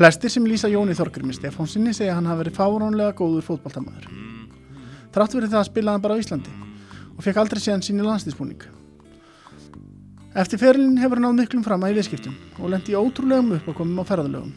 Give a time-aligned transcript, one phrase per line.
[0.00, 4.06] Flestir sem lýsa Jóni Þorgrimi Stefánsinni segja hann hafi verið fárónlega góður fótballtamaður.
[5.12, 6.54] Trátt verið það að spila hann bara á Íslandi
[7.18, 8.64] og fekk aldrei séðan sín í landslýsbúning.
[10.40, 14.00] Eftir ferilin hefur hann náð miklum fram að í viðskiptum og lendi í ótrúlegum uppákomum
[14.00, 14.56] á ferðalögum.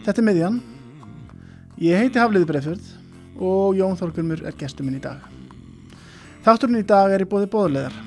[0.00, 0.54] Þetta er miðjan.
[1.80, 2.86] Ég heiti Hafliði Breifjörð
[3.40, 5.20] og Jón Þorgrymur er gestur minn í dag.
[6.46, 7.98] Þátturinn í dag er í bóði bóðuleðar.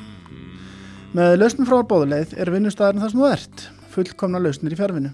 [1.14, 5.14] Með lausnum frá bóðuleið er vinnustæðarinn það sem þú ert, fullkomna lausnir í fjárvinu.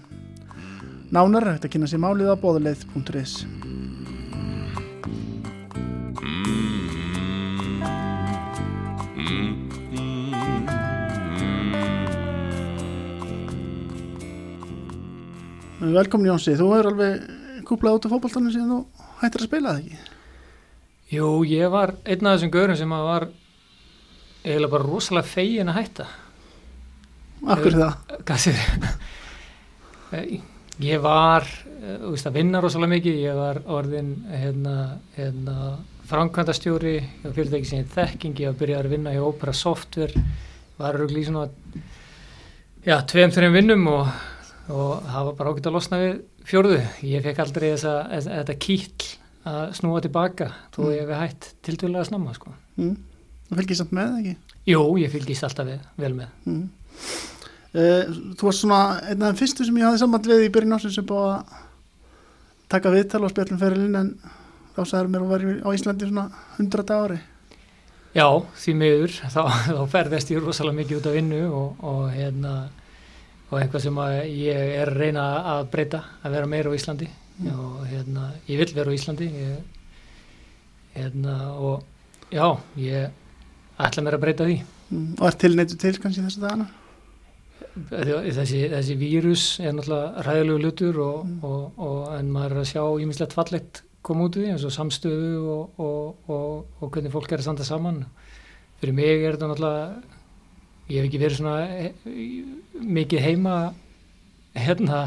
[1.12, 3.42] Nánar er hægt að kynna sér málið á bóðuleið.is.
[15.80, 19.78] Velkomin Jónsi, þú hefur alveg kúplað út af fókbaltanum síðan þú hættir að spila það
[19.80, 20.16] ekki?
[21.10, 23.24] Jú, ég var einn af þessum gaurum sem var
[24.44, 26.06] eiginlega bara rosalega fegin að hætta.
[27.54, 28.18] Akkur það?
[28.28, 28.60] Gassir.
[30.84, 33.22] ég var, þú veist, að vinna rosalega mikið.
[33.24, 34.74] Ég var orðin hérna,
[35.16, 35.56] hérna,
[36.10, 38.36] framkvæmdastjóri og fyrirtæki sem ég þekking.
[38.36, 40.26] Ég var að byrja að vinna í Opera Software.
[40.76, 41.48] Var örugli í svona,
[42.84, 44.12] já, tveim, þreim vinnum og
[44.70, 46.12] og það var bara ákveðt að losna við
[46.48, 47.94] fjörðu ég fekk aldrei þessa,
[48.26, 49.08] þetta kýll
[49.50, 50.90] að snúa tilbaka þó mm.
[50.94, 52.52] ég hef hægt til dæla að snamma sko.
[52.80, 52.96] mm.
[53.50, 54.34] Þú fylgist alltaf með ekki?
[54.70, 56.60] Jú, ég fylgist alltaf við, vel með mm.
[57.74, 60.76] uh, Þú varst svona einn af þeim fyrstu sem ég hafði saman við í byrjun
[60.76, 61.58] ásins sem búið að
[62.70, 64.14] taka viðtal og spjallum ferilinn en
[64.76, 66.26] þá sagður mér að vera á Íslandi svona
[66.60, 67.20] 100 ári
[68.10, 68.26] Já,
[68.58, 72.54] því miður þá, þá ferðist ég rosalega mikið út af vinnu og, og hérna
[73.50, 77.48] og eitthvað sem ég er að reyna að breyta að vera meira á Íslandi mm.
[77.50, 79.56] og hérna, ég vil vera á Íslandi ég,
[80.94, 81.82] hérna, og
[82.30, 82.46] já,
[82.78, 83.10] ég
[83.80, 85.08] ætla mér að breyta því mm.
[85.18, 86.68] Og er tilneitu til kannski þessu dagana?
[87.90, 91.42] Þessi, þessi vírus er náttúrulega ræðilegu lutur og, mm.
[91.46, 94.74] og, og, en maður er að sjá ímislegt fallegt koma út í því eins og
[94.74, 98.04] samstöðu og hvernig fólk er að standa saman
[98.80, 100.18] fyrir mig er þetta náttúrulega
[100.90, 101.92] ég hef ekki verið svona eh,
[102.98, 103.56] mikið heima
[104.56, 105.02] hérna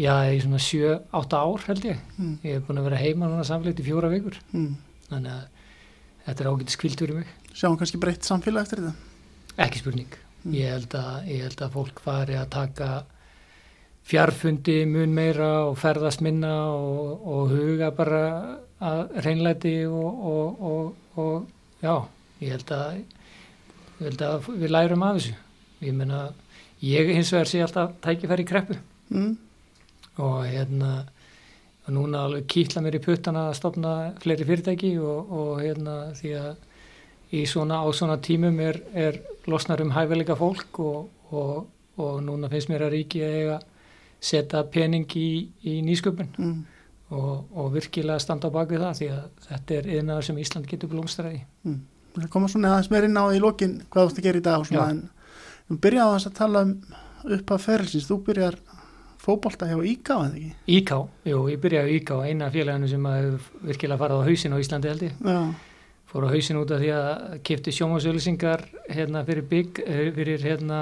[0.00, 2.32] já, í svona 7-8 ár held ég mm.
[2.46, 4.72] ég hef búin að vera heima núna samfélagt í fjóra vikur mm.
[5.10, 5.46] þannig að
[6.26, 8.92] þetta er ágætið skvildur í mig Sjáum kannski breytt samfélag eftir þetta?
[9.66, 10.52] Ekki spurning mm.
[10.56, 12.90] ég, held að, ég held að fólk fari að taka
[14.10, 18.24] fjarfundi mun meira og ferðast minna og, og huga bara
[18.80, 21.94] að reynleiti og, og, og já,
[22.40, 23.19] ég held að ég held að
[24.00, 25.36] við lærum af þessu.
[25.84, 26.24] Ég menna,
[26.84, 28.76] ég hins vegar sé alltaf tækifæri kreppu.
[29.10, 29.38] Mm.
[30.20, 31.06] og hérna
[31.86, 36.32] og núna alveg kýtla mér í puttana að stopna fleiri fyrirtæki og, og hérna því
[36.38, 39.18] að í svona á svona tímum er, er
[39.50, 43.58] losnar um hæfileika fólk og, og, og núna finnst mér að ríki að eiga
[44.20, 45.30] setja pening í,
[45.64, 46.30] í nýsköpun.
[46.38, 46.60] Mm.
[47.10, 51.40] og virkilega standa á bakvið það því að þetta er yfirnaðar sem Ísland getur blómstræði
[51.64, 51.80] mm
[52.30, 54.66] koma svona aðeins meir inn á í lokin hvað þú ætti að gera í dag
[54.66, 55.00] svona, en
[55.68, 56.74] þú byrjaði að tala um
[57.36, 58.56] upp af ferilsins, þú byrjar
[59.20, 60.52] fókbólta hjá Íká, eða ekki?
[60.78, 63.08] Íká, jú, ég byrjaði Íká, eina félaginu sem
[63.66, 65.40] virkilega farið á hausin á Íslandi held ég Já.
[66.10, 70.80] fór á hausin út af því að kipti sjómasauðlisingar hérna fyrir bygg, eh, fyrir hérna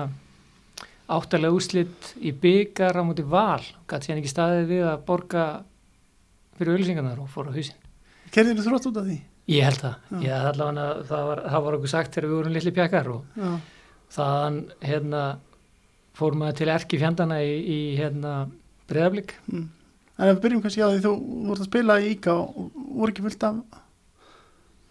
[1.09, 5.45] áttalega úslitt í byggar á múti val, gæti sér ekki staðið við að borga
[6.59, 7.77] fyrir auðlisingarnar og fór á hausin
[8.31, 9.19] Kerðir þú þrótt út af því?
[9.49, 12.37] Ég held það, ég held allavega að það var, það var okkur sagt þegar við
[12.37, 13.51] vorum litli pjakar og Já.
[14.19, 15.23] þann hérna
[16.19, 18.33] fór maður til erki fjandana í, í hérna
[18.91, 19.37] breðablík.
[19.49, 19.67] Mm.
[20.19, 21.13] En við byrjum kannski á því þú
[21.47, 23.85] voruð að spila í Íka og voru ekki fullt af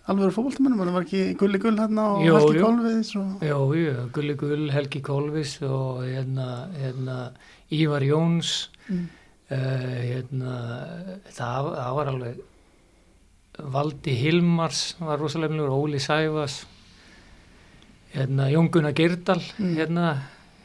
[0.08, 2.62] alveg fólkváltamennum, það var ekki Gulli Gull hérna og jú, Helgi.
[2.64, 3.42] Kolvis og...
[3.44, 6.48] Jú, jú, Gulli Gull, Helgi Kolvis og hérna,
[6.80, 7.18] hérna
[7.76, 8.54] Ívar Jóns
[8.88, 9.02] mm.
[9.52, 10.54] uh, hérna
[11.28, 12.46] það, það var alveg
[13.58, 16.66] Valdi Hilmars var rosalega mjög Óli Sæfas
[18.14, 19.74] hérna, Jón Gunnar Girdal mm.
[19.78, 20.12] hérna,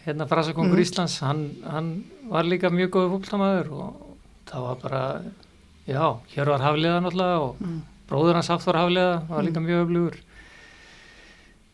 [0.04, 0.84] hérna frasakongur mm.
[0.84, 4.18] Íslands hann, hann var líka mjög góð fólktamæður og
[4.50, 5.02] það var bara
[5.88, 6.04] já,
[6.34, 7.80] hér var Hafliða náttúrulega og mm.
[8.10, 9.66] bróður hans Hafþór Hafliða var líka mm.
[9.70, 10.20] mjög öflugur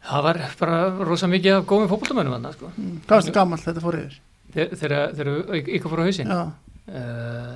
[0.08, 2.72] það var bara rosalega mikið af góðum fólktamæðum sko.
[2.76, 2.96] Mm.
[3.04, 4.18] Hvað var þetta gammal þetta fór yfir?
[4.54, 5.30] Þegar
[5.60, 7.54] ykkur fór á hausin uh,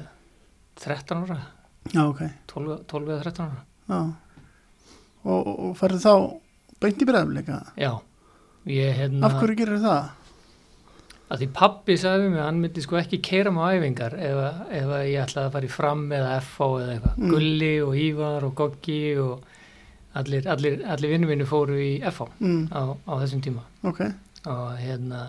[0.82, 1.40] 13 ára
[1.90, 2.22] Já, ok.
[2.54, 3.62] 12, 12 eða 13 ára.
[3.90, 4.00] Já.
[5.22, 6.14] Og, og, ferðu þá
[6.82, 7.60] beint í bregðarleika?
[7.78, 7.92] Já.
[8.70, 9.26] Ég, hérna...
[9.26, 10.10] Af hverju gerir það?
[11.32, 15.04] að því pappi sagði að hann myndi sko ekki keira með æfingar ef, ef að
[15.08, 17.30] ég ætlaði að fara í fram eða FH eða eitthvað, Mm.
[17.32, 19.46] Gulli og Ívar og Goggi og
[20.20, 24.02] allir, allir, allir vinnum minni fóru í FH mm, á, á þessum tíma ok,
[24.52, 25.22] og hérna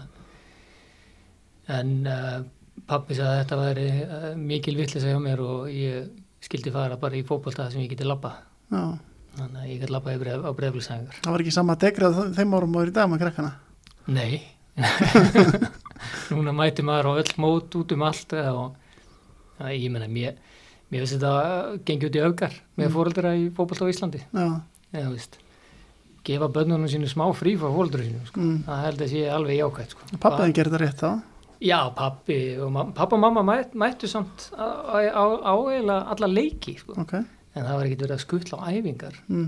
[1.71, 2.41] en uh,
[2.89, 6.09] pappi sagði að þetta væri uh, mikil vittlisa hjá mér og ég
[6.43, 8.83] skildi fara bara í fótbolta sem ég geti já
[9.33, 12.91] þannig að ég geti bref, á breflisæðingar það var ekki sama degrað þeim árum er
[12.91, 13.53] í dag með krakkana
[14.13, 14.41] Nei
[16.33, 18.75] Núna mæti maður á öll mót út um allt og
[19.59, 20.37] ja, ég menna mér,
[20.91, 22.93] mér finnst þetta gengi út í augar með Mm.
[22.97, 24.45] fóreldra í fótbolta á Íslandi já,
[24.93, 25.39] eða þú veist
[26.23, 28.39] gefa bönnunum sínu smá frí frá sínu sko.
[28.39, 28.63] mm.
[28.67, 30.01] það held að sé alveg jákvæmt sko.
[30.19, 31.32] pappaðin gerir þetta rétt þá
[31.63, 34.67] Já, pappi og, pappa og mamma mæt, mættu samt á,
[34.99, 36.97] á, á, á eiginlega alla leiki sko.
[36.99, 39.21] ok, en það var ekkert verið að skutla á æfingar.
[39.29, 39.47] Mm,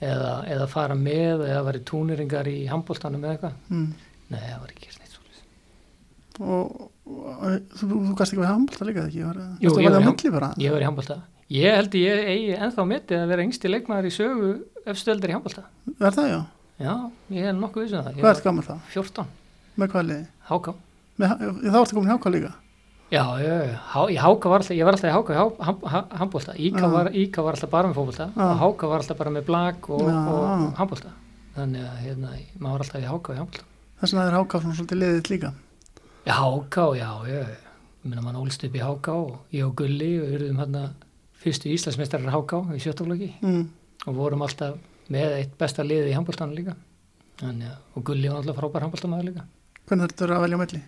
[0.00, 3.60] eða, eða fara með eða í túniringar í handbóltanum eða eitthvað.
[3.70, 3.86] Mm.
[4.32, 7.44] Nei, það var ekki neitt svolítið og, og
[7.76, 11.20] þú, þú gast ekki við handbólta líka ekki, var, Jú, ég að í handbólta
[11.52, 14.52] Ég held ég eigi ennþá metið að vera yngsti leikmaður í sögu
[14.88, 15.66] efstöldar í handbólta
[16.00, 16.38] er það já,
[16.80, 16.94] Já,
[17.36, 18.16] ég er nokkuð vissun það.
[18.16, 19.28] Ég hvað var ert gammal þá, 14,
[19.78, 20.24] með hvað liði?
[20.48, 20.74] Háká
[21.20, 21.34] með,
[21.70, 22.52] þá ertu komin í háká líka?
[23.14, 26.54] Já, já, já, Há- í háká var alltaf, ég var alltaf í háká í handbólta
[26.56, 27.12] Íka, var-
[27.52, 28.42] alltaf bara með fótbólta Já.
[28.42, 31.12] og háká var alltaf bara með blag og, og handbólta
[31.54, 33.64] Þannig að hérna, maður var alltaf í háká í handbólta
[34.00, 35.52] þess vegna er háká svona svolítið liðið líka.
[36.24, 37.44] Já, háká, já, já.
[38.04, 40.82] Ég meina, mann ólst upp í háká og ég og Gulli og eruðum hérna
[41.44, 43.62] fyrstu Íslandsmeistarar háká í sjöttaflöki mm.
[44.08, 44.76] og vorum alltaf
[45.12, 46.74] með eitt besta liði í handbóltanu líka.
[47.40, 49.46] Þannig, og Gulli var alltaf frábær handbóltamaður líka.
[49.88, 50.82] Hvernig er að velja á milli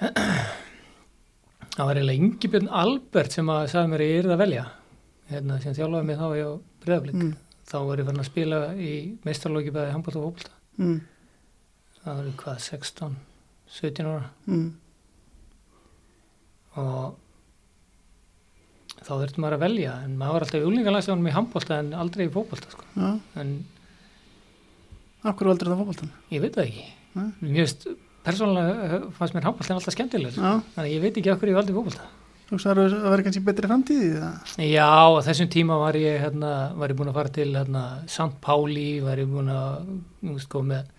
[1.74, 4.64] það var eiginlega Ingibjörn Albert sem að sagði mér að ég yrði að velja
[5.30, 6.44] hérna, sem þjálfaði mig þá í
[6.84, 7.32] breðaflik mm.
[7.70, 8.92] þá var ég farin að spila í
[9.26, 10.96] meistarlóki bæði handbólta og fótbolta Mm.
[12.02, 13.12] það var hvað 16,
[13.76, 14.64] 17 ára Mm.
[16.82, 17.14] og
[19.04, 22.24] þá þurfti maður að velja en maður var alltaf í úlingalæsjónum í handbólta en aldrei
[22.26, 22.86] í fótbolta sko.
[22.98, 23.12] Já,
[23.42, 23.54] en
[25.22, 26.10] hverju valdur það fótboltan?
[26.34, 27.30] ég veit það ekki Nei.
[28.24, 31.74] Veist, persónulega fannst mér handbólta alltaf skemmtilegur þannig að ég veit ekki hverju ég valdi
[31.76, 32.06] fótbolta
[32.48, 34.32] þú sagði að það verði kannski betri framtíði?
[34.68, 34.88] Já,
[35.28, 38.34] þessum tíma var ég, hérna, var ég búin að fara til hérna, St.
[38.44, 39.86] Pauli, var ég búin að
[40.20, 40.90] þú veist, koma með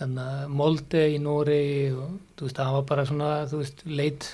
[0.00, 1.60] hérna, Molde í Nóri
[1.94, 4.28] og þú veist, það var bara svona, þú veist, leit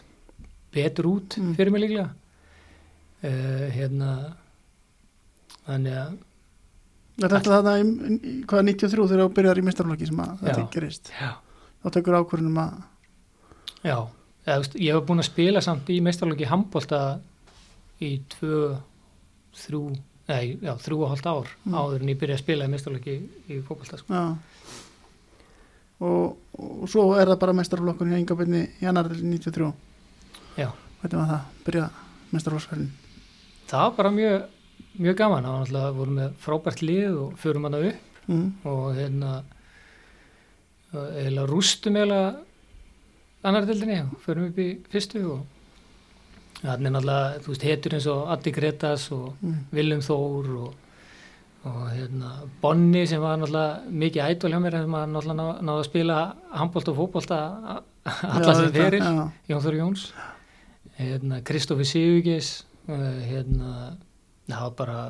[0.77, 1.53] betur út Mm.
[1.61, 2.09] fyrir mig líklega.
[3.25, 4.11] Uh, hérna,
[5.67, 6.17] þannig að,
[7.17, 7.85] Er þetta þarna í,
[8.17, 11.13] í hvaða 93 þegar þú byrjar í mistarflokki sem að þetta gerist?
[11.17, 11.31] já,
[11.87, 12.79] Þá tekur ákvörðunum að,
[13.87, 13.97] já,
[14.75, 17.21] ég hef búin að spila samt í meistarlöki handbólta
[18.03, 18.73] í tvö,
[19.55, 19.83] þrjú,
[20.29, 21.75] nei, já, þrjú og hálft ár Mm.
[21.79, 23.15] áður en ég byrja að spila í meistarlöki
[23.49, 24.25] í fótbolta, sko.
[26.01, 29.71] Og, og svo er það bara mestarflokkun hjá Ingabirni í annar 93.
[30.59, 30.69] Já.
[31.01, 31.47] Hvernig var það?
[31.69, 31.87] Byrja
[32.35, 32.91] mestarflokksferðin.
[33.71, 34.45] það var bara mjög,
[34.99, 38.53] mjög gaman það var náttúrulega voru með frábært lið og förum hana upp Mm.
[38.67, 39.31] og hérna
[41.17, 42.33] eiginlega rústum eiginlega
[43.47, 45.45] annar dildinni og förum upp í fyrstu og
[46.63, 49.59] þannig náttúrulega, þú veist, hetur eins og Addi Gretas og Mm.
[49.77, 50.75] Willum Þór og,
[51.69, 52.31] og hérna
[52.63, 56.17] Bonni sem var náttúrulega mikið ædol hjá mér sem var náttúrulega ná, náða að spila
[56.57, 57.39] handbólta og fótbólta
[58.07, 60.07] alla Já, sem ferir Já, Jón Þór Jóns.
[60.97, 63.97] Hérna, Kristófi Sigurgis uh, hérna
[64.49, 65.01] það var bara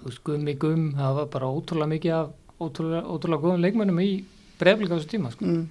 [0.00, 2.30] þú veist, gummi gum, það var bara ótrúlega mikið af
[2.62, 4.10] ótrúlega, ótrúlega góðum leikmönnum í
[4.62, 5.44] breyflika á þessu tíma sko.
[5.48, 5.64] mm.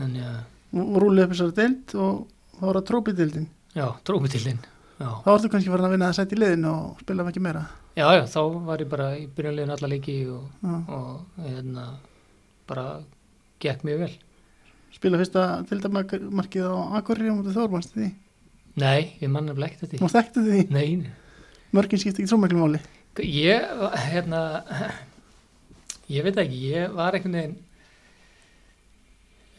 [0.00, 0.38] þannig að,
[0.80, 2.20] og rúlið upp þessari deild og
[2.58, 3.48] þá var það trópidildin.
[3.76, 4.60] já, tróputillin
[5.00, 5.10] já.
[5.24, 7.62] Þá vartu kannski farin að vinna að setja í liðin og spila ekki meira.
[7.96, 11.86] já, já, þá var ég bara í byrjanlegin alla leiki og, og hérna
[12.70, 12.88] bara
[13.62, 14.12] gekk mjög vel
[14.90, 18.08] Spila fyrsta dildamarkið á Akureyri á mútið Þórmannst því.
[18.82, 20.62] nei, ég manna eftir því Má þekktu því.
[20.74, 21.10] nei,
[21.70, 22.80] Mörgin skipti ekki svo miklu máli.
[23.22, 23.62] ég,
[24.10, 24.40] hérna
[26.10, 27.56] ég veit ekki, ég var einhvern veginn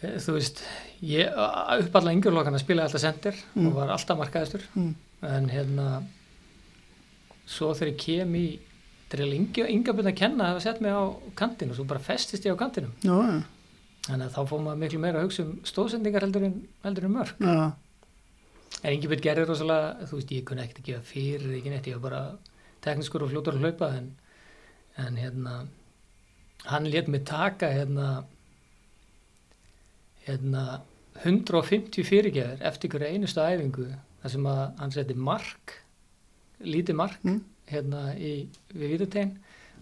[0.01, 0.63] eh, þú veist
[1.05, 3.67] ég upp alla yngjurlokkana spilaði alltaf sendir Mm.
[3.67, 4.95] og var alltaf markaðistur Mm.
[5.23, 5.87] en hérna
[7.45, 8.45] svo þegar ég kem í
[9.09, 11.03] þegar ég yngja, yngja byrja að kenna að hafa sett mig á
[11.35, 12.93] kantinu og svo bara festist ég á kantinum.
[13.03, 13.43] Já, já,
[14.07, 17.11] þannig að þá fór maður miklu meira að hugsa um stóðsendingar heldur en, heldur en
[17.17, 17.35] mörg.
[17.43, 17.73] Já,
[18.83, 21.87] en yngja byrja gerði rosalega þú veist ég kunni ekkert að gefa fyrir ekki neitt
[21.91, 22.21] ég var bara
[22.81, 24.07] tekniskur og fljótur að hlaupa en,
[24.97, 25.67] en hérna
[26.65, 28.23] hann let mig taka hérna
[30.27, 30.63] hérna
[31.25, 33.87] 150 fyrirgeður eftir hverju einustu æfingu
[34.21, 35.77] þar sem að hann seti mark
[36.61, 37.39] lítið mark Mm.
[37.71, 39.31] hérna í, við Vítategn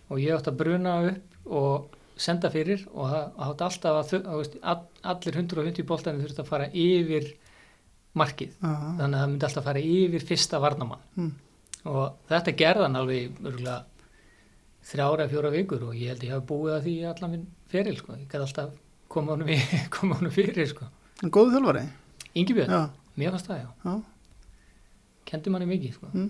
[0.10, 4.82] og ég átti að bruna upp og senda fyrir og það átt alltaf að, að
[5.04, 7.30] allir 150 boltanir þurft að fara yfir
[8.20, 11.32] markið Já, þannig að það myndi alltaf fara yfir fyrsta varnamann Mm.
[11.86, 13.84] og þetta gerðan alveg örgulega
[14.90, 18.18] þrjára, fjóra vikur og ég held ég hafi búið að því allan minn feril sko.
[18.18, 18.76] ég gæti alltaf
[19.10, 19.58] koma honum, í,
[19.96, 20.90] koma honum fyrir sko.
[21.24, 21.86] En góðu þjálfari?
[22.40, 22.82] Ingibjörn, Já,
[23.20, 23.96] mér fannst það já já.
[25.30, 26.10] kendi manni mikið sko.
[26.14, 26.30] Mm.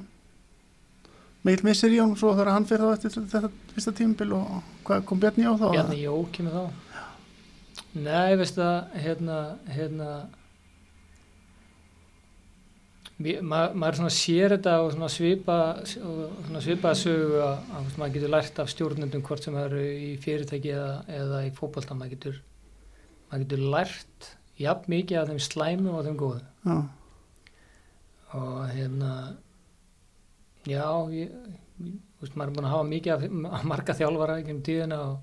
[1.48, 4.48] Mikil missir hún svo þegar hann fyrir þá eftir þetta fyrsta tímabil og
[4.88, 5.70] hvað kom Bjarni á þá?
[5.72, 6.64] Bjarni Jó kemur þá
[8.00, 9.38] Nei, veist það hérna,
[9.72, 10.10] hérna
[13.20, 15.58] ma maður svona sér þetta og svona svipa
[16.08, 20.72] og svipa sögu að, að maður getur lært af stjórnendum hvort sem eru í fyrirtæki
[20.76, 21.98] eða, eða í fótbolta.
[22.00, 22.40] Maður getur,
[23.28, 26.42] maður getur lært jafn mikið af þeim slæmu og þeim góðu.
[26.64, 26.78] Já,
[28.40, 29.14] og hérna
[30.70, 30.86] já
[31.16, 31.36] ég,
[32.22, 35.16] veist, maður er búin að hafa mikið af, af marga þjálfara ekki um tíðina og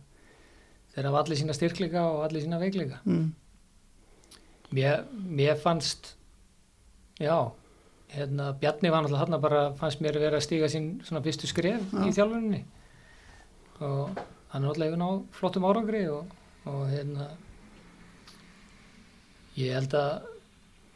[0.94, 3.00] þeir hafa allir sína styrkleika og allir sína veikleika.
[3.08, 3.28] Mm.
[4.76, 6.16] mér, mér fannst
[7.20, 7.52] já
[8.16, 11.84] hérna, Bjarni var náttúrulega hann bara fannst mér vera að stíga sín svona fyrstu skref
[11.92, 12.00] Já.
[12.06, 12.62] í þjálfuninni
[13.80, 14.16] og
[14.52, 16.32] hann er náttúrulega ná flottum árangri og,
[16.66, 17.28] og hérna
[19.56, 20.26] ég held að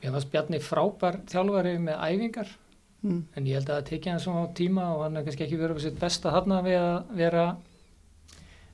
[0.00, 2.56] ég fannst Bjarni frábær þjálfari með æfingar
[3.00, 3.22] Mm.
[3.32, 5.78] en ég held að það tekja hann svona tíma og hann er kannski ekki verið
[5.80, 6.32] á sitt besta
[6.66, 7.44] við að vera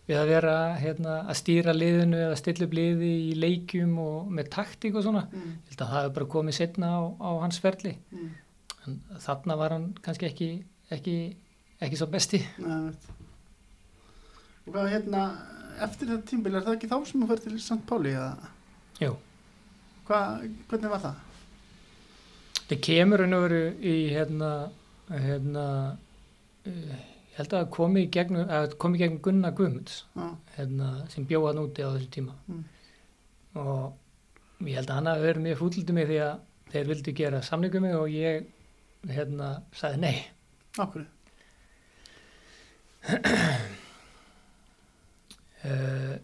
[0.07, 4.51] við að vera hérna, að stýra liðinu eða stilla upp liði í leikjum og með
[4.55, 5.57] taktík og svona Mm.
[5.67, 8.31] ég held að það hefur bara komið setna á, á hans ferli Mm.
[8.87, 10.51] en þarna var hann kannski ekki
[10.91, 11.17] ekki,
[11.83, 12.93] ekki svo besti Nei.
[14.67, 15.23] Og hvað hérna,
[15.83, 17.83] eftir þetta tímabil, er það ekki þá sem þú fyrir til St.
[17.87, 18.49] Páli eða?
[19.01, 19.17] Jú.
[20.07, 21.15] Hvað, hvernig var það?
[22.69, 24.71] það kemur hann veru í hérna,
[25.11, 25.67] hérna
[26.67, 26.97] uh,
[27.37, 31.65] ég held að komi í gegnum, að gegnum Gunnar Guðmunds Já, hérna, sem bjóða hann
[31.67, 32.65] úti á þessu tíma Mm.
[33.61, 33.93] og
[34.65, 36.39] ég held að hann hafi verið mjög fúlliti mig því að
[36.73, 38.47] þeir vildu gera samningu mig og ég
[39.13, 40.17] hérna sagði nei
[40.81, 41.05] okkur.
[45.67, 46.17] uh,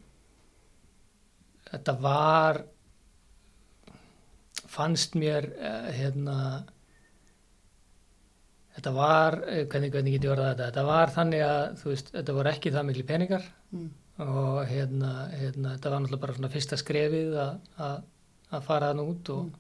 [1.71, 2.63] þetta var
[4.73, 6.39] fannst mér uh, hérna
[8.77, 12.37] þetta var, uh, hvernig, hvernig get ég orðað þetta þetta var þannig að veist, þetta
[12.39, 13.89] voru ekki það miklu peningar Mm.
[14.23, 18.03] og hérna, hérna þetta var náttúrulega bara svona fyrsta skrefið að,
[18.67, 19.55] fara þann út og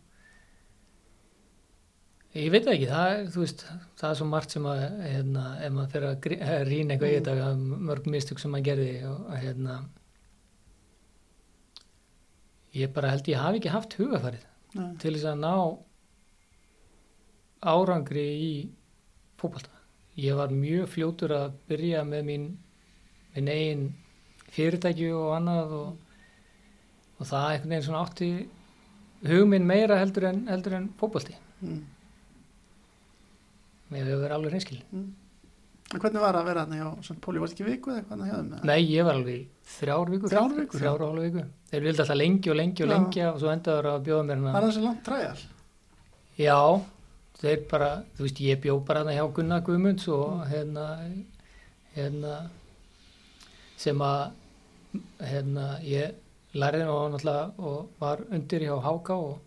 [2.36, 3.64] ég veit ekki það, veist,
[4.00, 7.16] það er svo margt sem að hérna, ef maður fyrir að eh, rýna eitthvað í
[7.16, 7.24] Mm.
[7.24, 9.78] þetta, að mörg mistök sem maður gerði og hérna
[12.76, 14.44] ég bara held ég hafi ekki haft hugafarið
[14.78, 14.86] Nei.
[15.02, 15.54] til þess að ná
[17.72, 18.52] árangri í
[19.42, 19.82] fótbolta.
[20.20, 22.48] Ég var mjög fljótur að byrja með mín,
[23.34, 23.86] minn eigin
[24.52, 26.18] fyrirtæki og annað og,
[27.18, 28.28] og það einhvern veginn svona átti
[29.28, 31.34] hugminn meira heldur en, heldur en fótbolti.
[31.62, 31.82] Mm.
[33.92, 34.86] Mér hefur verið alveg reynskilin.
[34.92, 35.10] Mm.
[35.92, 37.18] Hvernig var að vera þarna hjá St.
[37.20, 37.40] Páli?
[37.42, 38.46] Varst ekki viku eða hvernig þeim?
[38.54, 38.68] eða?
[38.70, 39.42] Nei, ég var alveg
[39.74, 40.32] þrjár vikur.
[40.32, 40.82] Þrjár vikur, já.
[40.82, 41.44] Þrjár og hálfa viku.
[41.72, 44.54] Þeir vildi alltaf lengi og lengi og lengi og svo endaður að bjóða mér hérna.
[44.54, 45.42] Var það þessi langt træjal?
[46.40, 46.56] Já,
[47.42, 50.50] þeir bara, þú veist, ég bjó bara hérna hjá Gunnar Guðmunds og Mm.
[50.52, 50.86] hérna,
[51.96, 52.34] hérna,
[53.76, 54.32] sem að,
[55.20, 56.14] hérna, ég
[56.54, 59.40] lærði nú náttúrulega og var undir hjá Háka og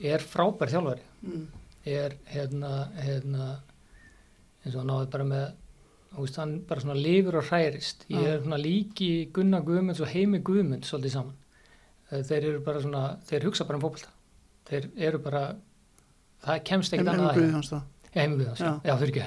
[0.00, 1.02] er frábær þjálfari.
[1.24, 1.46] Mm.
[1.86, 3.60] Er, hérna, hérna,
[4.64, 5.46] eins og náði bara með,
[6.16, 8.04] veist, hann bara svona lifur og hærist.
[8.10, 8.34] Ég Já.
[8.34, 11.36] er svona líki Gunnar Guðmunds og Heimi Guðmunds svolítið saman.
[12.10, 14.12] Þeir eru bara svona, þeir hugsa bara um fótbolta.
[14.68, 15.56] Þeir eru bara,
[16.44, 17.36] það kemst ekkert Heim annað að
[18.16, 18.80] Heimi Guðjóns, já, Já.
[18.88, 19.24] já fyrir ekki,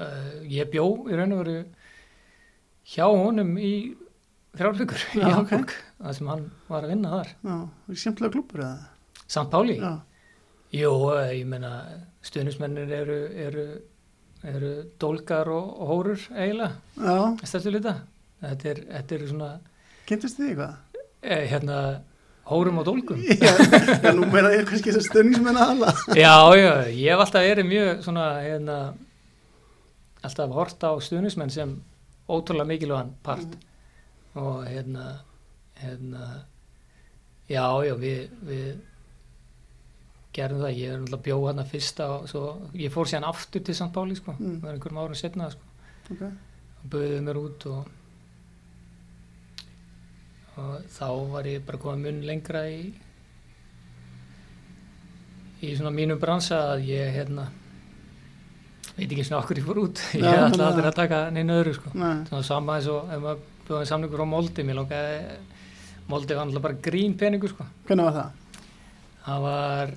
[0.00, 1.56] uh, ég bjó í raun og veru
[2.94, 3.72] hjá honum í
[4.56, 5.24] þrjálfvíkur í.
[5.26, 7.32] Hamburg, það sem hann var að vinna þar.
[7.44, 7.56] Já,
[7.88, 8.88] það skemmtilega klúpur eða?
[9.34, 9.76] Samt Páli?
[9.80, 9.92] Já.
[10.74, 11.74] Jú, eh, ég meina,
[12.26, 13.66] stuðnismennir eru, eru,
[14.48, 16.72] eru dólgar og, og hórur eiginlega.
[18.44, 19.50] Þetta er, þetta er svona,
[20.08, 20.74] kynntist þið eitthvað?
[21.24, 21.78] Eh, hérna,
[22.50, 23.20] hórum og dólgum.
[23.44, 23.52] Já,
[24.04, 25.92] já, nú meina ég kannski þessi stöðningsmenn aðala.
[26.24, 28.78] Já, já, ég hef alltaf verið mjög svona, hérna,
[30.24, 31.72] alltaf hort á stuðnismenn sem
[32.28, 33.56] ótrúlega mikilvægan part
[34.40, 35.06] og hérna,
[35.80, 36.28] hérna,
[37.48, 38.68] já, já, við, við
[40.34, 42.44] gerðum það, ég er náttúrulega bjóð hérna fyrsta og svo,
[42.80, 43.90] ég fór síðan aftur til St.
[43.94, 44.56] Páli, sko, Mm.
[44.72, 45.62] einhverjum árum setna, sko,
[46.10, 46.22] Ok.
[46.24, 47.92] og bauðið mér út og
[50.56, 52.92] og þá var ég bara komið mun lengra í
[55.64, 57.46] í svona mínum bransa að ég hérna
[58.94, 61.92] veit ekki svona okkur ég fór út ég ætla aldrei að taka neina öðru sko
[61.94, 65.14] svona sama eins og ef maður bjóði samningur á Moldi mér lókaði
[66.12, 68.30] Moldi var náttúrulega bara grín peningur sko hvernig var það?
[69.24, 69.94] það var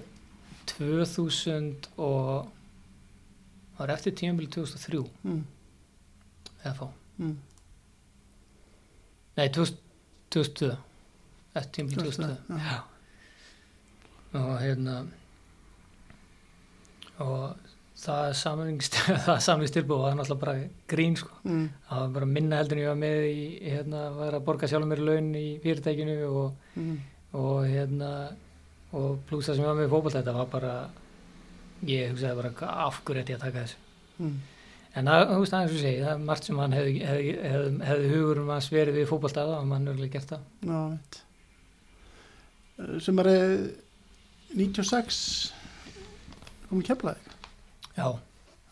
[0.71, 2.47] 2000 og
[3.75, 5.43] það var eftir tímabili 2003 Mm.
[6.63, 6.87] eða fá
[7.19, 7.35] Mm.
[9.37, 9.77] nei 2000
[10.33, 10.77] 2002
[11.55, 12.77] eftir 2002, 2002 já.
[14.33, 14.95] og hérna
[17.23, 17.55] og
[17.97, 20.57] það samlingst það samlingstilbúð var náttúrulega bara
[20.91, 21.69] grín sko Mm.
[21.89, 24.89] það var bara minna heldur en ég var með í hérna var að borga sjálfur
[24.91, 26.97] mér laun í fyrirtækinu og, Mm.
[27.33, 28.11] og hérna
[28.93, 30.73] og pluss það sem ég var með í fótboll þetta var bara
[31.87, 33.75] ég hugsaði bara "Hva- af hverju ætti ég að taka þessu
[34.19, 34.37] Mm.
[34.97, 37.71] En það, þú veist aðeins og segi, það er margt sem hann hefði, hefði, hefði,
[37.91, 40.51] hefði hugur um að sveri við fótbolltaða og hann örgulega gert það.
[40.67, 41.23] Já, veit
[42.77, 43.29] sem er
[44.53, 45.19] 96
[46.69, 47.35] komið keflaði
[47.97, 48.07] já,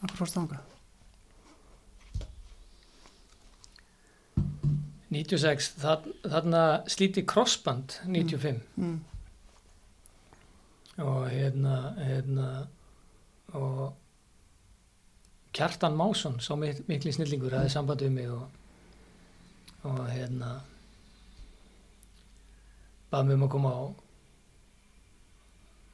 [0.05, 0.71] Akkur fórst þangað?
[5.15, 8.97] 96 það, þarna slíti crossband 95 mm.
[11.05, 12.49] og hérna, hérna
[13.55, 13.95] og
[15.55, 18.47] Kjartan Másson mik mikli snillingur aðeins samband við mig og,
[19.87, 20.49] og hérna
[23.11, 23.83] bað mig um að koma á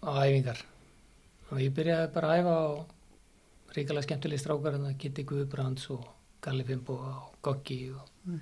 [0.02, 0.64] á æfingar
[1.52, 2.66] og ég byrjaði bara að æfa á
[3.76, 6.08] ríkalega skemmtileg strákar en það Gitti Guðbrands og
[6.42, 8.38] Galli Fimbo og Goggi og Mm.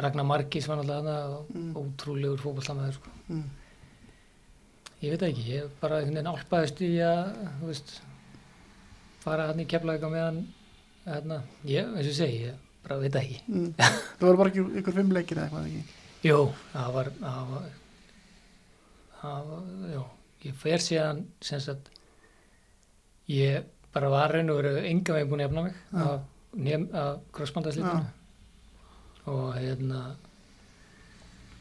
[0.00, 1.74] Ragnar Markis var náttúrulega Mm.
[1.76, 3.08] ótrúlegur fótbollamæður sko.
[3.28, 3.44] Mm.
[5.02, 7.30] Ég veit ekki, ég bara einhvern veginn álpaðist í að,
[7.60, 7.94] þú veist,
[9.22, 10.40] fara hann í keflaðið meðan,
[11.06, 13.40] hérna, ég, eins og segi, ég bara veit ekki.
[13.50, 13.74] Mm.
[13.80, 15.98] Það voru bara ykkur fimm leikir eða eitthvað ekki
[16.28, 16.38] Jú,
[16.72, 17.68] það var, það var,
[19.20, 20.06] það var, jú,
[20.44, 21.92] ég fer síðan, sem sagt,
[23.32, 26.02] ég bara var raun og veru enga veginn búin að efna mig Já.
[26.06, 26.26] af,
[26.66, 30.02] nefn, af krossbandaslítinu og hérna,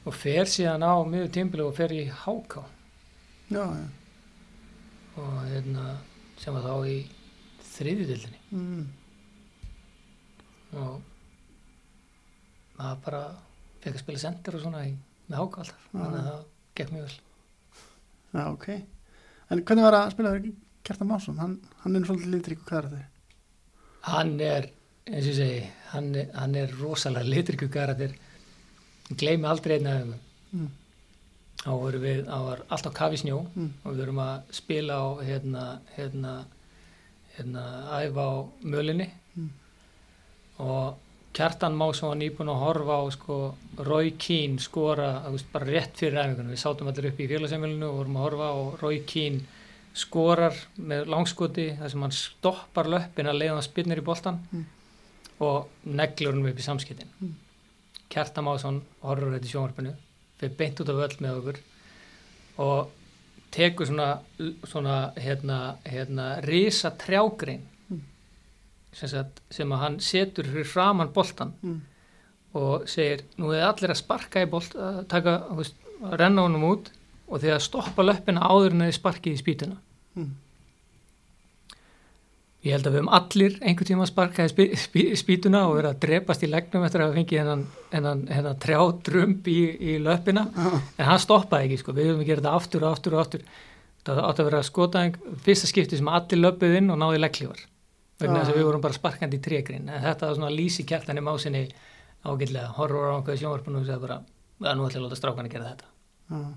[0.03, 2.65] og fer síðan á miður tímbili og fer í háká.
[3.49, 3.87] Já, já
[5.19, 5.97] og hérna
[6.39, 6.97] sem var þá í
[7.79, 8.85] þriðjudildinni mm.
[10.83, 10.95] og
[12.79, 13.21] maður bara
[13.83, 14.95] fekk að spila sendir og svona í,
[15.27, 15.99] með háka alltaf Já.
[15.99, 16.41] þannig að það
[16.79, 17.19] gekk mjög vel
[18.29, 18.67] Já, ok
[19.49, 21.39] En hvernig var að spila fyrir Kjartan Másson?
[21.41, 23.07] Hann, hann er svolítið litríku karakter
[24.05, 24.69] hann er,
[25.09, 25.63] eins og ég segi
[25.93, 28.13] hann er, hann er rosalega litriku karakter
[29.09, 30.13] gleymi aldrei einna um
[30.53, 30.69] mm.
[31.63, 33.73] þá vorum við, þá var alltaf kafi snjó Mm.
[33.83, 35.65] og við vorum að spila á hérna,
[35.97, 36.33] hérna
[37.39, 37.63] hérna,
[38.03, 39.49] æfa á mölinni Mm.
[40.59, 40.97] og
[41.33, 43.35] Kjartan Másson var nýbúin að horfa á sko,
[43.85, 47.97] Roy Keane skora veist, bara rétt fyrir æfingunum, við sátum allir upp í félagsemilinu og
[47.99, 49.41] vorum að horfa á Roy Keane
[49.93, 54.65] skorar með langskoti þar sem hann stoppar löppin að leiða hann spinnir í boltan Mm.
[55.39, 57.33] og neglur hann upp í samskiptin Mm.
[58.09, 59.93] Kjartan Másson horfur þetta í sjónvarpinu
[60.39, 61.57] fyrir beint út af öll með okkur
[62.57, 62.89] og
[63.51, 64.19] tekur svona,
[64.67, 68.01] svona hérna, hérna, risa trjágrein Mm.
[68.93, 71.81] sem, sagt, sem að hann setur fyrir framann boltan Mm.
[72.53, 75.73] og segir, nú er allir að sparka í bolt, að taka, að
[76.19, 76.91] renna honum út
[77.27, 79.77] og þegar stoppa löppina áður en þið sparkið í spýtuna
[80.15, 80.31] Mm.
[82.65, 85.93] Ég held að við höfum allir einhvern tíma sparkað í spý, spý, spýtuna og verið
[85.93, 90.45] að drepast í legnum eftir að hafa fengið hennan, hennan trjádrömb í, í löppina.
[90.51, 90.69] Já,
[90.99, 93.45] en hann stoppaði ekki sko, við höfum að gera þetta aftur og aftur og aftur.
[94.09, 97.65] Það átti að vera skotaðing fyrsta skipti sem allir löpuð inn og náði legglívar
[98.19, 98.41] vegna Já.
[98.41, 99.87] þess að við vorum bara sparkandi í trégrinn.
[99.87, 101.65] En þetta var svona lýsi kjartan í másinni
[102.27, 104.17] ágætlega, horfur á einhverju sjónvarpinu og segði bara,
[104.65, 105.93] að nú ætla ég að láta strákan að gera þetta.
[106.39, 106.49] Og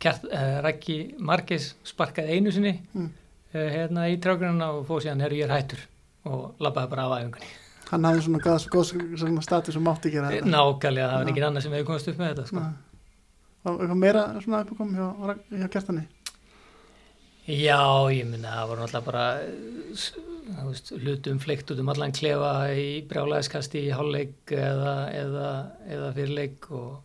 [0.00, 2.74] Kjart, uh, Rækki Markis sparkaði einu sinni.
[2.92, 3.06] Mm.
[3.54, 5.82] Uh, hérna í trágrunna og fóð síðan er ég er hættur.
[6.28, 7.50] Og labbaði bara af æfingunni.
[7.90, 10.46] Hann hafði svona góð, góð svona status sem mátti gera þetta.
[10.52, 11.32] nákvæmlega, það var Já.
[11.32, 12.64] ekki annað sem hefði komast upp með þetta sko.
[13.60, 15.06] Og eitthvað meira svona uppkom hjá,
[15.50, 16.04] hjá Kjartani
[17.50, 17.80] Já,
[18.14, 22.88] ég minna, það voru náttúrulega bara eh, veist, hlutum fleikt út um allan klefa í
[23.10, 25.48] brjálæðiskasti í hálfleik eða, eða,
[25.90, 27.00] eða fyrirleik og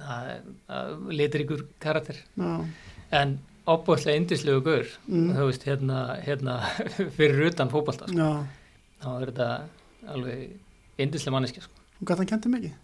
[0.00, 2.20] það litur ykkur karakter.
[2.36, 2.50] Já,
[3.20, 3.38] en
[3.74, 5.32] opbúðlega indislegu gaur Mm.
[5.36, 6.54] þú veist, hérna, hérna
[7.16, 8.28] fyrir utan fótbolta sko.
[9.02, 9.48] þá er þetta
[10.14, 10.56] alveg
[11.00, 11.72] indislega manneski sko.
[12.00, 12.74] Og gæti hann kendi mikið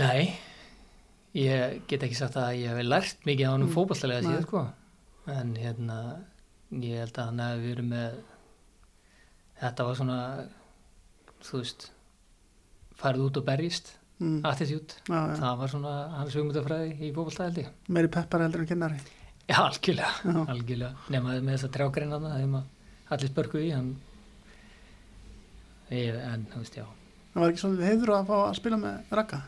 [0.00, 0.32] Nei,
[1.34, 3.74] ég get ekki sagt að ég hef lært mikið á hann um Mm.
[3.74, 4.30] fótballtalega Nei.
[4.30, 4.66] síðan sko.
[5.30, 5.96] en hérna
[6.72, 8.14] ég held að hann hefði verið með
[9.60, 10.18] þetta var svona
[11.42, 11.90] þú veist
[13.00, 14.42] farið út og berjist, mm.
[15.08, 15.20] já.
[15.40, 19.00] það var svona hans hugmyndafræði í ég Meiri peppar heldur en kennari
[19.50, 20.44] Já, algjörlega, Já.
[20.46, 20.96] algjörlega.
[21.10, 23.88] Nefna með þessa trjágreina þarna, þegar maður allir spörku í, hann,
[25.90, 26.84] ég, en, þú veist, já.
[27.32, 29.40] það var ekki svolítið heiður að fá að spila með Raka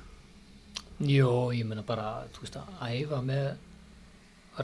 [1.03, 3.47] Jó, ég meina bara, þú veist, að æfa með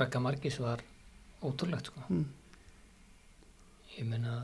[0.03, 0.83] Raka Margis var
[1.47, 2.03] ótrúlegt, sko.
[2.09, 2.27] mm.
[3.94, 4.35] Ég meina,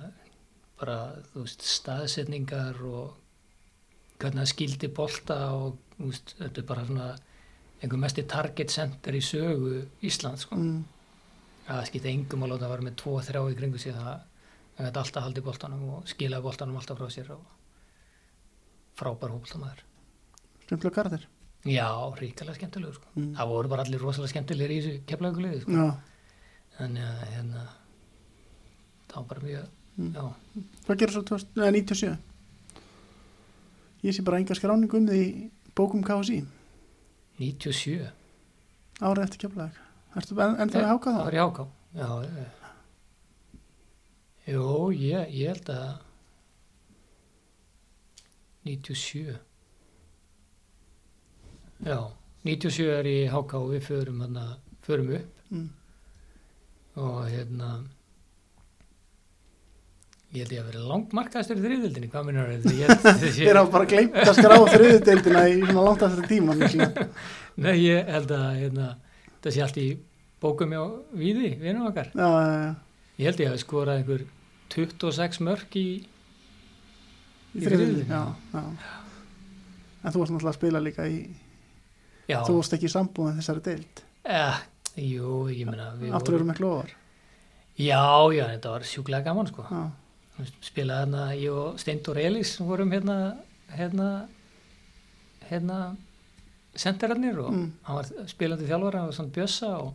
[0.79, 0.98] bara,
[1.33, 3.18] þú veist, staðsetningar og
[4.25, 7.09] hvernig það skildi bolta og, veist, þetta er bara svona
[7.85, 10.57] einhver mesti target center í sögu Íslands, sko.
[10.61, 10.85] Mm.
[11.67, 14.15] að það skipti engum að láta að vera með tvo þrjá í kringu sig það
[14.79, 17.45] gæti alltaf haldið boltanum og skilaði boltanum alltaf frá sér og
[18.99, 19.85] frábær hópultamæður
[20.65, 21.29] skemmtilega karðir
[21.69, 23.13] já, ríkalega skemmtilegur sko.
[23.15, 23.31] Mm.
[23.39, 25.87] það voru bara allir rosalega skemmtilegir í þessu keflaugulegu sko.
[26.75, 27.65] Þannig að hérna
[29.09, 30.09] það var bara mjög Mm.
[30.11, 30.25] já,
[30.89, 32.17] hvað gerir svo 2000 nei, 97
[34.05, 35.23] ég sé bara enga skráningu um því
[35.77, 36.43] bókum KSI
[37.40, 38.11] 97
[39.03, 39.81] árið eftir keflaðeg
[40.14, 41.35] Ertu en, en það er hákað það það?
[41.35, 41.64] í háká
[41.95, 42.45] já, já.
[44.55, 45.88] jú, ég, ég held að
[48.64, 49.38] 97
[51.85, 51.99] já
[52.45, 54.47] 97 er í háká við förum, hana,
[54.87, 55.69] förum upp Mm.
[56.97, 57.67] og hérna
[60.35, 63.05] ég held ég að vera langmarkaðastur í þriðvildinni, hvað minnur þetta ég,
[63.38, 66.57] Þeir hafa bara gleymt að skrá þriðudeildina í svona langt eftir tíma
[67.64, 68.88] nei, ég held að hérna,
[69.44, 69.87] það sé allt í
[70.42, 70.83] bókum hjá
[71.20, 72.75] Víði, vinum okkar Já, já, já.
[73.23, 74.27] ég held ég að skorað einhver
[74.75, 75.87] 26 mörg í
[77.55, 78.20] Í þriðju, já,
[78.51, 78.62] já.
[80.05, 81.20] En þú varst náttúrulega að spila líka í,
[82.27, 84.03] já, þú varst ekki í sambúðin þessari deild.
[84.27, 84.57] eh,
[84.99, 86.90] jú, ég meina við Aftur eru með klóðar.
[87.79, 88.03] já,
[88.35, 89.85] já, þetta var sjúklega gaman sko Já,
[90.64, 93.16] spilaði hérna, ég og Steindur Elís vorum hérna
[93.70, 94.09] hérna
[95.51, 95.97] hérna
[96.75, 97.73] senderarnir og Mm.
[97.83, 99.94] hann var spilandi þjálfara, hann var svona bjössa og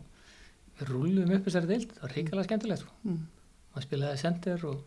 [0.80, 2.92] við rúluðum upp þessari deild það var ríkalega skemmtilegt sko.
[3.04, 3.26] mm.
[3.74, 4.80] hann spilaði sender og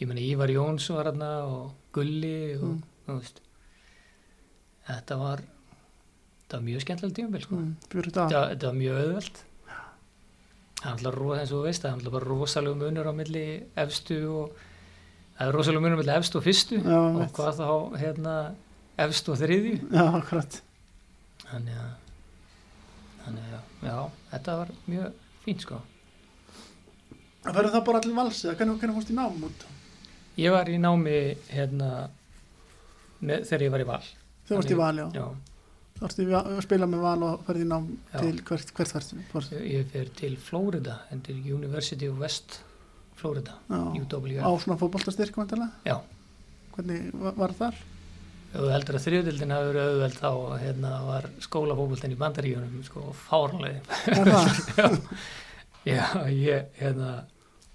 [0.00, 2.82] ég meni Ívar Jóns var hérna og Gulli og Mm.
[3.06, 3.40] þú veist
[4.88, 7.56] þetta var þetta var mjög skemmtilegt tímabil sko.
[7.56, 7.76] Mm.
[7.90, 9.44] Þetta, þetta var mjög auðvelt
[10.76, 14.50] það er alltaf rosalega munur á milli efstu og
[15.36, 17.32] það er rosalega munur á milli efstu og fyrstu Já, og veit.
[17.36, 17.68] hvað þá
[18.02, 18.34] hérna
[19.06, 20.60] efstu og þriðju Já, akkurat.
[21.50, 21.92] þannig að
[23.26, 23.96] þannig að já,
[24.32, 25.80] þetta var mjög fínt sko
[27.46, 29.66] Það verður það bara allir vals eða hvernig, hvernig fórst í nám út?
[30.36, 31.18] ég var í námi
[31.48, 31.90] hérna
[33.22, 34.00] með, þegar ég var í val
[34.46, 35.06] Þú varst í val, já.
[35.14, 35.26] já,
[36.00, 38.18] varst í va- að spila með val og ferði í nám Já.
[38.20, 39.14] til hvert, hvert?
[39.32, 39.54] Fórst?
[39.56, 42.60] ég, ég fer til Florida University of West
[43.16, 43.54] Florida,
[44.44, 44.76] Á svona?
[45.86, 45.96] Já.
[46.76, 47.78] Hvernig var, var þar?
[48.56, 50.30] þú heldur að þriðdildin hafi verið auðveld þá
[50.62, 53.82] hérna var skólafókvöldin í bandaríunum sko fárlega
[55.84, 57.10] já, ég, hérna,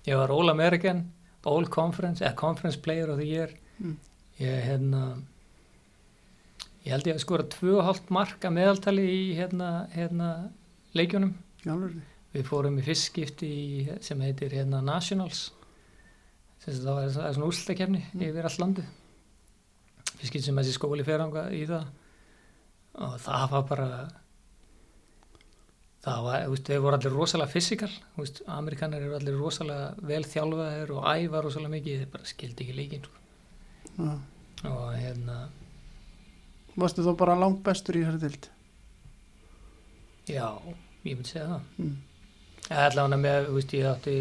[0.07, 1.03] ég var All American
[1.45, 3.95] All Conference, eða Conference Player of the Year Mm.
[4.37, 4.99] ég, hérna
[6.85, 10.27] ég held ég að skora 2,5 marka meðaltali í hérna, hérna
[10.93, 11.31] leikjunum
[11.65, 11.95] Já, alveg.
[12.33, 13.51] Við fórum í fyrstskipti
[14.01, 15.49] sem heitir hérna Nationals
[16.61, 18.21] það var það er svona úrslutakefni Mm.
[18.29, 18.89] yfir allt landið
[20.19, 21.85] fyrstskipti sem þessi skóli fer ánga í það
[23.01, 23.87] og það var bara
[26.01, 30.07] það var, þú veist, þeir voru allir rosalega fysikal, þú veist, amerikanar eru allir rosalega
[30.09, 33.17] vel þjálfaðir og æfa rosalega mikið, þeir bara skildi ekki leikinn sko.
[33.97, 34.13] Já.
[34.71, 35.37] og hérna
[36.77, 38.49] Varstu þá bara langt bestur í þessari deild?
[40.31, 40.47] já,
[41.03, 41.95] ég myndi segja það Mm.
[42.71, 44.15] Allavega með, þú veist, ég átti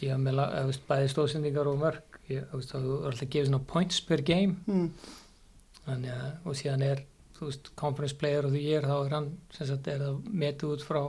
[0.00, 3.30] þú ég með, þú veist, bæði stóðsendingar og mörg, ég, þú veist, það var alltaf
[3.34, 4.90] gefið svona points per game, Mm.
[5.86, 7.02] þannig að, og síðan er,
[7.36, 10.72] þú veist, conference player of the year, þá er hann, sem sagt, er það metið
[10.74, 11.02] út frá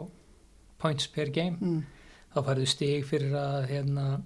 [0.80, 1.84] points per game, Mm.
[2.36, 4.22] þá færðu stig fyrir að, hérna,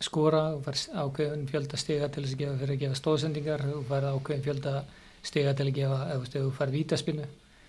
[0.00, 3.84] skora, þú færð ákveðin fjölda stiga til þess að gefa, fyrir að gefa stóðsendingar, þú
[3.88, 4.84] færð ákveðin fjölda
[5.22, 7.24] stiga til að gefa, eða, þú veist, þú færð vítaspinnu,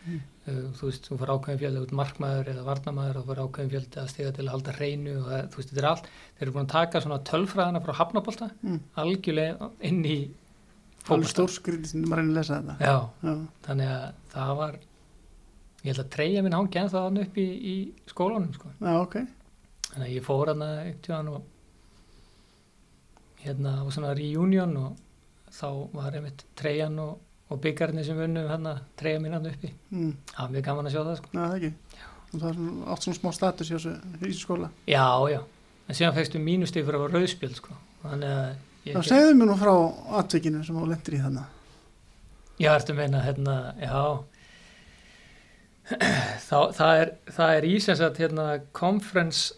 [0.08, 0.20] Mm.
[0.80, 4.32] Þú veist, þú fær ákveðin fjölda út markmaður eða varnamaður og fær ákveðin fjölda stiga
[4.34, 6.72] til að halda hreinu og það, þú veist, þetta er allt þeir eru búin að
[6.74, 8.80] taka svona tölfræðina frá hafnabólta Mm.
[9.04, 10.20] algjörlega inn í
[11.10, 12.76] Alveg stórskrítið sem maður reynir að lesa þetta.
[12.80, 13.36] Já, Já.
[13.66, 14.74] þannig að það var
[15.80, 17.76] ég held að treyja minn hangi ennþá hann upp í, í
[18.12, 18.70] skólanum sko.
[18.80, 19.16] Já, ok.
[19.90, 21.44] þannig að ég fór hann að og
[23.44, 24.98] hérna var svona reunion og
[25.56, 27.18] þá var einmitt treyjan og,
[27.50, 30.12] og byggarnir sem vunnum hann að treyja minn hann uppi Mm.
[30.34, 31.30] það var mjög gaman að sjá það sko.
[31.34, 33.94] Já, það það er svona, átt svona smá status í þessu,
[34.38, 34.70] skóla.
[34.88, 35.40] Já, já.
[35.90, 37.78] En síðan fegstu mínustig fyrir að vera rauðspjöld, sko.
[38.04, 38.50] Þannig að
[38.86, 38.94] ég...
[38.94, 39.74] Já, segðu mér nú frá
[40.22, 41.56] atvikinu sem þú lendir í þannig.
[42.60, 44.04] Já, ertu meina, hérna, já.
[46.50, 48.46] þá, það, er, það er í sem sagt hérna
[48.78, 49.56] conference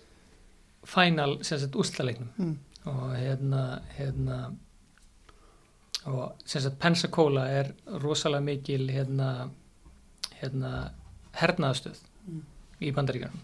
[0.88, 2.56] final sem sagt úrslaleiknum Mm.
[2.88, 3.63] og hérna
[3.97, 4.38] hérna
[6.06, 9.50] og sem sagt Pensacola er rosalega mikil hérna
[10.42, 10.92] hérna
[11.38, 12.42] hernaðastöð Mm.
[12.82, 12.92] í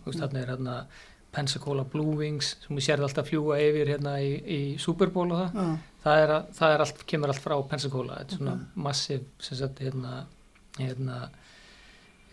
[0.06, 0.22] veist Mm.
[0.28, 0.86] þarna er hérna
[1.32, 5.39] Pensacola Blue Wings sem við sérði alltaf fljúa yfir hérna í, í Super Bowl og
[5.39, 8.52] það Já, það er, að- það er allt, kemur allt frá Pensacola þetta er svona
[8.54, 8.60] Ok.
[8.76, 10.26] massiv sem sagt hérna
[10.80, 11.30] hérna,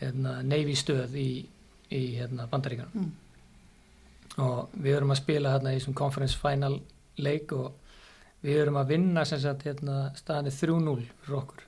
[0.01, 1.47] hérna Navy stöð í,
[1.91, 3.11] í hérna bandaríkjunum Mm.
[4.39, 6.81] og við erum að spila hérna í þessum conference final
[7.19, 7.73] leik og
[8.44, 11.64] við erum að vinna sem sagt hérna staðan er 3-0 fyrir okkur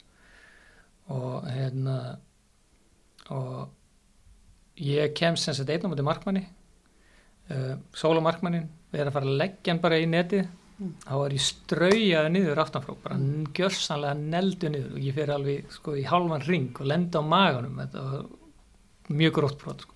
[1.16, 1.96] og hérna
[3.32, 6.44] og ég kem sem sagt einn á mútið markmanni
[7.50, 10.90] uh, sóla markmannin við erum að fara að leggja hann bara í netið Mm.
[11.00, 13.44] þá er ég straujaði niður aftanfrá bara mm.
[13.56, 17.78] gjörsanlega neldu niður og ég fyrir alveg sko í halvan ring og lenda á maganum
[17.80, 18.26] þetta var
[19.16, 19.94] mjög grótt brot sko.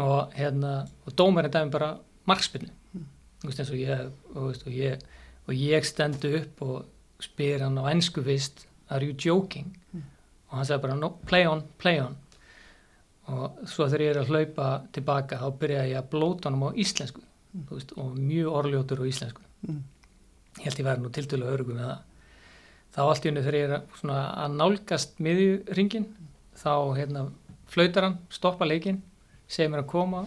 [0.00, 0.70] og hérna
[1.04, 1.90] og dómarinn dæmi bara
[2.24, 3.04] markspinnu Mm.
[3.44, 5.04] og ég og, veist, og ég,
[5.48, 6.84] og ég stendu upp og
[7.22, 10.02] spyr hann á ennsku fyrst are you joking Mm.
[10.50, 12.16] og hann sagði bara no, play on, play on
[13.28, 16.70] og svo þegar ég er að hlaupa tilbaka þá byrja ég að blóta honum á
[16.74, 17.20] íslensku
[17.52, 17.66] Mm.
[17.70, 19.82] veist, og mjög orðljótur á íslensku Mm.
[20.58, 21.98] ég held ég væri nú tildulega örugum með það
[22.94, 26.06] þá allt í unni þegar ég er að, nálgast miðjuringin
[26.56, 27.30] þá hérna,
[27.66, 29.02] flautar hann, stoppa leikinn
[29.48, 30.26] segir mér að koma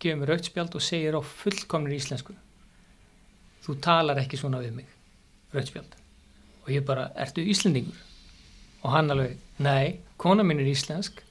[0.00, 2.34] gefur mér rautspjald og segir á fullkomnir íslensku
[3.66, 4.86] þú talar ekki svona við mig
[5.54, 5.94] rautspjald
[6.66, 8.02] og ég bara, ertu íslendingur
[8.82, 11.22] og hann alveg, nei, kona mín er íslensk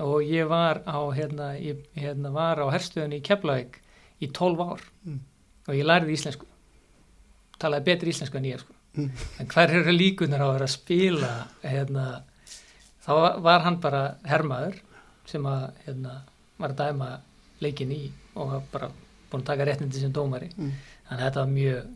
[0.00, 3.80] og ég var á hérna, ég, hérna var á herstöðunni í Keflavík
[4.20, 5.20] í 12 ár Mm.
[5.68, 6.46] og ég lærði íslensku
[7.60, 8.72] talaði betri íslensku en ég sko.
[8.96, 9.10] Mm.
[9.40, 11.30] en hver eru líkunar á að vera að spila
[11.62, 12.04] hérna,
[13.04, 14.76] þá var hann bara hermaður
[15.26, 16.12] sem að hérna,
[16.58, 17.08] var að dæma
[17.60, 18.02] leikin í
[18.36, 18.88] og bara
[19.30, 20.72] búin að taka réttindi sem dómari Mm.
[21.14, 21.90] Þannig að þetta var mjög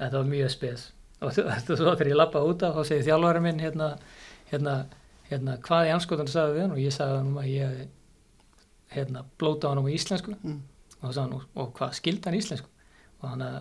[0.00, 0.86] þetta var mjög spes
[1.20, 3.88] og svo þegar ég lappa út af þá segir þjálfari minn hérna,
[4.52, 4.74] hérna,
[5.30, 7.80] hérna hvað í anskotan sagði við hann og ég sagði hann að ég
[8.94, 10.60] hérna, blóta hann um íslensku Mm.
[11.00, 12.68] og þá sagði hann, og, hvað skildi hann íslensku
[13.20, 13.60] og hann að,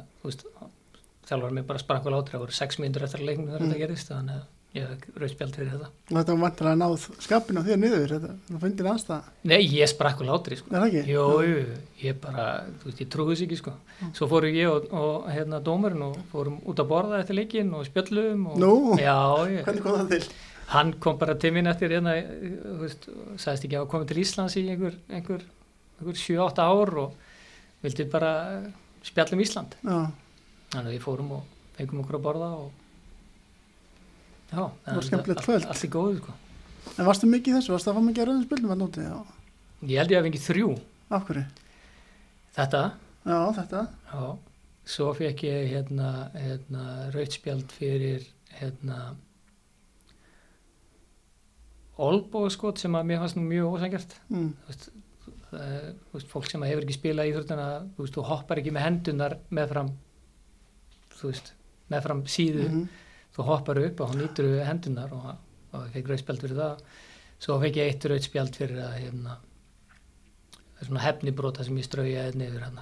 [1.30, 3.60] þjálfur mig bara sprakk vel átri, það voru sex mínútur eftir að leiknum Mm.
[3.60, 5.88] þetta gerist, þannig að ég hef rauðspjald fyrir þetta.
[6.12, 9.90] Þetta var vantilega að náð skapin á þér niður, þetta það fyndir aðstæða, Nei, ég
[9.90, 10.84] sprakk vel átri, sko.
[11.10, 11.24] jú,
[12.04, 12.46] ég bara,
[12.82, 13.74] þú veist, ég trúði þess ekki, sko.
[14.20, 17.88] Svo fóru ég og, og hérna dómarinn og fórum út að borða eftir leikin og
[17.90, 18.60] spjöllum og...
[18.62, 18.74] Nú?
[19.02, 19.18] Já,
[19.50, 20.24] ég, Hvernig kom það til?
[20.70, 22.14] hann kom bara til mín eftir hérna,
[22.62, 23.08] þú veist,
[23.42, 25.42] sagðist ekki að komið til Íslands í einhver, einhver,
[25.98, 27.16] einhver 7-8 ár og
[27.82, 28.34] vildi bara
[29.08, 29.74] spjallum Ísland.
[29.82, 30.12] Já,
[30.70, 31.46] Þannig að við fórum og
[31.80, 32.70] fengum okkur að borða og
[34.50, 35.66] já, Það var skemmtilegt kvöld.
[35.70, 36.36] Allt í góðu, sko.
[36.96, 39.18] en varstu mikið í þessu, varstu að fá mikið að rauðum spilnum að núti, já,
[39.80, 40.70] Ég held ég að fengið þrjú
[41.16, 41.46] af hverju?
[42.58, 42.84] þetta,
[43.30, 44.24] Já, þetta, já,
[44.90, 48.26] svo fekk ég hérna, hérna rautspjald fyrir
[48.60, 49.00] hérna
[52.00, 54.50] olbóðskot sem að mér fannst nú mjög ósangjart mm.
[54.64, 54.90] þú veist,
[55.50, 58.74] það er, þú veist, fólk sem hefur ekki spilað íþróttina, þú veist, þú hoppar ekki
[58.76, 59.92] með hendunar meðfram
[61.20, 61.54] þú veist,
[61.92, 62.90] meðfram síðu Mm
[63.40, 65.30] þú hoppar upp og hann nýtur við hendunar og,
[65.86, 66.88] ég fekk rauðspjald fyrir það.
[67.40, 68.96] Svo fekk ég eitt rauðspjald fyrir að
[70.80, 72.82] það er svona hefnibróta sem ég straujaði niður hann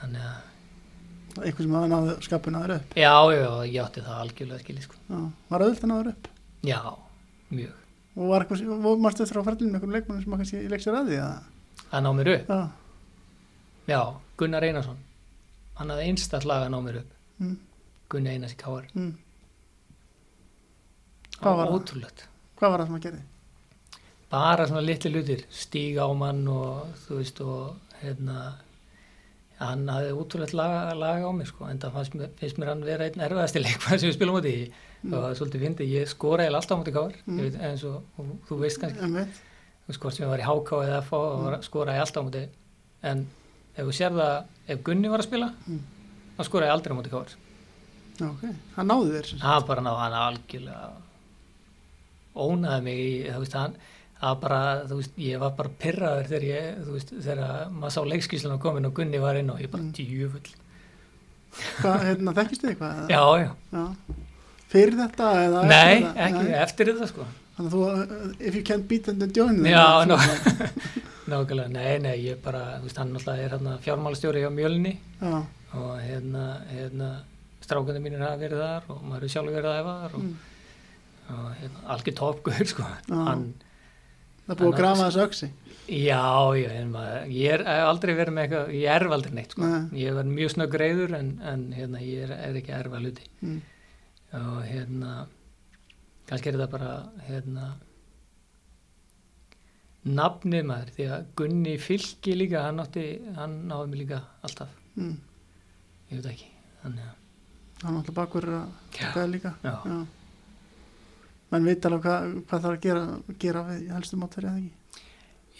[0.00, 2.94] þannig að eitthvað sem hafa náðu skapin aður upp?
[2.96, 5.20] Já, já, ég átti það algjörlega skilið sko.
[5.50, 6.30] var auðvitað náður upp?
[6.66, 6.80] Já,
[7.52, 7.82] mjög,
[8.16, 10.84] og var eitthvað, og marstu eftir á ferðinu með einhvern leikmannum sem að kannski leik
[10.84, 11.50] sér að að,
[11.90, 12.50] að ná mér upp?
[12.50, 12.60] Já,
[13.92, 14.00] já,
[14.40, 15.02] Gunnar Einarsson.
[15.76, 17.12] Hann hafði einstall að ná mér upp.
[17.42, 17.56] Mm,
[18.12, 19.12] Gunni Einars í Káar mm.
[21.40, 21.78] Hvað var það?
[21.80, 22.22] ótrúlegt
[22.56, 23.24] hvað var það sem að gerði?
[24.30, 28.38] bara svona litli lutir stíga á mann og þú veist og hérna
[29.60, 32.82] hann hafði útrúlegt laga, laga á mig sko en það fannst, mér- finnst mér hann
[32.84, 34.56] vera einn erfiðasti leikmann sem við spilum á því
[35.06, 35.12] Mm.
[35.12, 37.36] og það svolítið fyndi, ég skora eða alltaf á móti káar Mm.
[37.38, 37.56] mm.
[37.68, 39.10] eins og, og þú veist kannski
[39.86, 41.52] veist hvort sem ég var í HK eða FH og Mm.
[41.52, 41.62] mm.
[41.68, 42.42] skoraði alltaf á móti
[43.06, 43.20] en
[43.76, 44.32] ef þú sér það
[44.74, 45.82] ef Gunni var að spila Mm.
[46.38, 47.36] þá skoraði ég aldrei á móti káar
[48.22, 48.42] ok,
[48.76, 50.90] hann náði þér hann bara náði hann algjörlega
[52.36, 53.76] ónaði mig í, þú veist, hann
[54.26, 58.00] að bara, þú veist, ég var bara pyrraður þegar ég, þú veist, þegar maður sá
[58.12, 59.92] leikskísluna komin og Gunni var inn og ég bara Mm.
[59.92, 60.54] djúfull.
[61.80, 63.08] hvað, hérna, þekkist þið eitthvað?
[63.08, 63.50] Já, já.
[63.72, 63.84] Já.
[64.68, 66.24] fyrir þetta eða Nei, eftir þetta?
[66.26, 66.56] ekki, Nei.
[66.62, 67.26] eftir þetta sko.
[67.56, 70.16] þannig að þú, uh, if you can't beat them then join them Já, ná,
[71.30, 75.46] nákvæmlega, nei, nei, ég bara, þú veist, hann náttúrulega er hérna fjármálastjóri hjá Mjölni já,
[75.74, 77.08] og hérna, hérna,
[77.66, 80.34] strákandi mínir hafa verið þar og maður er sjálfur verið að þar og, mm,
[81.36, 82.90] og hérna, algjör toppgur, sko.
[83.12, 83.46] Hann,
[84.46, 85.46] Það búið að grafa þessu öksi.
[85.90, 86.20] Já,
[86.54, 89.66] já, en maður, ég er aldrei verið með eitthvað, ég erf aldrei neitt, sko.
[89.66, 90.02] Nei.
[90.04, 93.26] Ég var mjög snögg reyður en, en hérna, ég er, er ekki erfa hluti.
[93.42, 93.56] Mm.
[94.38, 95.16] Og hérna,
[96.30, 96.92] kannski er þetta bara,
[97.26, 97.72] hérna,
[100.06, 103.06] nafnið maður, því að Gunni Fylki líka, hann átti,
[103.38, 105.16] hann náði mig líka alltaf, Mm.
[106.10, 106.46] ég veit ekki,
[106.84, 107.16] þannig að,
[107.76, 109.52] Það er náttúrulega bakur að það líka.
[111.52, 113.02] Menn veit alveg hvað, hvað þarf að gera,
[113.44, 115.02] gera við helstu mótverið eða ekki.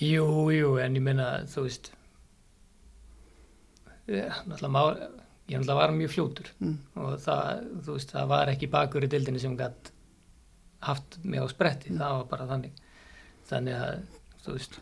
[0.06, 1.90] jú, jú, en ég meina, þú veist,
[4.10, 4.80] ég, náttúrulega, má,
[5.46, 6.78] ég náttúrulega var mjög fljótur, Mm.
[6.96, 9.92] og það, þú veist, það var ekki bakur í dildinni sem gætt
[10.82, 12.72] haft mig á spretti, það var bara þannig.
[13.48, 14.02] Þannig að,
[14.44, 14.80] þú veist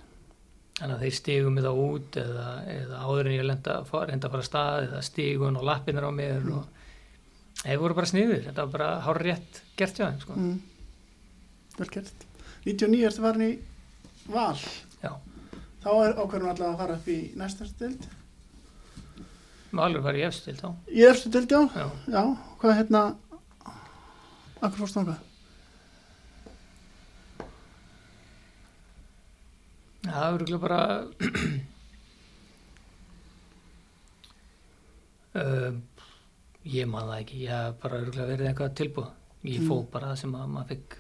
[0.79, 4.33] þannig að þeir stigum mig þá út eða, eða áður en ég lenda, reynda að
[4.33, 6.65] fara að stað eða stigun og lappinir á mér og
[7.65, 10.33] þeir voru bara sniður þetta var bara hár rétt gert hjá þeim sko.
[10.39, 10.59] Mm.
[11.79, 12.27] Vel gert.
[12.65, 13.53] 99 ertu farin í
[14.33, 14.59] val.
[15.03, 15.13] já,
[15.85, 18.03] Þá er ákveðum alltaf að fara upp í næsta stild.
[19.75, 21.61] Valur var í efstild þá Í efstu stild, já.
[21.75, 22.23] já, Já,
[22.63, 23.01] hvað hérna,
[24.63, 25.21] akkur fórst þangað?
[30.05, 30.81] það var örugglega bara
[35.41, 35.83] um,
[36.65, 39.11] ég man það ekki ég hef bara örgulega verið eitthvað tilbúð
[39.45, 39.69] ég Mm.
[39.69, 40.97] fóð bara það sem að maður fikk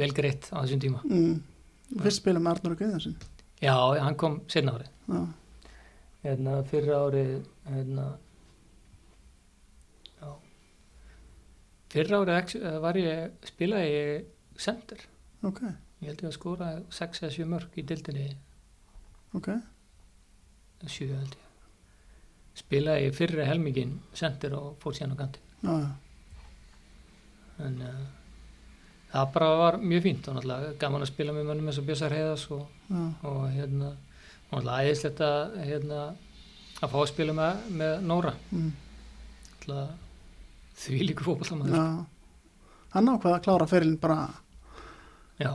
[0.00, 1.00] vel greitt á þessum tíma.
[1.04, 1.42] Mm.
[2.02, 3.14] Fyrst spila með Arnur og Guðjónsson.
[3.62, 4.88] já, hann kom setna árið.
[5.08, 5.20] Já,
[6.24, 8.06] hérna, fyrra árið hérna,
[10.20, 10.30] já.
[11.90, 14.24] Fyrra árið eh, var ég spilaði ég
[14.60, 14.98] center.
[15.42, 15.60] Ok,
[16.02, 18.26] ég held ég að skora 6 eða 7 mörg í dildinni
[19.34, 19.48] ok.
[20.86, 21.49] 7 held ég
[22.60, 25.42] spilaði ég fyrra helmingin center og fór síðan á kanti
[27.60, 28.04] en uh,
[29.12, 30.28] það bara var mjög fínt.
[30.28, 32.62] Og náttúrulega gaman að spila með mönnum eins og Bjössar Heiðas og,
[33.26, 33.90] og hérna
[34.50, 35.98] og náttúrulega æðislegt að hérna,
[36.80, 38.32] að fá að spila með, með Nóra.
[38.50, 38.70] Mm.
[39.50, 39.88] náttúrulega
[40.80, 41.84] því líku fótballamaður já.
[42.90, 44.22] Hann ákvað að klára ferilin bara,
[45.38, 45.52] já,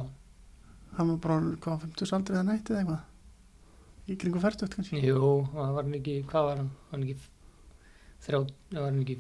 [0.96, 3.02] hann var bara, hvað, 50 aldrei eða neitt eða eitthvað?
[4.06, 5.00] Í kringu færtugt kannski?
[5.02, 5.18] jú,
[5.50, 7.16] það var hann ekki hvað var hann, var hann ekki
[8.26, 8.40] þrjá,
[8.76, 9.16] var hann ekki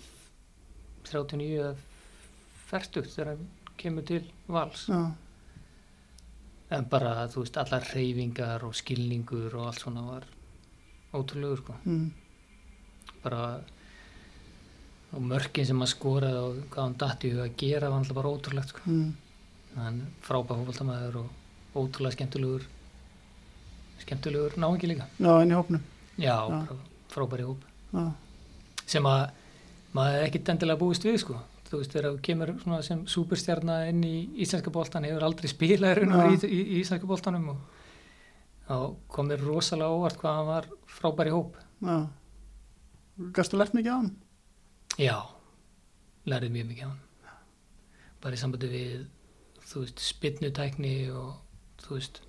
[1.10, 1.72] 39 eða
[2.70, 3.48] 40 þegar hann
[3.82, 5.00] kemur til vals Já,
[6.76, 10.28] en bara, þú veist, allar reyfingar og skilningur og allt svona var
[11.16, 12.06] ótrúlegur, sko mm.
[13.24, 13.42] bara
[15.16, 18.74] og mörkin sem hann skoraði og hvað hann hug að gera var alltaf bara ótrúlegt,
[18.74, 19.14] sko Mm.
[19.76, 21.30] hann frábæð fótballtamaður og
[21.76, 22.68] ótrúlega skemmtilegur
[24.06, 25.82] skemmtilegur náingi líka Já, inn í hópnum.
[26.18, 26.78] já, Já.
[27.12, 28.06] frábæri hóp Já,
[28.86, 29.30] sem að
[29.96, 32.52] maður er ekkit endilega búist við sko þú veist þegar þú kemur
[32.86, 34.16] sem superstjarna inn í
[34.46, 37.64] íslenska boltan hefur aldrei spilað í, í, í, í íslenska boltanum og
[38.68, 38.76] þá
[39.14, 41.98] kom mér rosalega óvart hvað hann var frábæri hóp já.
[43.36, 44.12] Gastu lært mikið á hann?
[45.00, 45.18] já,
[46.30, 47.02] lærið mjög mikið á hann
[48.24, 49.04] bara í sambandi við
[49.66, 51.36] þú veist, spinnutækni og
[51.84, 52.22] þú veist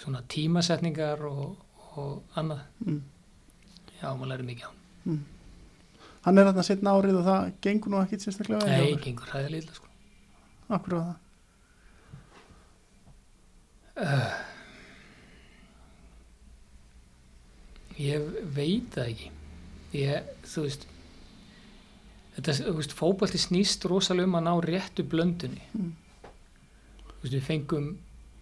[0.00, 1.56] svona tímasetningar og,
[1.96, 3.02] og annað Mm.
[4.00, 5.24] já, maður lærið mikið á hann Mm.
[6.24, 9.86] Hann er þarna setna árið og það gengur nú ekkit sérstaklega nei, gengur hæðilega sko
[10.70, 11.16] Akkur á það.
[18.00, 19.30] Ég veit það ekki.
[19.98, 20.84] Ég, þú veist,
[22.36, 25.64] þetta, þú veist, fótbolti snýst rosalega um að ná réttu blöndunni.
[25.76, 25.90] Mm.
[27.10, 27.90] Þú veist, við fengum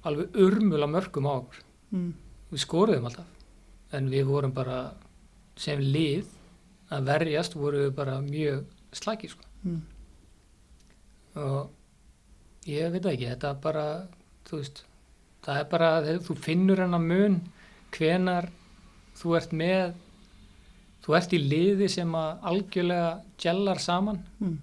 [0.07, 1.63] alveg urmul á mörgum á okkur.
[1.93, 2.13] Mm.
[2.53, 3.27] Við skoruðum alltaf.
[3.93, 4.93] En við vorum bara,
[5.57, 6.27] sem lið,
[6.93, 8.65] að verjast voru við bara mjög
[8.97, 9.45] slækir, sko.
[9.65, 9.81] Mm.
[11.39, 13.87] Og ég veit ekki, þetta er bara,
[14.49, 14.85] þú veist,
[15.45, 15.91] það er bara,
[16.25, 17.41] þú finnur hennar mun
[17.97, 18.49] hvenar
[19.19, 19.95] þú ert með
[21.05, 24.59] þú ert í liði sem að algjörlega gjellar saman Mm.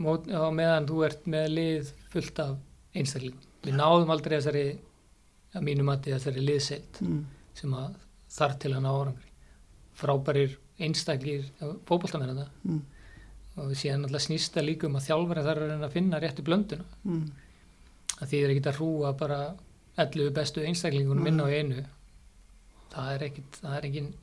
[0.00, 2.56] á meðan þú ert með lið fullt af
[2.94, 3.40] einstaklingum.
[3.64, 4.66] Við náðum aldrei þessari
[5.56, 7.24] að mínum að þessari liðseilt Mm.
[7.54, 7.94] sem að
[8.30, 9.30] þarf til að ná árangri.
[9.96, 11.44] Frábærir einstaklir
[11.88, 12.82] fótboltamennar Mm.
[13.56, 16.84] og við séum alltaf snýsta líka um að þjálfari þarf að finna réttu blönduna.
[17.04, 17.30] Mm.
[18.20, 19.56] að því er ekki að hrúa bara
[19.98, 21.84] 11 bestu einstaklingunum inn á einu
[22.92, 24.14] það er ekkit það er engin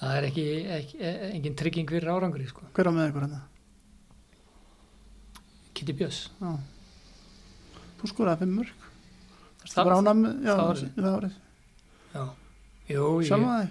[0.00, 0.44] það er ekki,
[0.78, 0.98] ekki
[1.34, 2.62] engin trygging fyrir árangri sko.
[2.72, 3.40] Hver á með ykkur hérna?
[5.74, 6.30] Kitty Björns.
[7.98, 8.72] Þú skoraði fimm mörg.
[9.68, 10.90] Það það, var já, það árið.
[10.96, 11.36] það árið.
[12.14, 12.22] já,
[12.88, 13.70] jú, ég, Sjálfa þig,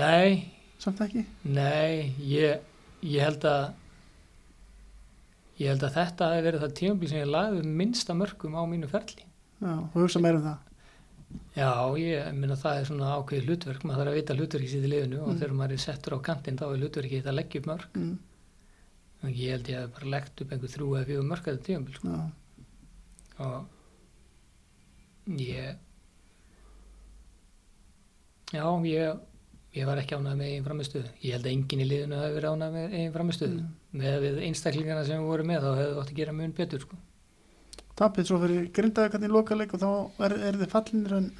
[0.00, 0.30] nei,
[0.78, 1.24] samt ekki.
[1.44, 2.60] nei ég,
[3.02, 3.64] ég held að
[5.60, 8.88] ég held að þetta hefur verið það tímabil sem ég lagði minnsta mörgum á mínu
[8.90, 9.26] ferli
[9.60, 10.58] Já, þú hugsa meira um það.
[11.54, 11.68] Já,
[12.00, 15.18] ég minna það er svona ákveðið hlutverk, maður þarf að vita hlutverkið sitt í liðinu
[15.20, 15.36] og Mm.
[15.42, 17.84] þegar maður er settur á kantinn þá er hlutverkið þetta að leggja upp mörg.
[17.94, 18.14] Mm.
[19.20, 21.66] Og ég held ég hef bara leggt upp einhver þrjú eða fjögur mörg að þetta
[21.68, 22.08] tímabil sko.
[22.08, 22.30] Já,
[23.40, 25.76] og ég
[28.52, 29.18] já, ég
[29.78, 32.54] ég var ekki ánægð með eigin framistöðu ég held að enginn í liðinu hefði verið
[32.56, 34.00] ánægð með eigin framistöðu Mm.
[34.00, 36.96] með við einstaklingarna sem við vorum með þá hefði ótt að gera mun betur sko.
[38.00, 39.90] tapið svo fyrir grindaði í lokaleik og þá
[40.26, 41.30] er, er þið fallinir en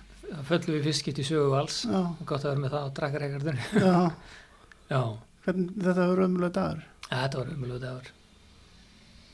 [0.47, 1.77] föllum við fyrst skipt í sögu vals.
[1.87, 3.95] Já, gott að vera með það á drakkareikardunni já,
[4.93, 5.01] já,
[5.45, 6.83] hvernig þetta hefur ömulega dagur.
[7.11, 8.11] þetta var umlúið dagur.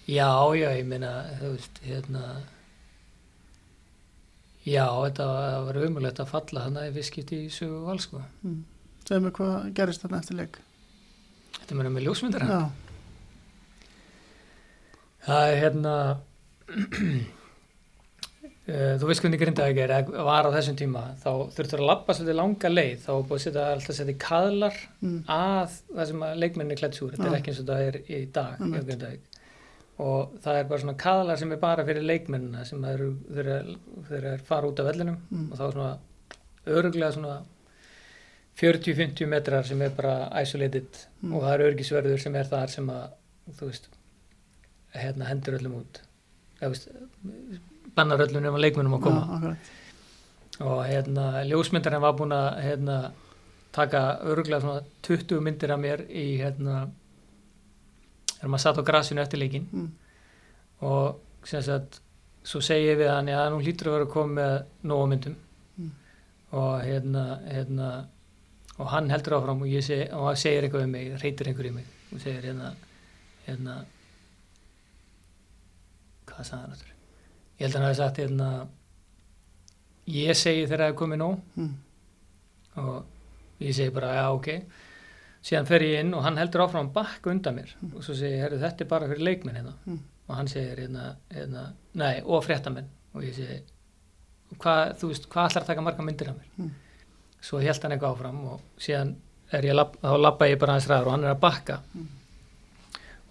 [0.07, 0.87] Já, já, ég
[1.43, 2.23] veist, hérna
[4.67, 8.23] já, þetta var- umlúið að falla þannig að við skipt í sögu vals sko.
[8.43, 8.65] Mm.
[9.07, 10.59] Segðu mig hvað gerist þarna eftir leik.
[11.61, 12.61] þetta meina með ljósmyndara Já,
[15.27, 15.93] Það er hérna
[18.67, 19.95] eh, þú veist hvernig grindaði er
[20.27, 23.45] var á þessum tíma þá þurftur að lappa svolítið langa leið þá er búið að
[23.47, 25.17] setja alltaf setja kaðlar mm.
[25.31, 28.21] að það sem að leikmenninni klætt súr þetta er ekki eins og það er í
[28.39, 28.63] dag.
[28.77, 29.36] Grindavík
[29.99, 33.11] og það er bara svona kaðlar sem er bara fyrir leikmennina sem eru
[34.09, 35.53] þeir fara út af vellinum Mm.
[35.53, 35.99] og þá er svona
[36.67, 37.37] öruglega svona
[38.57, 40.87] 40-50 metrar sem er bara isolated
[41.23, 41.33] Mm.
[41.35, 43.09] og það er örgisverður sem er þar sem að
[43.59, 43.89] þú veist
[44.95, 46.01] hérna hendur öllum út
[46.61, 46.89] eða veist
[47.97, 49.57] bannar öllum nema leikmennum að koma akkurat.
[50.61, 52.99] og hérna ljósmyndarinn var búin að hérna
[53.73, 56.89] taka öruglega svona 20 myndir af mér í hérna
[58.37, 59.91] þegar maður satt á grasinu eftir leikin Mm.
[60.83, 62.01] og sem sagt
[62.45, 65.37] svo segi ég við hann að nú hlýtur að vera að koma með nógu myndum
[65.79, 65.91] Mm.
[66.53, 68.07] og hérna, hérna
[68.79, 71.67] og hann heldur áfram og ég segi og hann segir eitthvað um mig, reytir einhver
[71.67, 72.75] í mig og segir hérna
[73.47, 73.85] hérna
[76.27, 76.93] hvað sagði hann aftur
[77.59, 78.49] ég held að hann hafi sagt hérna
[80.07, 81.75] ég segi þegar það er komið nóg Mm.
[82.77, 83.05] og
[83.61, 84.49] ég segi bara já ok
[85.47, 88.57] síðan fer ég inn og hann heldur áfram bakk undan mér og svo segi ég
[88.59, 90.01] þetta er bara fyrir leikmenn hérna Mm.
[90.29, 93.61] og hann segir hérna, hérna nei og fréttamenn og ég segi
[94.59, 96.71] hvað, þú veist, hvað ætlar að taka marga myndir af mér Mm.
[97.41, 99.15] svo held hann eitthvað áfram og síðan
[99.53, 102.09] er ég, þá lappa ég bara hans ræður og hann er að bakka Mm.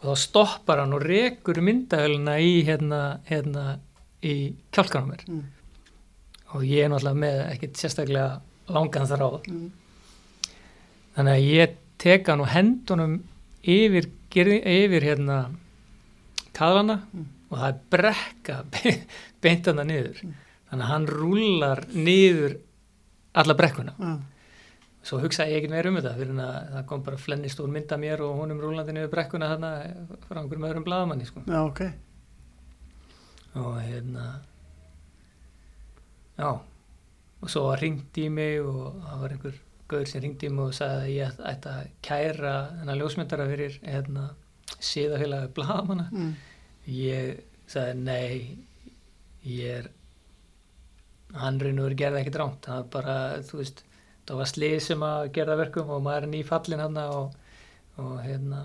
[0.03, 3.79] og þá stoppar hann og rekur myndahöluna í hérna, hérna
[4.23, 5.43] í kjálkanum mér Mm.
[6.53, 8.39] og ég er náttúrulega með ekkit sérstaklega
[8.69, 9.71] langan þráð Mm.
[11.17, 13.17] þannig að ég tek hann og hendunum
[13.63, 15.37] yfir, yfir hérna
[16.55, 17.25] kaðlana Mm.
[17.51, 19.01] og það er brekka be-
[19.41, 20.33] beint hann niður Mm.
[20.69, 22.57] þannig að hann rúlar niður
[23.35, 24.13] alla brekkuna Já,
[25.05, 27.97] svo hugsaði ég ekkert meira um þetta fyrir að það kom bara flennist úr mynda
[28.01, 29.71] mér og honum rúlandi niður brekkuna þarna
[30.27, 31.43] frá einhverjum öðrum blaðamanni sko.
[31.45, 31.81] já, ok.
[33.55, 34.25] og hérna
[36.37, 36.49] já
[37.41, 39.59] og svo ringt í mig og það var einhver
[39.91, 44.23] gaur sem ringdi mig og sagði að ég ætti- að kæra þennan ljósmyndara fyrir hérna
[44.81, 46.07] síðafélagi blaðamanna.
[46.11, 46.31] Mm.
[46.89, 48.57] ég sagði nei
[49.45, 49.89] ég er
[51.35, 53.15] hann reynur gerði ekkert rámt það var bara,
[53.45, 53.83] þú veist
[54.25, 57.33] það var slið sem að gerða verkum og maður er nýfallin hann og,
[58.01, 58.63] og hérna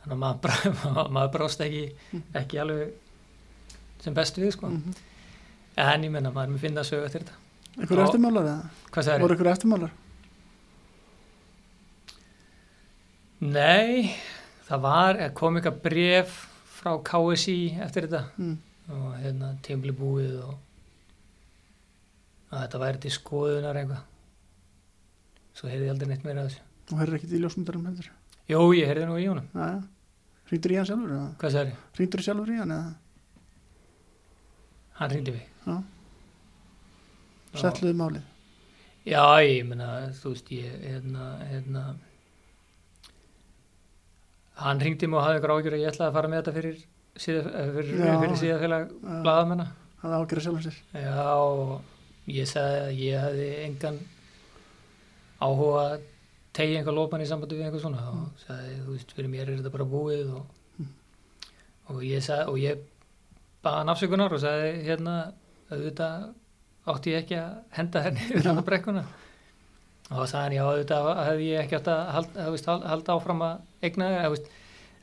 [0.00, 0.56] þannig að maður,
[1.16, 1.84] maður brást ekki
[2.40, 2.92] ekki alveg
[4.00, 4.70] sem best við sko.
[4.72, 4.96] Mm.
[5.84, 7.39] en ég menna maður er með finna sögu eftir þetta
[7.80, 8.04] Einhver Já.
[8.06, 9.20] eftirmálar eða?
[9.22, 9.90] Voru einhver eftirmálar?
[13.40, 14.12] Nei,
[14.68, 16.34] það var, eh, kom eitthvað bref
[16.80, 18.56] frá KSI eftir þetta Mm.
[18.90, 20.54] og hérna tímli búið og
[22.52, 24.02] að þetta væri til skoðunar eitthvað
[25.54, 26.60] svo heyrði ég aldrei neitt meira af þessu
[26.92, 28.08] Og er ekkert í ljósmyndarum heldur.
[28.48, 29.24] Jú, ég heyrði nú í
[29.54, 29.82] Já, já.
[30.50, 32.94] Ringdur í hann sjálfur hvað sagði Ringdur sjálfur í hann eða?
[34.98, 35.82] hann ringdi mig Já.
[37.58, 38.26] Settluðu málið.
[39.08, 39.88] Já, ég meina,
[40.20, 41.84] þú veist, ég, hérna, hérna,
[44.60, 46.82] hann ringdi mig og hafði ágjör að ég ætlaði að fara með þetta fyrir,
[47.16, 48.12] eh, fyrir, Já.
[48.20, 49.22] fyrir síðafélag Já.
[49.24, 49.72] blaðamennar.
[50.02, 50.78] Það ágjör að sjálfur sér.
[50.92, 51.80] Já, og
[52.28, 53.98] ég sagði að ég hefði engan
[55.40, 56.06] áhuga að
[56.52, 59.60] tegja einhver lópan í sambandi við einhver svona og sagði, þú veist, fyrir mér er
[59.60, 60.86] þetta bara búið og,
[61.88, 62.84] og ég sagði, og ég
[63.64, 65.16] baða hann afsökunar og sagði, hérna,
[65.70, 66.28] auðvitað
[66.88, 69.04] átti ég ekki að henda henni yfir hann brekkuna
[70.10, 73.44] og sagði hann, já, auðvitað hefði ég ekki átt að halda, veist, hal- halda áfram
[73.46, 73.58] að
[74.32, 74.48] veist,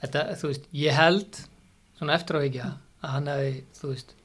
[0.01, 1.39] þetta, þú veist, ég held
[1.99, 4.15] svona eftir á ekki að hann hefði, þú veist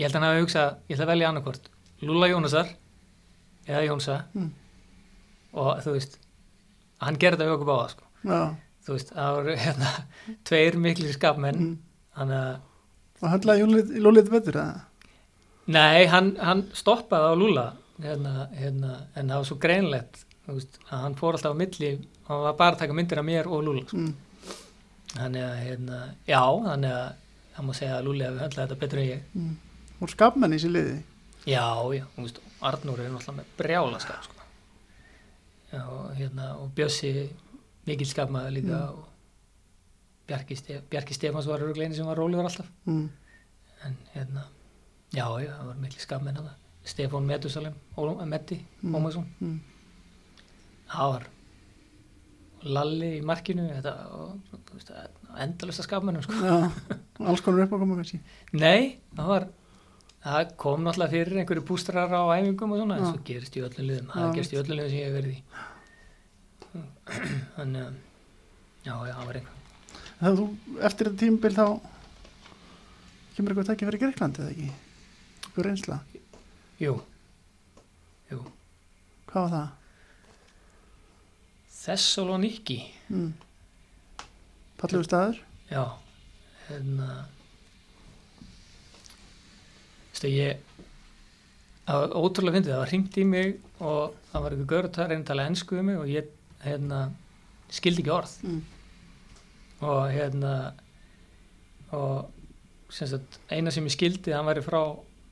[0.00, 1.70] ég held að hann hafi hugsað, ég ætla að velja annarkvort
[2.00, 2.72] Lúla Jónasar
[3.68, 4.50] eða Jónsa Mm.
[5.52, 6.18] og þú veist
[7.04, 8.06] hann gerði þetta við okkur báða sko.
[8.24, 8.40] Já,
[8.86, 9.90] þú veist, það voru hérna
[10.48, 11.74] tveir miklir skapmenn mm.
[12.16, 12.54] þannig að,
[13.20, 14.80] og höndlaði Lúlið Lúlið betur eða?
[15.70, 17.66] Nei, hann, hann stoppaði á Lúla
[18.02, 21.90] hérna, hérna, en það var svo greinlegt veist, að hann fór alltaf á milli
[22.28, 23.96] hann var bara að taka myndir af mér og Lúla sko.
[23.96, 24.14] mm.
[25.16, 27.12] þannig að, hérna, já þannig að,
[27.56, 29.54] það má segja að Lúli hafi höndlaði þetta betur en ég Mm.
[30.00, 30.98] og skapmenn í sér liði
[31.48, 31.64] Já,
[31.96, 34.34] já, þú veist, Arnúr er náttúrulega með brjálaskap, sko.
[35.72, 37.12] Já, og hérna, og Bjössi,
[37.88, 38.98] mikill skapmaður líka Mm.
[38.98, 39.06] og
[40.28, 42.66] Bjarki, Stef, Bjarki Stefáns var örugleini sem var rólegur alltaf.
[42.86, 43.08] mm.
[43.86, 44.44] En hérna,
[45.14, 46.56] já, já, það var mikil skapmenn að það.
[46.90, 48.94] Stefán Metusalem, Ólum, Metti, Mm.
[48.96, 49.60] Ómarsson, Mm.
[50.90, 51.26] það var
[52.62, 53.92] Lalli í markinu, þetta,
[55.40, 56.32] endalista skapmennum, sko.
[56.44, 56.70] Já,
[57.24, 58.20] alls konar upp að koma kannski
[58.52, 59.46] Nei, það var
[60.24, 63.86] það kom náttúrulega fyrir einhverju bústrar á æfingum og svona, en svo gerist í öllum
[63.88, 65.40] liðum það gerist í öllum liðum sem ég hef verið í
[67.56, 67.94] þannig að
[68.84, 69.56] já, já, það var einhver
[70.20, 70.44] Þegar þú,
[70.90, 71.64] eftir þetta tímabil þá
[73.36, 74.68] kemur eitthvað tækja fyrir Greiklandi eða ekki?
[75.60, 75.98] Eitthvað reynsla?
[76.80, 76.94] Jú,
[78.30, 78.40] jú
[79.30, 79.68] Hvað var það?
[81.80, 82.80] Thessaloniki
[83.10, 83.32] Mm.
[84.78, 85.38] Fallegu staður?
[85.70, 85.82] já,
[86.68, 87.06] hérna
[90.12, 90.60] veistu, ég
[91.88, 95.10] það var ótrúlega fyndið, það var hringt í mig og það var einhver gaur að
[95.10, 96.30] reyna að tala ennsku um mig og ég,
[96.64, 97.00] hérna
[97.70, 98.62] skildi ekki orð Mm.
[99.82, 100.54] og hérna
[101.92, 102.30] og
[103.50, 104.82] eina sem ég skildi hann væri frá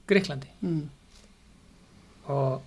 [0.09, 0.89] Greiklandi Mm.
[2.29, 2.63] og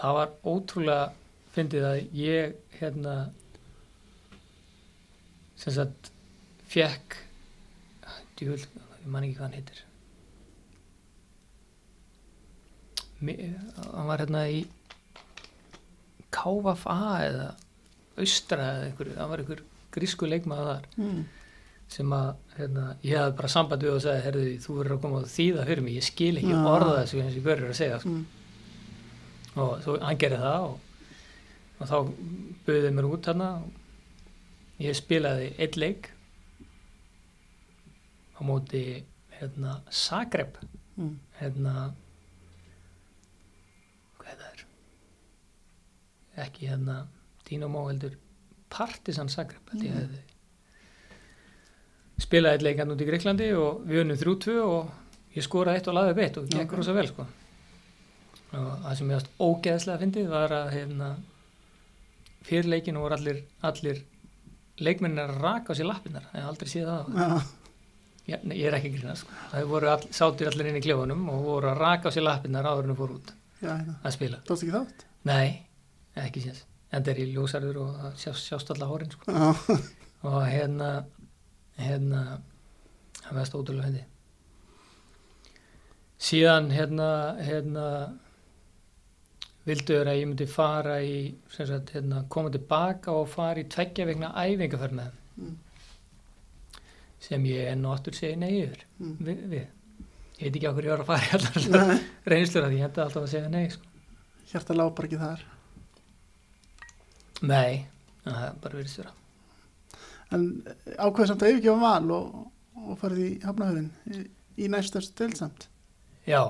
[0.00, 1.12] það var ótrúlega
[1.54, 3.14] fyndið að ég hérna
[5.60, 6.10] sem sagt
[6.70, 7.16] fekk
[8.40, 9.82] djúl, ég man ekki hvað hann heitir
[13.20, 14.62] hann var hérna í
[16.32, 17.48] KFA eða
[18.20, 19.60] Austra eða einhverju, hann var einhver
[19.94, 21.24] grísku leikmaður þar Mm.
[21.90, 25.20] Sem að hérna, ég hafði bara samband við og sagði, herðu, þú verður að koma
[25.24, 26.60] og þýða fyrir mig, ég skil ekki Já.
[26.70, 28.12] orða þessu eins og ég börður að segja sko.
[28.14, 28.26] Mm.
[29.64, 30.76] og svo hann gerði það og,
[31.80, 31.96] og þá
[32.68, 33.48] buðið mér út hérna
[34.80, 36.10] ég spilaði eitt leik
[38.38, 38.84] á móti
[39.40, 40.60] hérna Zagreb
[41.00, 41.14] Mm.
[41.40, 41.72] hérna
[44.20, 44.64] hvað það er
[46.44, 46.96] ekki hérna
[47.48, 48.14] Dynamo heldur
[48.70, 49.30] Partisan
[49.72, 49.96] held ég Mm.
[50.00, 50.20] hefði
[52.20, 55.96] spilaði eitt leikann út í Greiklandi og við unnum 3-2 og ég skoraði eitt og
[55.96, 56.76] laði upp eitt og gekk Ok.
[56.80, 57.26] rosa vel sko
[58.50, 61.08] og það sem ég varst ógeðslega fyndið var að hérna,
[62.46, 64.00] fyrir leikinu voru allir, allir
[64.80, 67.28] leikmennir að raka á sér lappinnar ég hef aldrei séð það Já.
[68.32, 69.36] ég, nei, ég er ekki að grina sko.
[69.52, 72.66] það voru all, sátir allir inn í klefunum og voru að raka á sér lappinnar
[72.72, 73.94] áður en fóru út Já, hérna.
[74.02, 75.06] að spila Tókst ekki þátt?
[75.30, 75.48] nei,
[76.26, 79.30] ekki séns en það er í ljósarður og það sjást, sjást alla hórin sko.
[80.26, 80.88] Og hérna
[81.80, 82.22] hérna
[83.20, 84.04] það veist ótrúlega hindi
[86.20, 87.08] síðan hérna
[87.40, 87.86] hérna
[89.68, 91.16] vilduður að ég myndi fara í
[91.52, 95.54] sem sagt, hérna, koma tilbaka og fara í tveggja vegna æfingaferð með Mm.
[97.20, 99.14] sem ég enn og aftur segi nei yfir Mm.
[99.24, 99.66] við, við.
[100.40, 103.04] ég veit ekki á hverju ég var að fara allar Nei, reynslur að ég enda
[103.04, 103.82] alltaf að segja nei sko.
[104.52, 105.44] hjarta lág bara ekki þar.
[107.42, 107.86] nei,
[108.24, 109.12] það er bara stjóra
[110.32, 110.44] En
[110.98, 112.34] ákveð samt að yfirgefa val og,
[112.86, 114.20] og farið í hafnahöfin í,
[114.62, 115.66] í næstöðst deilsamt.
[116.28, 116.42] Já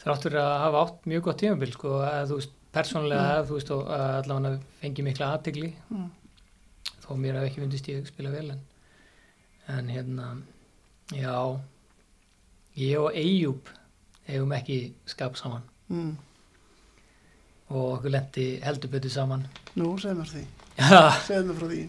[0.00, 3.34] Þráttur að hafa átt mjög gott tímabil sko, að þú veist, persónulega Mm.
[3.40, 6.06] að þú veist, og að allavega fengi mikla aðtegli Mm.
[7.04, 8.60] þó mér hef ekki fundist ég spila vel en,
[9.68, 10.28] en hérna
[11.12, 11.60] já
[12.78, 13.68] ég og Eyjúb
[14.28, 16.16] hefum ekki skap saman Mm.
[17.70, 19.44] og okkur lendi heldur betur saman
[19.76, 20.44] Nú, segð mér því.
[20.80, 21.80] Segð mér frá því.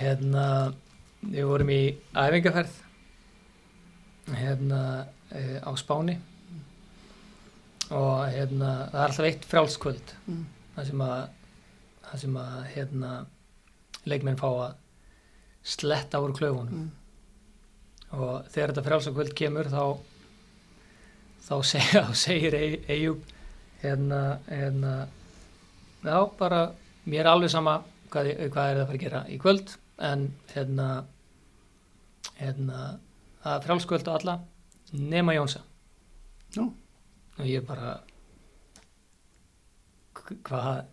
[0.00, 0.44] hérna
[1.20, 1.80] við vorum í
[2.16, 2.76] æfingaferð
[4.38, 4.82] hérna
[5.34, 6.14] e, á Spáni
[7.90, 10.44] og hérna það er alltaf eitt frjálskvöld Mm.
[10.76, 11.20] það sem að
[12.06, 13.10] það sem að hérna
[14.06, 14.74] leikmenn fá að
[15.74, 16.90] sletta úr klöfunum Mm.
[18.12, 19.98] og þegar þetta frjálskvöld kemur þá
[21.48, 23.26] þá segir, þá segir Ey- Eyjúb
[23.82, 24.94] hérna, hérna
[26.04, 26.62] já bara
[27.06, 27.78] mér er alveg sama
[28.10, 29.74] hvað, hvað er það að fara að gera í kvöld
[30.10, 30.88] en hérna
[32.40, 32.80] hérna
[33.44, 34.34] það er frjálskvöld á alla
[34.92, 35.60] nema Jónsa.
[36.56, 36.62] Já.
[37.38, 38.00] og ég bara
[40.14, 40.84] "Hva- hvað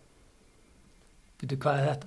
[1.40, 2.06] veitu hvað er þetta?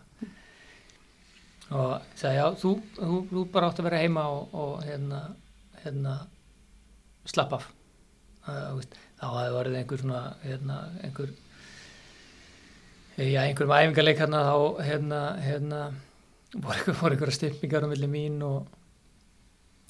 [1.72, 5.20] Og sagði já þú, þú, þú bara átt að vera heima og, og hérna,
[5.84, 6.16] hérna
[7.26, 7.68] slapp af.
[8.48, 8.82] Uh,
[9.22, 11.32] þá hafði verið einhver svona hérna, einhver
[13.20, 15.82] í einhverjum æfingarleik hérna þá hérna, hérna
[16.54, 18.68] voru voru einhverja stimpingar á milli mín og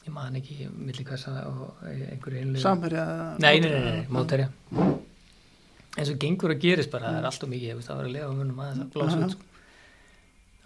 [0.06, 3.06] ég man ekki milli hversa og einhverju einlega Samherja
[3.38, 7.70] Nei, nei, nei, nei, mótærja eins og gengur að gerist bara, það er alltaf mikið
[7.70, 9.44] ég veist, það var að lega um munum að það blása út sko.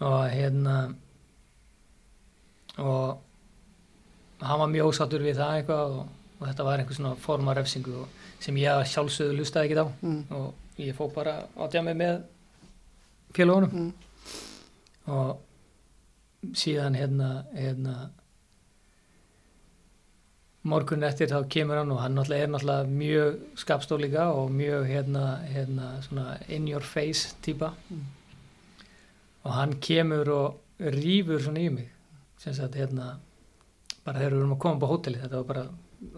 [0.05, 0.75] og hérna
[2.77, 7.49] og hann var mjög ósattur við það eitthvað og, og þetta var einhver svona form
[7.51, 10.21] af refsingu og, sem ég sjálfsögðu lustaði ekki á mm.
[10.37, 12.23] og ég fó bara á djami með
[13.35, 13.93] félagunum Mm.
[15.07, 15.41] og
[16.53, 17.95] síðan hérna, hérna
[20.65, 24.87] morgun eftir þá kemur hann og hann náttúrulega er náttúrulega mjög skapstól líka og mjög
[24.89, 28.01] hérna, hérna svona in your face típa Mm.
[29.43, 31.89] og hann kemur og rýfur svona í mig.
[32.37, 33.17] Sem sagt hérna
[34.03, 35.67] bara þegar við erum að koma upp á hóteli þetta var bara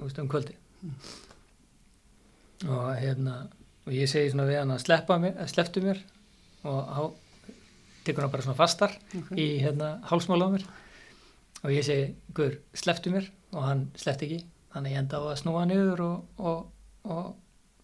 [0.01, 0.55] veist, um kvöldi
[2.67, 3.47] og hérna
[3.85, 5.99] og ég segi svona við hann að sleppa mér, að slepptu mér
[6.67, 7.01] og þá
[8.07, 9.31] tekur hann bara svona fastar Ok.
[9.39, 10.65] í hérna hálsmála á mér
[11.63, 14.39] og ég segi, guður, slepptu mér og hann sleppti ekki,
[14.75, 16.65] þannig ég enda á að snúa niður og, og,
[17.03, 17.29] og,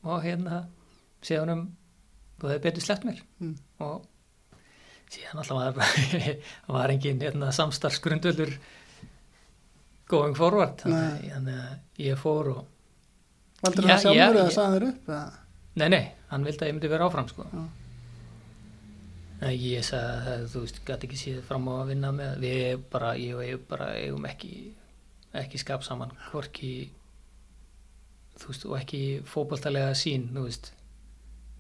[0.08, 0.64] og hérna
[1.24, 1.64] segja hann um
[2.40, 3.56] þú hefði betur sleppt mér Mm.
[3.84, 4.06] og
[5.14, 5.74] síðan alltaf var
[6.78, 8.56] var engin hérna, samstarfsgrundöldur
[10.10, 12.64] going forward þannig þannig að ég fór og
[13.64, 15.12] Valdur það sjálfur já, eða sagði þér upp?
[15.80, 16.02] Nei, nei,
[16.34, 17.46] hann vildi að ég myndi vera áfram sko.
[17.48, 17.62] Já.
[19.44, 22.84] En ég sagði að þú veist, gæti ekki síðan fram á að vinna með, við
[22.94, 24.52] bara, ég og ég bara eigum ekki,
[25.42, 26.70] ekki skap saman, hvorki,
[28.40, 30.70] þú veist, og ekki fótballtalega sín, þú veist,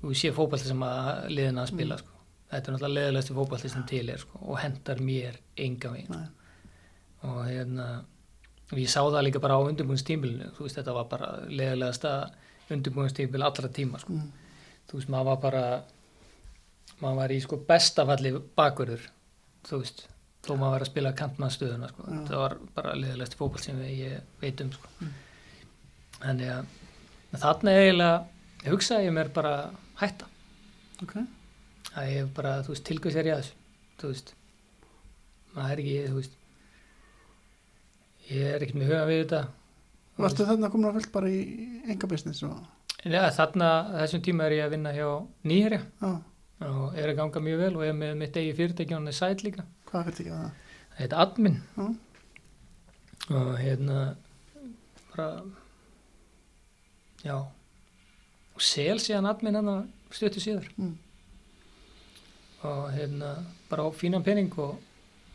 [0.03, 2.09] þú sé fótballta sem að liðina að spila, sko.
[2.53, 6.13] Þetta er náttúrulega leðilegstu fótballti sem til er, sko, og hendar mér enga veginn.
[6.13, 6.59] Nei.
[7.23, 7.87] Og hérna,
[8.69, 12.13] og ég sá það líka bara á undirbúinstímbilinu, þú veist, þetta var bara leðilegasta
[12.71, 14.31] undirbúinstímbil allra tíma, sko Mm.
[14.87, 15.83] þú veist, maður var bara
[17.01, 19.07] maður var í sko bestafalli bakverður,
[19.67, 20.05] þú veist
[20.43, 22.03] þó maður var að spila kantmannstöðuna sko.
[22.09, 22.19] Já.
[22.27, 24.91] það var bara liðalegt fókbal sem ég veit um sko.
[24.99, 25.13] Mm.
[26.19, 29.53] þannig að þarna eiginlega hugsaði ég mér bara
[30.01, 30.27] hætta
[31.03, 31.15] Ok.
[31.97, 33.55] að ég bara, þú veist, tilgjöð sér í að þessu
[34.03, 34.33] þú veist
[35.55, 36.37] maður er ekki, þú veist
[38.29, 39.41] ég er ekkert með huga við þetta
[40.13, 41.39] Varstu þarna komin að fullt bara í
[41.89, 42.59] enga business og
[43.03, 45.07] Já, þarna, þessum tíma er ég að vinna hjá
[45.49, 46.11] Nýherja já,
[46.61, 49.17] og er að ganga mjög vel og er með mitt eigi fyrirtæki og hann er
[49.17, 50.51] sæt líka hvað fyrir ekki að það?
[50.93, 51.85] það heit admin Já.
[53.39, 53.97] og hérna
[55.15, 55.27] bara
[57.23, 57.35] já
[58.53, 60.97] og sel síðan admin hann stuttu síðar Mm.
[62.63, 63.29] og hérna
[63.69, 64.77] bara á fínan pening og,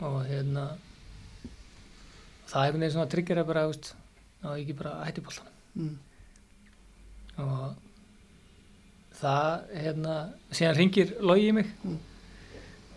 [0.00, 0.68] og hérna
[2.48, 3.94] það er einhvern veginn svona tryggir að bara veist,
[4.42, 5.98] að ekki bara hætti bóltan Mm.
[7.38, 7.76] og
[9.18, 10.16] það hérna
[10.54, 11.98] síðan ringir logi í mig Mm.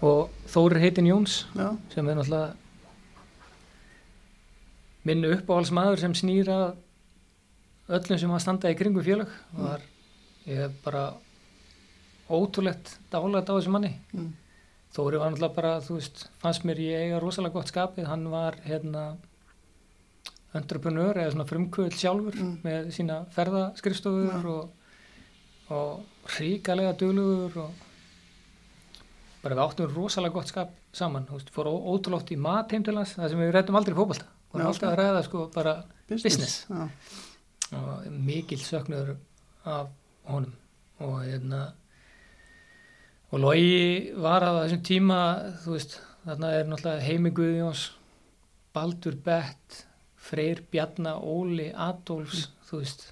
[0.01, 2.53] og Þórir heitin Jóns Já, sem er náttúrulega
[5.07, 6.57] minn uppáhaldsmaður sem snýra
[7.91, 9.81] öllum sem að standa í kringu félag og var
[10.45, 11.07] ég er bara
[12.31, 14.29] ótrúlegt dálægt á þessu manni mm.
[14.91, 18.57] Þóri var náttúrulega bara, þú veist, fannst mér ég eiga rosalega gott skapið, hann var
[18.65, 19.03] hérna
[20.53, 22.57] entrepreneur eða svona frumkvöld sjálfur Mm.
[22.65, 24.41] með sína ferðaskrifstofur Já.
[24.51, 24.69] og,
[25.71, 27.87] og ríkalega duglugur og
[29.41, 32.97] bara við áttum rosalega gott skap saman, veist, fór ó- ótrúlegt í mat heim til
[32.99, 34.27] hans, það sem við rættum aldrei í fótbolta.
[34.51, 34.91] Og alltaf ok.
[34.91, 35.75] að ræða sko bara
[36.11, 36.65] Business.
[36.67, 36.89] Já,
[37.79, 39.13] og mikil söknuður
[39.63, 39.87] af
[40.27, 40.57] honum.
[40.99, 41.61] Og hérna
[43.31, 45.19] og Logi var að þessum tíma
[45.63, 45.95] þú veist,
[46.25, 47.85] þarna er náttúrulega Heimi Guðjóns
[48.75, 49.85] Baldur Bett
[50.21, 53.07] Freyr Bjarna Óli Adolfs, þú veist.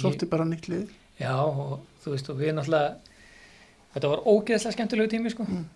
[0.00, 0.88] Sótti bara nýtt lið
[1.20, 2.94] já og þú veist og við náttúrulega
[3.94, 5.66] þetta var ógeðslega skemmtilegu tími sko Mm.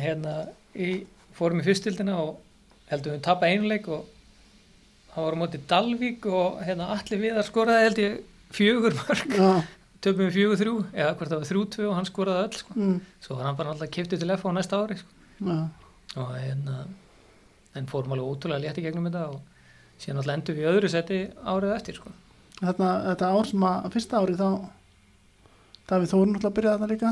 [0.00, 0.34] hérna
[0.74, 1.04] í,
[1.36, 2.38] fórum í fyrstildina og
[2.90, 4.06] heldum við tapa einuleik og
[5.14, 8.14] það var á móti Dalvík og hérna allir viðar skoraði held ég
[8.56, 9.50] fjögur mörg Já,
[10.00, 12.74] töpum við fjögur þrjú eða hvort það var þrjú tvö og hann skoraði öll sko.
[12.76, 12.96] mm.
[13.20, 15.10] svo var hann bara alltaf kiftið til F á næsta ári sko.
[15.44, 15.58] Já,
[16.16, 16.78] og hérna
[17.74, 19.40] en fórum alveg ótrúlega létt í gegnum þetta og
[20.00, 22.12] síðan alltaf endur við öðru seti árið eftir sko.
[22.60, 24.48] Þetta, þetta ár sem að fyrsta ári þá
[25.84, 27.10] Davíð Þórun náttúrulega byrjaði þarna líka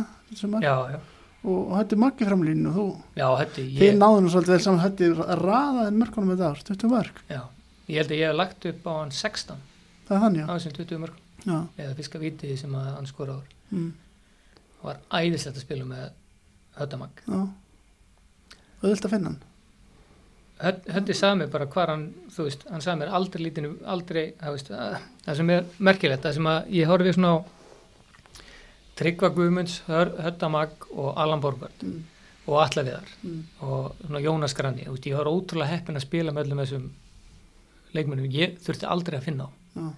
[0.63, 0.99] já, já,
[1.43, 2.85] og, hætti Maggi framlínu og þú,
[3.19, 4.83] já, hætti þið ég, náðu nú svolítið vel saman.
[4.85, 5.11] Hætti
[5.43, 7.43] raðaði mörkunum þetta ár, 20 mörg já,
[7.91, 9.61] ég held að ég hef lagt upp á hann 16
[10.07, 13.53] það er þannig, á þessum 20 mörgum já, eða fiska vitið sem að hann skoraði.
[13.53, 13.91] Á mm.
[14.87, 16.07] var æðislegt að spila með
[16.79, 19.43] höttamag auðvilt að finna hann
[20.63, 24.69] Höndi mér bara hvað hann, þú veist, hann sagði mér aldrei lítinu, aldrei, það, veist,
[24.71, 27.39] að, það sem er merkilegt, það sem að ég horfið svona á
[29.01, 31.97] Tryggva Guðmunds, Höttamag og Allan Borgvard mm,
[32.47, 36.05] og Alla Viðar mm, og svona Jónas Grani þú veist, ég var ótrúlega heppin að
[36.05, 36.85] spila með öllum þessum
[37.97, 39.51] leikmennum, ég þurfti aldrei að finna á.
[39.73, 39.89] Já,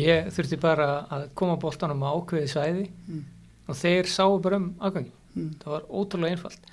[0.00, 3.20] ég þurfti bara að koma bóltanum á ákveði svæði mm,
[3.68, 6.72] og þeir sáu bara um afgangin mm, það var ótrúlega einfalt.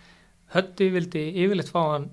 [0.56, 2.08] Hötti vildi yfirleitt fá hann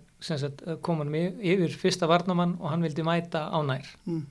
[0.84, 1.14] koma hann
[1.44, 4.22] yfir, fyrsta varnamann og hann vildi mæta á nær mm,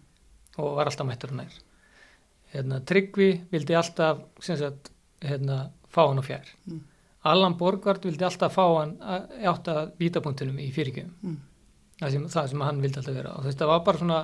[0.58, 1.54] og var alltaf mættur á nær.
[2.54, 4.92] Hérna, Tryggvi vildi alltaf sagt,
[5.26, 6.50] hérna, fá hann á fjær.
[6.70, 6.82] Mm.
[7.26, 11.14] Allan Borgvard vildi alltaf fá hann að- átt að vítapunktunum í fyrirgjöfum.
[11.24, 11.38] Mm,
[12.02, 13.32] það sem, það sem hann vildi alltaf vera.
[13.40, 14.20] Og það var bara svona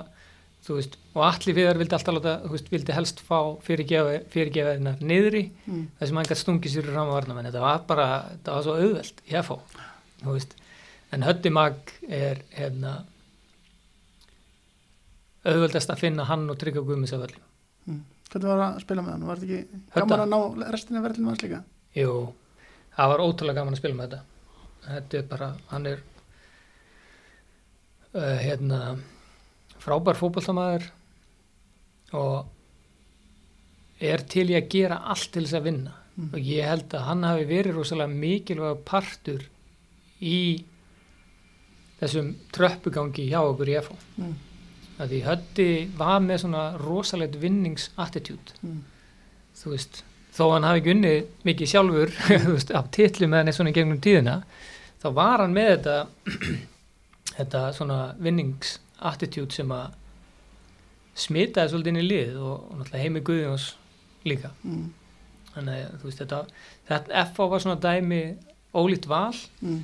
[0.68, 5.46] veist, og allir viðar vildi alltaf láta, veist, vildi helst fá fyrirgefa, fyrirgefa hennar niðri.
[5.66, 8.66] Mm, það sem hann gæti stungið sér í rámavarnum en þetta var bara, þetta var
[8.68, 9.56] svo auðvelt ég fá,
[10.20, 10.54] þú veist
[11.12, 11.74] en Hötti Mag
[12.08, 12.92] er hérna
[15.44, 17.44] auðveldast að finna hann og tryggja guðmis af öllum
[17.88, 18.00] mm.
[18.30, 19.26] Hvernig var að spila með hann?
[19.26, 20.02] Var þetta ekki Hödda.
[20.04, 21.60] gaman að ná restina verðlum hans líka?
[21.98, 22.12] Jú,
[22.94, 24.20] það var ótrúlega gaman að spila með þetta
[24.90, 26.02] þetta er bara, hann er
[28.14, 28.80] uh, hérna
[29.80, 30.86] frábær fótballtamaður
[32.20, 32.36] og
[34.00, 36.34] er til í að gera allt til þess að vinna Mm.
[36.34, 39.44] og ég held að hann hafi verið rosalega mikilvæg partur
[40.20, 40.64] í
[42.00, 44.34] þessum tröppugangi hjá okkur í FH Mm,
[45.00, 48.54] að því Hötti var með svona rosalegt vinningsattitút.
[48.60, 48.82] Mm,
[49.56, 50.02] þú veist,
[50.36, 52.12] þó hann hafi ekki unnið mikið sjálfur,
[52.54, 54.42] veist, af titlu með henni svona í gegnum tíðina,
[55.00, 55.96] þá var hann með þetta
[57.40, 59.96] þetta svona vinningsattitút sem að
[61.20, 63.66] smitaði svolítið inn í lið og, og náttúrulega heimi Guðjóns
[64.28, 64.52] líka.
[64.64, 64.86] Mm,
[65.54, 66.40] þannig að þú veist þetta,
[66.90, 68.20] þetta FH var svona dæmi
[68.76, 69.34] ólíkt val.
[69.64, 69.80] Mm,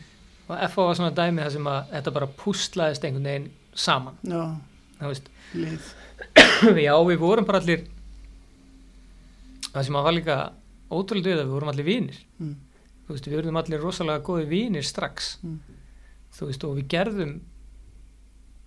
[0.47, 4.21] og FH var svona dæmi þar sem að þetta bara pústlaðist einhvern veginn saman.
[4.23, 4.43] Já,
[6.87, 7.83] já við vorum bara allir
[9.73, 10.39] það sem að var líka
[10.91, 12.23] ótrúlega við að við vorum allir vinir.
[12.39, 12.55] Mm,
[13.11, 15.35] veist, við verðum allir rosalega góði vinir strax.
[15.43, 15.59] Mm,
[16.41, 17.37] veist, og við gerðum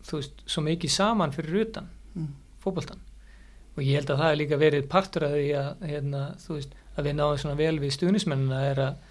[0.06, 2.30] þú veist, svo mikið saman fyrir utan mm,
[2.64, 3.02] fótboltan
[3.76, 6.76] og ég held að það er líka verið partur að því að, hérna, þú veist,
[6.96, 9.09] að við náðum svona vel við stuðnismennina er að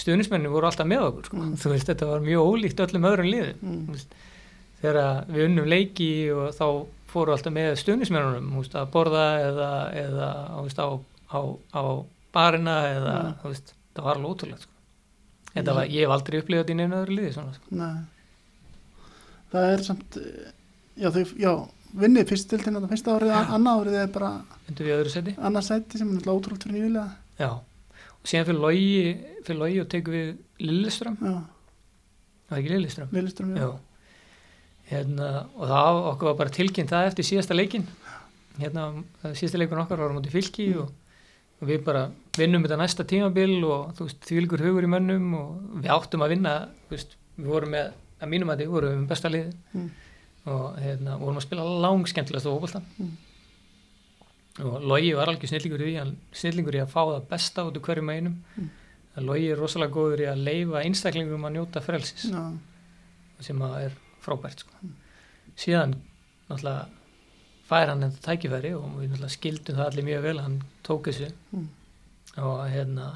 [0.00, 1.36] stuðnismennin voru alltaf með okkur sko.
[1.40, 1.54] Mm.
[1.74, 4.04] veist, þetta var mjög ólíkt öllum öðrum liðum mm,
[4.82, 6.66] þegar við unnum leiki og þá
[7.14, 9.70] fóru alltaf með stuðnismennunum veist, að borða eða,
[10.02, 10.28] eða
[10.64, 10.88] veist, á,
[11.30, 11.40] á,
[11.78, 11.82] á
[12.34, 13.14] barina eða
[13.44, 13.60] Mm.
[13.94, 14.72] það var alveg ótrúlegt sko.
[15.54, 17.78] þetta var, ég hef aldrei upplifað þetta í neina öðru liði svona, sko.
[19.54, 20.18] Það er samt
[20.94, 21.50] Já, þau, já,
[21.98, 24.28] vinnið fyrstildin þetta fyrsta árið, annað árið er bara
[25.10, 27.48] seti annað sæti sem er ótrúlt fyrir nýjulega já,
[28.24, 28.88] síðan fyrir logi
[29.46, 30.30] fyrir logi og tekum við
[30.64, 31.34] Lilleström Já,
[32.48, 33.68] það er ekki Lilleström Lillistrum, já.
[34.90, 37.86] Hérna, og það okkur var bara tilkynnt það eftir síðasta leikin
[38.60, 38.82] hérna,
[39.32, 40.82] síðasta leikun okkar var móti fylki Mm.
[40.84, 40.92] og,
[41.62, 42.02] og við bara
[42.36, 46.34] vinnum þetta næsta tímabil og þú veist, þvílgur hugur í mönnum og við áttum að
[46.34, 46.52] vinna
[46.90, 49.88] veist, við vorum með, að mínum að þið vorum við besta lið Mm.
[50.52, 53.14] og hérna, vorum að spila langskemmtilegast á fótboltan Mm.
[54.62, 57.76] Og Logi var algjör snillingur í því hann snillingur í að fá það besta út
[57.80, 58.68] úr hverjum einum Mm.
[59.16, 62.42] að Logi er rosalega góður í að leifa einstaklingum að njóta frelsis já,
[63.40, 63.92] sem að er
[64.22, 64.72] frábært sko.
[65.56, 65.96] síðan
[66.48, 66.86] náttúrulega
[67.68, 71.32] fær hann þetta tækifæri og við náttúrulega skildum það allir mjög vel hann tók þessu
[71.52, 71.68] Mm.
[72.38, 73.08] og hérna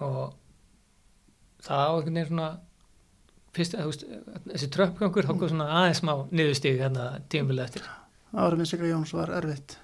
[0.00, 0.32] og
[1.60, 2.50] það á einhvern veginn svona
[3.56, 4.04] fyrst, þú veist,
[4.48, 7.82] þessi tröppgangur þá kom svona aðeins smá niðurstig hérna tímabilið eftir
[8.32, 9.76] árið með Sigga Jóns var erfitt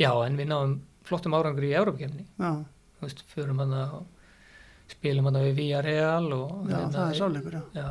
[0.00, 2.52] já en við náðum flottum árangur í Európa-kefni Já,
[2.98, 4.06] þú veist, hann og
[4.92, 7.82] spilum hann við Villarreal og já það er sáleikur, já.
[7.82, 7.90] Já,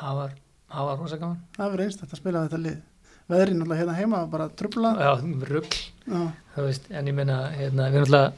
[0.00, 0.34] það var,
[0.74, 1.40] það var rosa gaman.
[1.56, 2.80] Það verður einstætt að spila þetta lið.
[3.24, 5.12] Veðrið náttúrulega hérna heima var bara trubla já,
[5.48, 5.76] rugg
[6.54, 8.32] þú veist, en ég meina hérna, við náttúrulega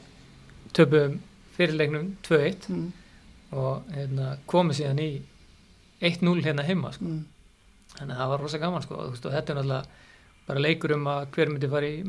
[0.77, 1.17] töpum
[1.57, 2.85] fyrirleiknum 2-1 mm,
[3.57, 5.09] og hérna, komum síðan í
[6.07, 7.09] 1-0 hérna heima sko.
[7.09, 7.23] mm,
[7.97, 10.05] þannig að það var rosa gaman sko, þú veist, og þetta er náttúrulega
[10.47, 12.03] bara leikur um að hver myndi fara í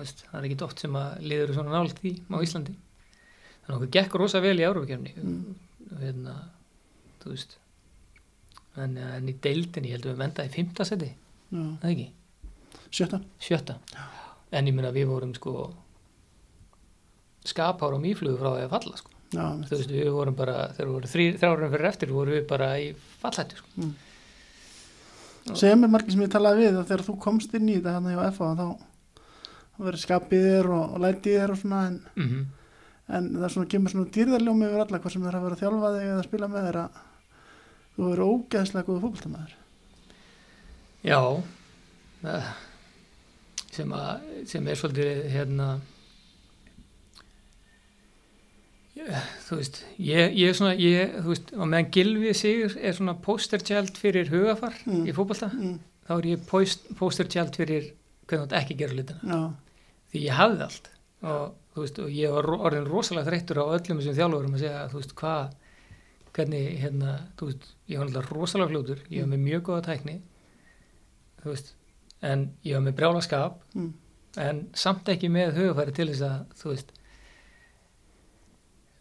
[0.00, 2.74] veist, það er ekki oft sem að liður svona nált því á Íslandi.
[3.62, 5.54] Þannig að okkur gekk rosa vel í Európa-kefni Mm.
[6.00, 6.34] hérna
[7.22, 7.58] þú veist.
[8.80, 11.10] En, en í deildinni, ég held að við mendaði í fimmta seti,
[11.52, 12.06] það ekki?
[12.92, 13.20] Sjötta.
[13.40, 13.76] Sjötta.
[14.52, 15.74] En ég meina við vorum sko
[17.44, 19.10] skapár og mýflugur frá að falla sko.
[19.32, 22.68] Já, þú veist við vorum bara þegar við vorum þrjárum fyrir eftir vorum við bara
[22.78, 22.88] í
[23.22, 23.68] fallættu sko.
[23.76, 23.92] mm.
[25.58, 28.12] Sem er margir sem ég talaði við að þegar þú komst inn í þetta hérna
[28.14, 28.66] hjá FA þá
[29.82, 32.42] verður skapið þér og, og lætið þér og svona en, mm
[33.10, 35.62] en það er svona kemur svona dýrðarljómi yfir alla hvað sem þeir hafa verið að
[35.62, 37.00] þjálfa þig eða spila með þér að
[37.92, 39.56] þú verður ógeðslega góð fókbaltamæður
[41.02, 41.20] já.
[42.22, 42.52] Eh,
[43.74, 45.68] sem, að, sem er svolítið hérna
[49.46, 53.14] þú veist, ég, ég er svona ég, þú veist, og meðan Gilvi Sigur er svona
[53.24, 55.06] postertjald fyrir hugafar Mm.
[55.08, 55.78] í fótbolta, mm,
[56.08, 57.90] þá er ég post, postertjald fyrir
[58.28, 59.20] hvernig átt ekki að gera hlutina.
[59.22, 59.40] Já,
[60.12, 60.88] því ég hafði allt
[61.22, 64.84] og, þú veist, og ég var orðin rosalega þreyttur á öllum þessum þjálfurum að segja,
[64.92, 65.52] þú veist, hvað
[66.32, 70.14] hvernig, hérna, þú veist ég var alltaf rosalega fljótur, ég var með mjög góða tækni
[71.42, 71.74] þú veist
[72.22, 73.92] en ég var með brjála skap mm,
[74.42, 76.92] en samt ekki með hugafæri til þess að þú veist,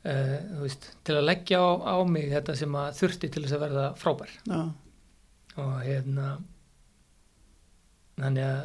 [0.06, 3.66] uh, veist til að leggja á, á mig þetta sem að þurfti til þess að
[3.66, 4.36] verða frábær.
[4.48, 4.62] Já,
[5.62, 6.28] og hérna
[8.22, 8.62] þannig að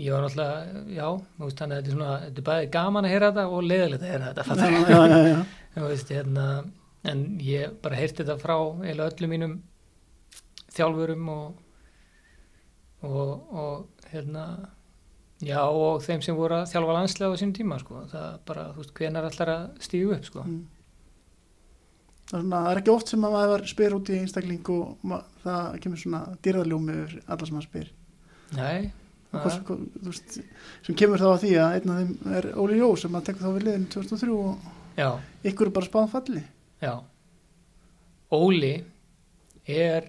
[0.00, 1.06] ég var náttúrulega, já
[1.40, 4.04] veist, þannig að þetta er svona, þetta er bæði gaman að heyra þetta og leiðilegt
[4.04, 5.40] að heyra þetta já, já,
[5.74, 6.46] þú veist, hérna
[7.10, 9.58] en ég bara heyrti þetta frá eiginlega öllum mínum
[10.70, 11.66] þjálfurum og
[13.00, 14.44] og, og hérna
[15.42, 18.82] já og þeim sem voru að þjálfa landslega á sínum tíma sko, það bara, þú
[18.82, 20.60] veist, hvenar allar að stígu upp sko, Mm.
[22.30, 24.98] Það er, svona, það er ekki oft sem að maður spyr út í einstakling og
[25.02, 27.88] ma- það kemur svona dýrðaljómi yfir alla sem maður spyr.
[28.54, 28.92] Nei
[29.32, 30.36] hvers, hvað, veist,
[30.86, 33.42] sem kemur þá að því að einn af þeim er Óli Jó sem að tekur
[33.46, 35.08] þá við liðin 2003 og já,
[35.50, 36.42] ykkur er bara spáð falli.
[36.82, 36.94] Já.
[38.30, 38.72] Óli
[39.66, 40.08] er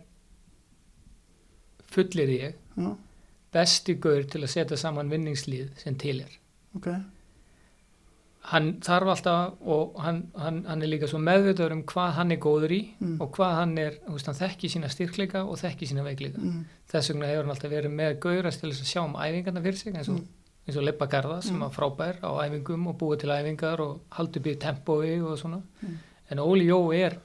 [1.92, 2.56] fullir ég.
[2.78, 2.92] Já,
[3.54, 6.38] besti gaur til að setja saman vinningslið sem til er
[6.76, 6.88] ok,
[8.52, 12.40] hann þarf alltaf og hann, hann, hann er líka svo meðvitaður um hvað hann er
[12.42, 13.18] góður í Mm.
[13.22, 16.62] og hvað hann er, þú veist, hann þekki sína styrkleika og þekki sína veikleika mm,
[16.92, 19.94] þess vegna hefur hann alltaf verið með gaurast til að sjá um æfingarna fyrir sig
[19.96, 20.28] eins og, Mm.
[20.68, 21.60] eins og Leppa Garða sem Mm.
[21.62, 25.98] var frábær á æfingum og búið til æfingar og upp í tempói og svona Mm.
[26.32, 27.18] en Óli Jó er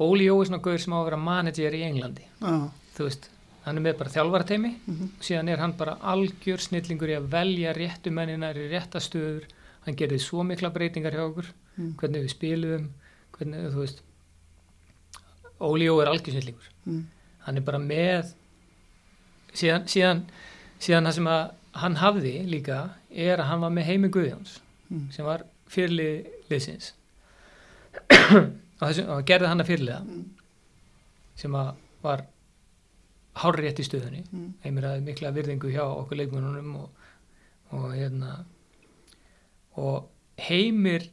[0.00, 3.28] Óli Jó er svona gaur sem á að vera manager í Englandi já, þú veist,
[3.62, 7.74] hann er með bara þjálfarteimi mhm, síðan er hann bara algjör snillingur í að velja
[7.76, 9.46] réttu menninar í rétta stöður.
[9.86, 11.48] Hann gerði svo mikla breytingar hjá okkur.
[11.76, 12.88] Mm, hvernig við spiluðum
[13.36, 14.02] hvernig, þú veist.
[15.62, 16.70] Óli Jó er algjör snillingur.
[16.86, 17.02] Mm,
[17.46, 18.32] hann er bara með
[19.54, 20.24] síðan, síðan,
[20.82, 21.44] síðan það sem að
[21.82, 24.58] hann hafði líka er að hann var með heimi Guðjóns
[24.90, 26.92] mm, sem var fyrirlið liðsins.
[28.82, 30.00] Og, og gerði hann að fyrirliða.
[30.02, 30.22] Mm.
[31.38, 31.68] sem að
[32.02, 32.24] var
[33.40, 34.24] hárrétt í stöðunni.
[34.30, 37.06] Mm, heimir aðeins mikla virðingu hjá okkur leikmennunum og,
[37.72, 38.42] og hérna
[39.80, 40.10] og
[40.40, 41.08] heimir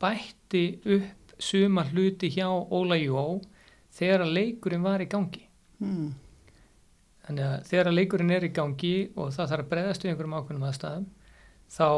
[0.00, 0.64] bætti
[0.96, 3.40] upp suma hluti hjá Óla Jó
[3.94, 5.44] þegar að leikurinn var í gangi.
[5.82, 6.14] Mm,
[7.26, 10.38] þannig að þegar að leikurinn er í gangi og það þarf að breyðast við einhverjum
[10.38, 11.08] ákveðnum aðstæðum
[11.68, 11.88] þá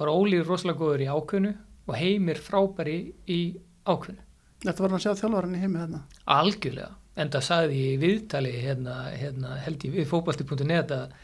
[0.00, 1.54] var Óli rosalega góður í ákveðnu
[1.86, 2.98] og heimir frábæri
[3.30, 3.40] í
[3.86, 4.24] ákveðnu.
[4.60, 6.02] Þetta var hann að sjá þjálfarinn í heimi þarna?
[6.36, 11.18] Algjörlega en það sagði ég viðtali hérna, hérna, held ég við fótbalti.net að,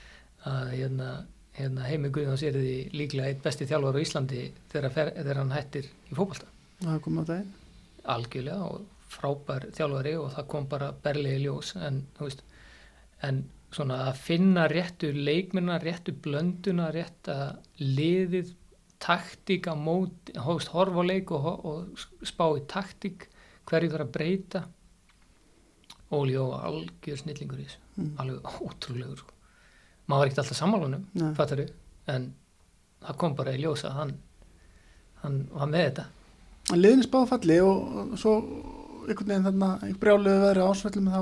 [0.50, 1.12] að hérna,
[1.56, 5.56] hérna, Heimi Guðjóns er því líklega eitt besti þjálfar á Íslandi þegar, fer, þegar hann
[5.56, 7.52] hættir í fótbalta og það kom á daginn.
[8.16, 11.72] Algjörlega og frábær þjálfari og það kom bara berlega í ljós.
[11.80, 12.42] En, veist,
[13.24, 13.42] en
[13.74, 18.54] svona að finna réttu leikmina, réttu blönduna, rétta liðið,
[19.02, 23.28] taktík á mót, hóst horf á leik og, og spá í taktík,
[23.68, 24.64] hverju þarf að breyta.
[26.14, 29.18] Óli og algjör snillingur í þessu, mm, alveg ótrúlegur.
[29.18, 29.32] Sko.
[30.06, 31.64] Maður var ekkert alltaf sammálunum, fattar
[32.06, 32.28] en
[33.02, 34.12] það kom bara í ljós að hann,
[35.22, 36.04] hann var með þetta.
[36.72, 38.36] En liðin er spáð falli og, og svo
[39.06, 41.20] einhvern veginn þarna einhver brjáluðu veðri ásvöllum þá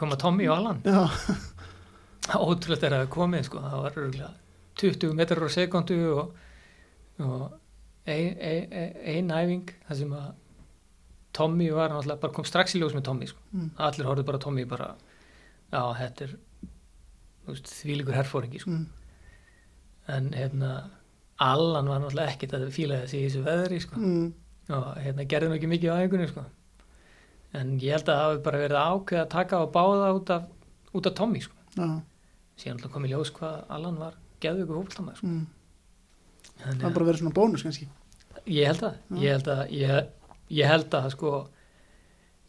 [0.00, 0.80] Koma Tommy og Allan.
[0.84, 4.30] já, ótrúlega er að það komið sko, það var örgulega
[4.80, 6.38] 20 metrar á sekundu og,
[7.22, 7.42] og
[8.08, 10.30] ein, ein, ein æfing þar sem að
[11.32, 13.38] Tommy var náttúrulega bara kom strax í ljós með Tommy sko.
[13.52, 14.88] mm, allir horfðu bara á Tommy bara
[15.72, 16.34] já þetta er
[17.46, 18.70] þú veist, þvílíkur herfóringi sko.
[18.70, 18.86] mm,
[20.08, 20.72] en hérna
[21.42, 23.96] Allan var náttúrulega ekkert að fíla þessi í þessu veðri sko.
[24.00, 24.32] mm,
[24.76, 26.44] og hérna gerði ekki mikið á æfingunni sko.
[27.54, 30.42] en ég held að það hafi bara verið ákveð að taka á báða út af,
[30.94, 31.54] út af Tommy sko.
[31.76, 31.88] já,
[32.60, 35.26] síðan alltaf kom í ljós hvað Allan var geðveikur fólktamæður sko.
[35.26, 35.46] mm.
[36.62, 37.88] Það að- bara verið svona bónus kannski
[38.46, 39.16] ég held að Já.
[39.22, 40.06] ég held að ég,
[40.52, 41.34] ég held að sko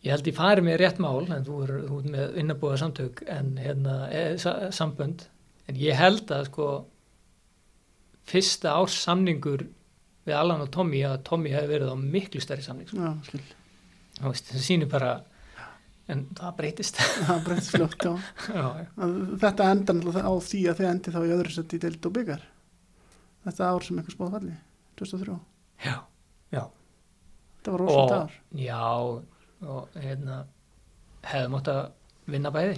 [0.03, 3.53] ég held ég fari með rétt mál en þú er, er með innabúða samtök en
[3.61, 5.27] hérna e, sa, sambönd
[5.71, 6.69] en ég held að sko
[8.27, 9.65] fyrsta árs samningur
[10.23, 13.13] við Allan og Tommy að Tommy hefði verið á miklu stærri samning sko.
[14.19, 15.15] það sýnir bara
[16.11, 18.13] en það breytist það breytist fljótt já.
[18.59, 18.87] já, já.
[19.45, 22.47] Þetta náttúrulega á því að þið endi þá í öðru sett í deild og byggar
[23.47, 24.55] þetta ár sem eitthvað spáð falli
[24.99, 25.37] 2003,
[25.83, 25.95] já,
[26.53, 26.63] já
[27.63, 28.81] þetta var rosalega og, ár já
[29.73, 30.39] og hérna
[31.23, 31.83] hefði mótt að
[32.33, 32.73] vinna bæði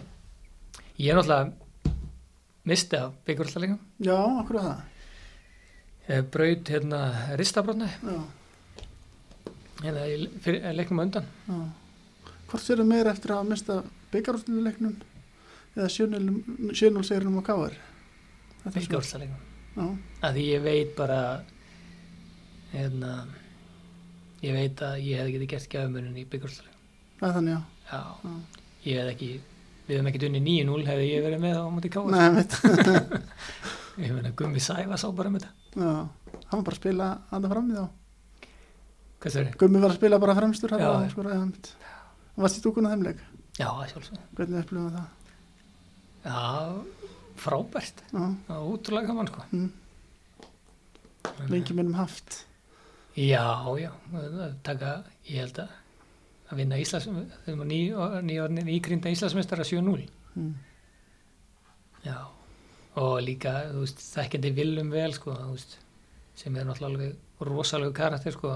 [1.02, 1.96] ég er náttúrulega
[2.66, 4.84] misti af byggjurallaleika já, okkur á það
[6.06, 7.00] Ég braut hérna
[7.40, 8.18] ristabrotna já,
[9.82, 10.04] hérna
[10.46, 11.26] fyrir, leiknum undan.
[11.50, 11.56] já.
[12.46, 13.78] Hvort það meira eftir að mista
[14.14, 14.94] byggarúsluleiknum
[15.76, 17.74] eða sjönnulsegrunum á káar?
[18.70, 19.42] Byggjárstaleiknum.
[19.76, 19.88] Já,
[20.30, 21.18] Að því ég veit bara
[22.72, 23.16] hérna
[24.46, 26.70] ég veit að ég hef ekki gert gæðumunin í er
[27.50, 27.60] já.
[28.86, 29.30] ég hef ekki
[29.86, 32.02] við hefum ekki unni 9-0 hefði ég verið með á.
[32.16, 32.58] Nei, mitt.
[33.96, 35.52] Ég meina Gummi Sæfa sá bara um þetta.
[35.80, 35.92] Já,
[36.50, 37.86] hann var bara að spila annað fram í þá.
[39.26, 39.48] Er?
[39.62, 40.90] Gummi var að spila bara fremstur hann Já.
[41.32, 41.70] hann.
[42.36, 43.22] Hann varst í stúkun á þeim leik.
[43.56, 44.20] Já, sjálfsög.
[44.36, 45.08] Hvernig upplifum það?
[46.26, 46.44] Já,
[47.46, 48.04] frábært.
[48.12, 49.46] Já, var útrúlega gaman sko.
[49.56, 49.72] mm,
[51.54, 52.42] lengi minnum haft.
[53.16, 53.48] Já,
[53.80, 54.94] já, að taka,
[55.30, 55.74] ég held að
[56.52, 57.08] að vinna Íslands,
[57.46, 57.78] þegar maður ný,
[58.28, 60.04] ný, ný, nýgrinda Íslandsmeistara 7-0.
[60.38, 60.52] Mm.
[62.06, 62.18] Já,
[63.02, 65.78] og líka, þú veist, þekkjandi viljum vel, sko, þú veist,
[66.38, 68.52] sem er náttúrulega alveg rosalegu karakter, sko,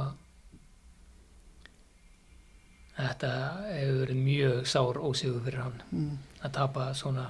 [3.00, 3.32] þetta
[3.72, 6.18] hefur verið mjög sár ósigur fyrir hann Mm.
[6.44, 7.30] að tapa svona,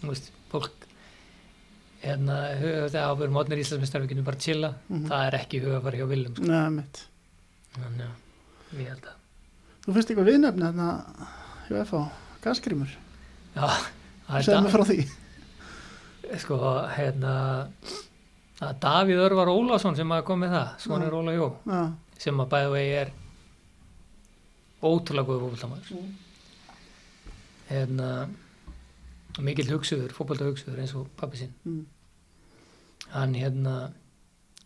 [0.00, 0.85] þú veist, fólk,
[2.02, 5.06] hérna, þegar ábyrður mótnir Íslandsmeistar, við getum bara chilla, Mhm.
[5.08, 6.44] það er ekki hugafari hjá viljum, sko,
[7.76, 9.14] þannig að ég held að,
[9.86, 10.88] Þú finnst eitthvað viðnefni þarna
[11.68, 12.10] hjá FH,
[12.42, 12.88] gasgrímur.
[13.56, 13.66] já,
[14.28, 14.62] það er Segðu það.
[14.62, 15.08] mig frá því.
[16.38, 16.56] sko,
[16.96, 17.68] hérna
[18.60, 22.48] að Davíð Örvar Ólafsson sem að kom með það, svonur Óla Jó Já, sem að
[22.48, 23.10] bæða vegi er
[24.82, 26.04] ótrúlega góð fókbaltamaður
[27.70, 28.28] hérna
[29.44, 31.84] mikill hugsuður, fókbalta hugsuður eins og pappi sinn mm.
[33.12, 33.92] hann hérna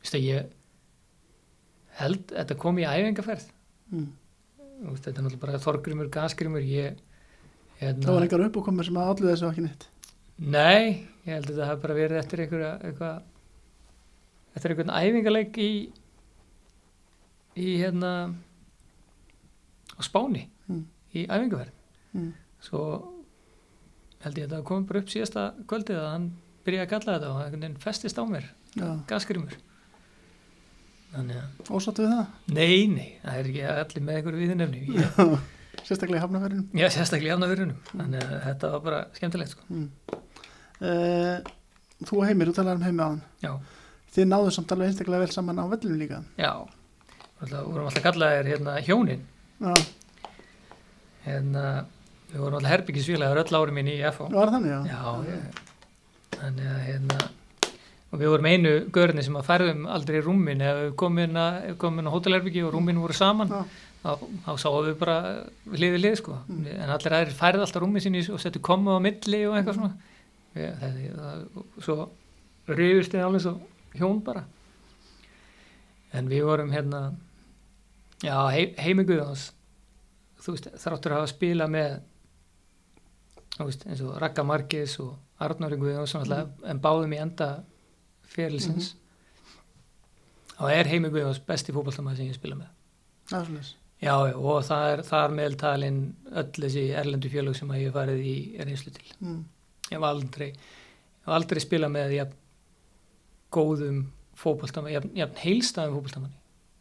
[0.00, 0.50] veist að ég
[2.00, 3.48] held þetta kom í æfingaferð
[3.90, 4.06] Mm.
[4.86, 7.00] Þetta er náttúrulega bara þorgrymur, gasgrymur ég
[7.80, 9.86] hérna, Það var einhver uppákomur sem að allir þessu ekki neitt.
[10.38, 13.10] Nei, ég held að þetta hafi bara verið eftir einhverja
[14.54, 15.70] eftir einhvern æfingarleik í
[17.58, 18.12] í hérna
[19.98, 20.86] á Spáni Mm.
[21.18, 21.74] í æfingarverð
[22.14, 22.32] Mm.
[22.62, 23.09] svo
[24.24, 26.26] held ég að það kom bara upp síðasta kvöldið að hann
[26.66, 29.54] byrjaði að kalla þetta og einhvern veginn festist á mér Já, gaskrymur
[31.70, 32.26] ósáttu við það.
[32.54, 35.22] nei, nei, það er ekki allir með einhverju viðnefni ég,
[35.86, 36.66] Sérstaklega í hafnaferðinum.
[36.76, 39.64] ég er sérstaklega jafna virunum þannig að þetta var bara skemmtilegt sko.
[39.70, 39.88] Mm.
[40.80, 41.36] Uh,
[42.06, 43.22] þú og Heimir, þú talar um Heimi á hann.
[43.42, 43.52] já,
[44.14, 46.20] Þið náðu samt alveg einstaklega vel saman á vellinu líka.
[46.38, 46.50] já
[47.40, 49.22] Alltaf, vorum alltaf kallaðir hérna hjónin
[49.60, 49.74] Já,
[51.26, 51.64] hérna,
[52.30, 54.80] við vorum alltaf herbyggisfélagar öll ári mín í FH var þannig, já.
[54.90, 55.60] já, ég,
[56.38, 57.20] þannig að hérna
[58.10, 62.10] og við vorum einu görni sem að færðum aldrei í rúmin ef við komum inn
[62.10, 63.60] á hótelherbyggi og rúmin voru saman Já.
[64.02, 65.18] þá, sáum við bara
[65.70, 66.38] hlið við hlið sko.
[66.48, 66.64] Mm.
[66.74, 69.92] en allir aðrir færði alltaf rúmin sinni og settu komu á milli og eitthvað svona.
[70.58, 70.82] Ég,
[71.14, 71.98] það, og svo
[72.70, 73.54] rifist þið alveg svo
[73.94, 74.42] hjón bara.
[76.18, 77.04] En við vorum hérna
[78.24, 79.52] já, hei, heimi Guðans
[80.40, 82.00] þú veist, þráttur að hafa spila með
[83.68, 86.64] veist, eins og Raka Markis og Arnóri Guðans mm.
[86.70, 87.50] en báðum í enda
[88.30, 88.94] fyrirlisins
[90.60, 92.76] og er heimi Guðans besti fótballtamaður sem ég spila með
[93.30, 93.76] Það er svolítið.
[94.00, 95.98] Já, og það er, það er meðaltalinn
[96.40, 99.10] öll þessi erlendu fjölug sem að ég hef farið í reynslu til.
[99.20, 99.40] Mm.
[99.90, 100.48] Ég hef aldrei,
[101.36, 102.38] aldrei spilað með jafn
[103.54, 104.00] góðum
[104.40, 106.40] fótboltamann, jafn, jafn heilstæðum fótboltamanni.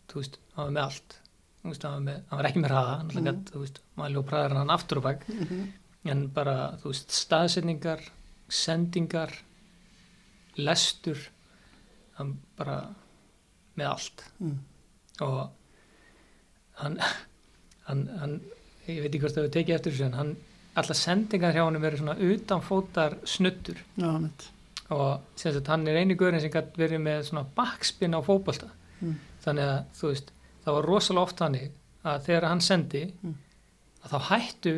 [0.10, 1.20] Þú veist, hann var með allt.
[1.68, 3.28] Veist, hann var, með, hann var ekki með hraða, hann Mhm.
[4.24, 4.28] mm.
[4.32, 5.28] praðar hann aftur og bak.
[5.28, 5.68] Mm
[6.06, 8.00] En bara, þú veist, staðsetningar,
[8.50, 9.34] sendingar,
[10.58, 11.20] lestur,
[12.18, 12.78] hann bara
[13.78, 14.58] með allt Mm.
[15.22, 15.50] og
[16.82, 16.98] hann,
[17.88, 18.42] hann, hann
[18.88, 20.34] ég veit ekki hvort það hefur tekið eftir þessu hann,
[20.80, 24.30] alla sendingar hjá hann verið svona utanfótar snuttur Já,
[24.90, 28.70] og sagt hann er eini guðurinn sem gætt verið með svona bakspinn á fótbolta
[29.02, 29.16] Mm.
[29.46, 30.32] þannig að þú veist
[30.66, 31.72] það var rosalega oft þannig
[32.04, 33.36] að þegar hann sendi Mm.
[34.04, 34.74] að þá hættu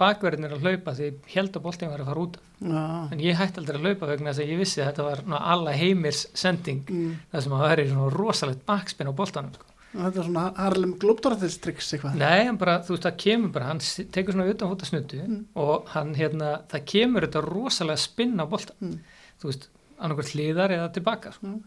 [0.00, 2.84] bakverðinir að hlaupa því held að boltinn var að fara út Já.
[3.12, 5.22] en ég hætti aldrei að hlaupa vegna þess að ég vissi að þetta var
[5.54, 7.16] alla heimirs sending Mm.
[7.32, 9.66] það sem að það er svona rosalegt bakspinn á boltanum sko.
[9.90, 12.14] Þetta er svona Harlem Globetrotters tricks eitthvað.
[12.14, 15.44] Nei, bara, þú veist, það kemur bara, hann tekur svona utanfóta snuttu Mm.
[15.56, 18.98] og hann, hérna, það kemur þetta rosalega spinn á bolta, Mm.
[19.42, 19.68] þú veist,
[20.00, 21.46] annarkvært hliðar eða tilbaka, sko.
[21.46, 21.62] Mm.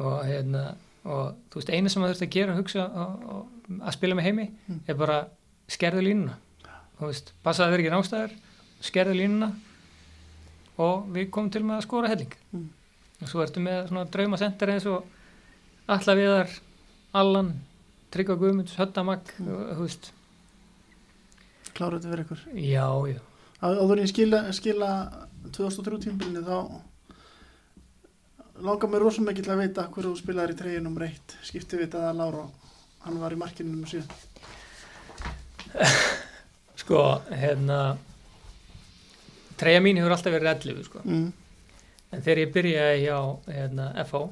[0.00, 0.74] og hérna,
[1.04, 3.46] og þú veist, einu sem það þurft að gera, hugsa og, og,
[3.80, 4.80] að spila með heimi, Mm.
[4.88, 5.26] er bara
[5.68, 6.34] skerðu línuna,
[6.98, 8.32] þú veist, passaði þeir ekki nástæður,
[8.88, 9.48] skerðu línuna
[10.78, 12.34] og við komum til með að skora helling.
[12.54, 12.68] Mm.
[13.22, 15.00] Og svo ertu með svona draumasendir eins og
[15.88, 16.50] Alla Viðar,
[17.18, 17.48] Allan,
[18.12, 19.74] Tryggva Guðmunds, Höttamag, Mm.
[19.78, 20.12] þú veist,
[21.78, 22.40] Klára þetta fyrir ykkur.
[22.58, 23.20] Já, já,
[23.62, 24.88] Áður ég skila, skila
[25.54, 26.80] 2003 tímbilinu þá
[28.66, 31.76] langar mér rosa mikið til að vita hverju þú spilaðir í treyju nummer eitt skipti
[31.78, 32.44] við þetta að Lára
[33.04, 34.02] hann var í markinu nummer 7
[36.88, 37.04] sko,
[37.36, 37.78] hérna
[39.60, 41.02] treyja mín hefur alltaf verið 11 sko.
[41.04, 41.26] mm.
[42.12, 43.18] en þegar ég byrjaði hjá
[43.52, 44.22] hérna, FH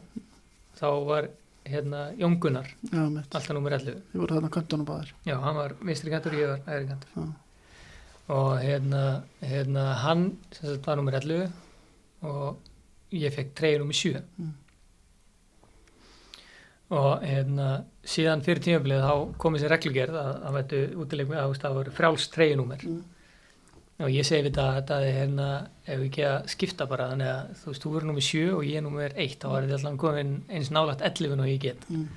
[0.81, 1.29] þá var
[1.67, 5.75] hérna, Jón Gunnar já, alltaf nummer 11 þið voru þarna köntunum báðir já, hann var
[5.85, 7.27] vinstri kantur, ég var æri kantur já,
[8.37, 9.03] og hérna,
[9.43, 10.25] hérna hann
[10.57, 11.51] sagt var nummer 11
[12.27, 12.71] og
[13.15, 14.55] ég fekk treyju nummer 7 Mm.
[16.97, 17.69] og hérna
[18.07, 21.95] síðan fyrir tímabilið þá kom þessi reglugerð að það vættu útileik með að það voru
[21.97, 23.01] frjáls treyjunúmer mm.
[24.07, 25.49] og ég segi við þetta að þetta er hérna
[25.87, 28.63] ef við ekki að skipta bara þannig að þú veist, þú verður nummer 7 og
[28.69, 32.09] ég nummer 1 þá var þetta allan komin eins nálægt 11 og ég get Mm.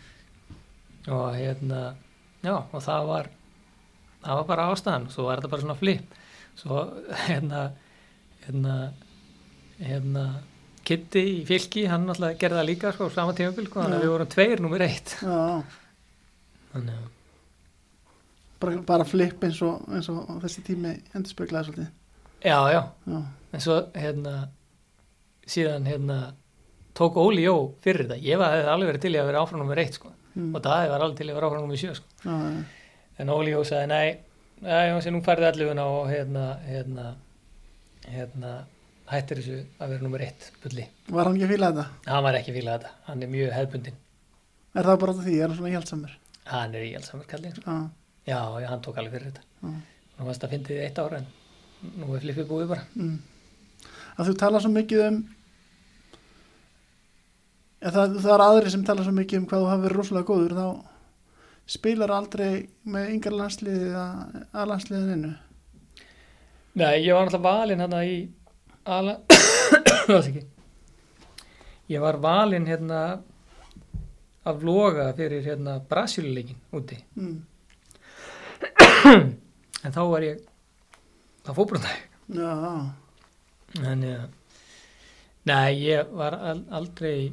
[1.09, 1.81] og hérna
[2.43, 3.29] já og það var
[4.23, 6.17] það var bara ástæðan, svo var þetta bara svona flip
[6.59, 6.85] svo
[7.27, 7.69] hérna
[8.45, 8.75] hérna
[9.79, 10.25] hérna
[10.89, 14.05] Kitty í fylki, hann alltaf gerði það líka sko, á sama tímabil, sko, þannig að
[14.05, 15.41] við vorum tveir nummer 1 já,
[16.73, 17.07] þannig að
[18.63, 21.91] bara, bara flip eins og, eins og þessi tími endur speklaði svolítið.
[22.41, 22.81] Já, já,
[23.13, 23.19] já,
[23.53, 24.33] en svo hérna
[25.49, 26.19] síðan hérna
[26.97, 29.83] tók Óli Jó fyrir þetta, ég var alveg verið til í að vera áfram nummer
[29.85, 30.49] 1 sko, mm.
[30.51, 32.35] og Daði var alveg til í að vera áfram nummer 7 sko, já,
[33.21, 34.07] en Óli Jó sagði nei,
[34.59, 37.11] Jónsi, nú færði allir og hérna, hérna
[38.09, 38.53] hérna
[39.09, 41.85] hættir þessu að vera nummer 1 bulli, var hann ekki að fíla þetta?
[42.13, 42.95] hann var ekki fílað þetta.
[43.09, 44.01] Hann er mjög hefbundin,
[44.75, 46.17] er það bara af því, er hann svona hjálpsamur?
[46.49, 47.79] hann er í allsamur kallin sko.
[48.25, 49.47] já, já, já, hann tók alveg fyrir þetta.
[49.63, 49.79] Já
[50.19, 51.27] nú varst að fyndið eitt ára en
[52.01, 52.85] nú er flippið búið bara.
[52.99, 53.19] Mm.
[54.19, 55.19] að þú tala svo mikið um
[57.79, 60.27] ja, það, það er aðri sem tala svo mikið um hvað þú hafi verið rosalega
[60.27, 60.65] góður þá
[61.69, 62.51] spilar aldrei
[62.83, 65.31] með yngar landsliði að, landsliðinu
[66.79, 68.19] Nei, ég var náttúrulega valinn hérna í
[68.97, 69.17] ala...
[71.89, 72.99] Ég var valinn hérna
[74.45, 76.97] af loga fyrir hérna Brasíluleikin úti.
[77.15, 77.37] mm.
[79.85, 80.41] En þá var ég
[81.47, 81.97] á fótbrundag.
[82.27, 82.51] já,
[83.79, 84.27] Þannig að
[85.49, 87.31] Nei, ég var al aldrei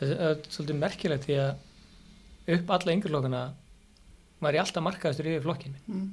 [0.00, 3.42] það er svolítið merkilegt því að upp alla yngurlokana
[4.40, 6.08] var ég alltaf markaðastur yfir flokkin minn mm.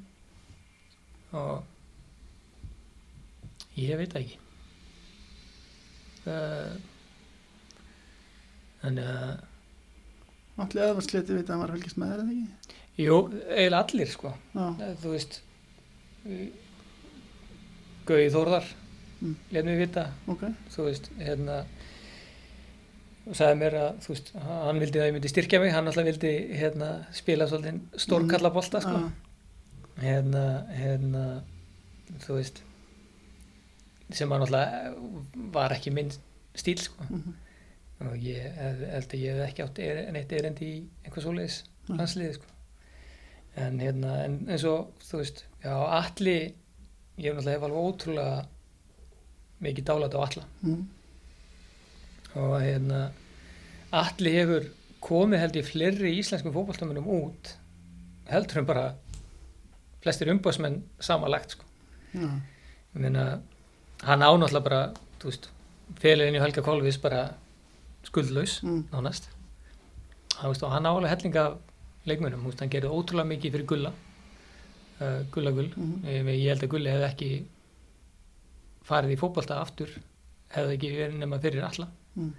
[1.40, 1.77] og
[3.78, 4.38] ég veit ekki.
[6.28, 6.74] Uh,
[8.82, 12.74] þannig að allir eðvarsleti veit að hann var að fylgjast með þér eða ekki?
[12.98, 13.18] Jú,
[13.54, 14.34] eiginlega allir sko.
[14.58, 15.40] Já, Eh, þú veist
[18.08, 18.68] Gauði Þórðar
[19.18, 19.34] Mm.
[19.52, 20.02] let mér vita.
[20.30, 20.44] Ok.
[20.70, 21.56] Þú veist, hérna
[23.26, 26.06] og sagði mér að, þú veist, hann vildi að ég myndi styrkja mig, hann alltaf
[26.06, 29.00] vildi hérna, spila svolítið stórkalla bolta sko.
[29.02, 29.10] Já,
[30.04, 31.24] hérna, hérna
[32.28, 32.62] þú veist
[34.16, 34.98] sem hann alltaf
[35.54, 36.12] var ekki minn
[36.58, 37.08] stíl sko.
[37.10, 37.34] mhm.
[38.08, 41.98] og ég held að ég hef ekki átt er, neitt erendi í einhver svoleiðis Nei.
[41.98, 42.54] landsliði sko.
[43.64, 46.54] en hérna, en eins og þú veist, já, allir
[47.18, 48.46] ég hef náttúrulega hef alveg ótrúlega
[49.66, 50.84] mikið dálætt á alla mm.
[52.38, 53.00] og hérna
[53.98, 54.68] allir hefur
[55.02, 57.56] komið held ég fleiri íslenskum fótballtömmunum út
[58.30, 58.88] heldur en bara
[60.04, 61.66] flestir umbásmenn samanlagt sko.
[62.14, 62.30] já,
[62.94, 63.42] ég meina
[64.04, 64.82] hann ánáttúrulega bara
[65.22, 65.50] þú veist,
[66.02, 67.22] félagin í Helga Kolvis bara
[68.08, 68.84] skuldlaus mm.
[68.94, 69.30] nánast
[70.38, 71.58] hann, veist, og hann álega helling af
[72.08, 73.94] leikmönum, veist, hann gerði ótrúlega mikið fyrir gulla
[75.02, 76.06] uh, gulla gull Mhm.
[76.06, 77.32] ég, ég held að gulli hefði ekki
[78.88, 79.90] farið í fótballta aftur
[80.56, 81.88] hefði ekki verið nema fyrir alla
[82.18, 82.32] Mm.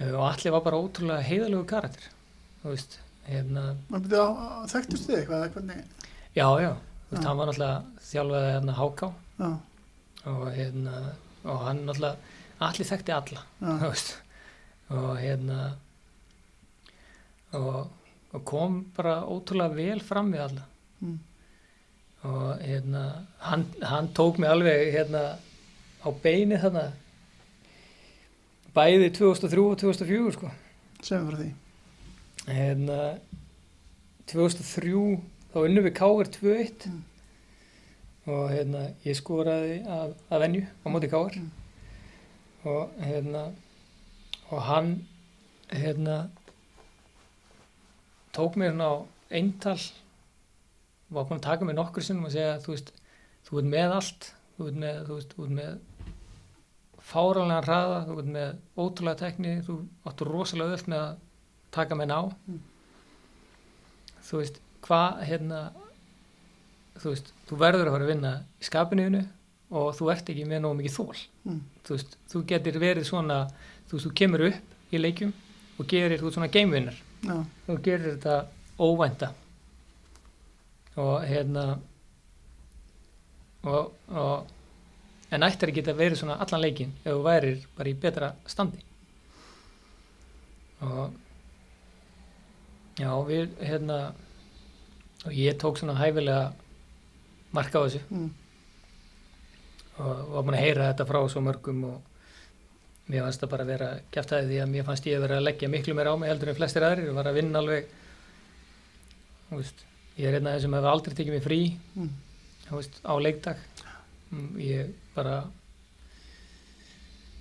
[0.00, 2.06] uh, og allir var bara ótrúlega heiðalögu karakter
[2.62, 2.94] þú veist,
[3.26, 5.72] hérna maður byrja á, á þekktust þig eitthvað
[6.32, 7.26] já, já, þú veist, Já.
[7.28, 9.10] hann var náttúrulega þjálfaði hérna háká
[9.42, 9.50] já,
[10.30, 10.98] og hérna
[11.42, 12.16] og hann náttúrulega
[12.62, 13.42] allir þekkti alla
[13.82, 14.12] veist
[14.92, 15.58] og hérna
[17.58, 17.88] og,
[18.32, 20.66] og kom bara ótrúlega vel fram við alla
[21.00, 21.18] mm.
[22.30, 23.04] og hérna
[23.48, 25.24] hann, hann tók mig alveg hérna
[26.02, 26.86] á beini þarna
[28.76, 30.52] bæði 2003 og 2004 sko
[31.02, 31.50] segjum frá því
[32.46, 33.00] hérna
[34.30, 35.06] 2003
[35.52, 36.30] þá unnum við K.R.
[36.38, 37.02] 2-1 Mm.
[38.30, 41.38] Og hérna ég skoraði að, að venju á móti K.R.
[41.40, 41.50] Mm.
[42.70, 43.42] og hérna
[44.52, 44.92] og hann
[45.72, 46.18] hérna
[48.36, 48.94] tók mér hérna á
[49.32, 49.78] eintal
[51.12, 52.92] var búin að taka mig nokkur sinnum og segja þú veist,
[53.48, 55.72] þú ert með allt þú ert með, þú veist, þú ert með
[57.12, 59.78] fáranlega hraða, þú ert með ótrúlega tekni, þú
[60.08, 61.16] áttur rosalega öll með að
[61.74, 62.60] taka menn á Mm.
[64.22, 65.60] þú veist, hvað hérna
[67.00, 69.22] þú veist, þú verður að fara að vinna í skapinuðinu
[69.72, 71.60] og þú ert ekki með nógu mikið þól Mm.
[71.84, 73.38] þú veist, þú getur verið svona
[73.88, 75.32] þú veist, þú kemur upp í leikjum
[75.80, 77.36] og gerir, þú ert svona gamevinner Já,
[77.66, 78.36] þú gerir þetta
[78.82, 79.28] óvænta.
[80.96, 81.78] Og hérna
[83.64, 84.46] og, og
[85.32, 88.82] en ættir að geta verið svona allan leikin ef þú værir bara í betra standi.
[90.82, 91.12] Og
[92.98, 93.98] já, við hérna
[95.24, 96.52] og ég tók svona hæfilega
[97.56, 98.30] marka á þessu mm.
[99.98, 102.00] og var búin að heyra þetta frá svo mörgum og
[103.12, 105.72] mér fannst það bara vera kæftæði því að mér fannst ég að vera að leggja
[105.72, 107.88] miklu meira á mig heldur en flestir aðrir og var að vinna alveg
[109.52, 109.82] veist,
[110.16, 111.62] ég er einn af þessum að hafa aldrei tekið mig frí
[111.92, 112.12] Mm.
[112.72, 113.58] veist, á leikdag
[114.32, 115.42] Mm, ég bara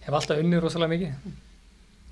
[0.04, 1.38] hef alltaf unnið rosalega mikið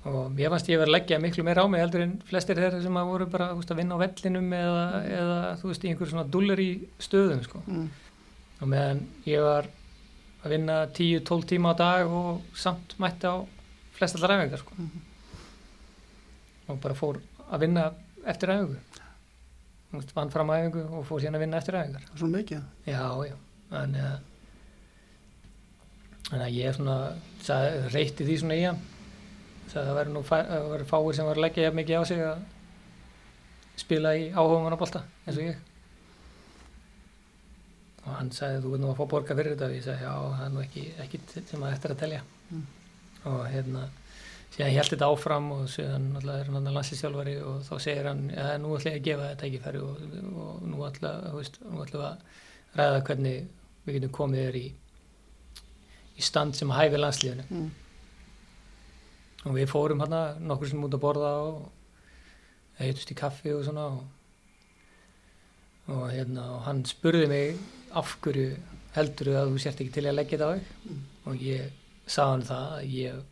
[0.08, 2.56] og mér fannst ég að vera að leggja miklu meira á mig heldur en flestir
[2.56, 4.84] þeirra sem að voru bara veist, að vinna á vellinum eða,
[5.18, 6.70] eða þú veist, í einhverjum svona dullar í
[7.04, 7.60] stöðum sko.
[7.66, 7.90] Mm.
[8.60, 9.68] og meðan ég var
[10.40, 13.44] að vinna 10-12 tíma á dag og samt mætti á
[13.98, 14.78] flest allar æfingar sko.
[14.78, 15.04] Mhm.
[16.70, 17.20] og bara fór
[17.50, 17.90] að vinna
[18.24, 18.54] eftir
[19.92, 22.08] veist, vann fram á æfingu og fór síðan að vinna eftir æfingar.
[22.14, 22.62] Svona mikið.
[22.86, 23.36] Já, já.
[23.70, 24.18] Þannig að
[26.30, 26.96] þannig að ég svona
[27.92, 28.78] reytti því svona í hann.
[28.78, 28.89] að
[29.72, 32.40] það væri nú að væri fáir sem var að leggja jafn mikið á sig að
[33.80, 35.66] spila í áhugamannabolta eins og ég
[38.00, 40.14] og hann sagði þú veit nú að fá borga fyrir þetta og ég sagði já
[40.36, 42.64] það er nú ekki, ekki sem að eftir að telja Mm.
[43.30, 43.84] og hérna
[44.50, 48.46] síðan held þetta áfram og síðan alltaf er hann landslýstjálfari og þá segir hann ja,
[48.58, 50.00] nú ætla ég að gefa þetta ekki færi og,
[50.44, 51.12] og nú ætla
[51.84, 52.24] ætla að
[52.80, 53.36] ræða hvernig
[53.86, 54.64] við getum komið þér í
[56.18, 57.70] í stand sem hæfi landslíðinu mm.
[59.44, 61.70] Og við fórum hérna nokkur sem út að borða og
[62.80, 64.02] heitust í kaffi og svona og,
[65.90, 67.56] og hérna og hann spurði mig
[67.98, 68.50] af hverju
[68.94, 71.00] heldur að þú sért ekki til að leggja þetta á þig Mm.
[71.30, 71.70] og ég
[72.06, 73.22] sagði hann það að ég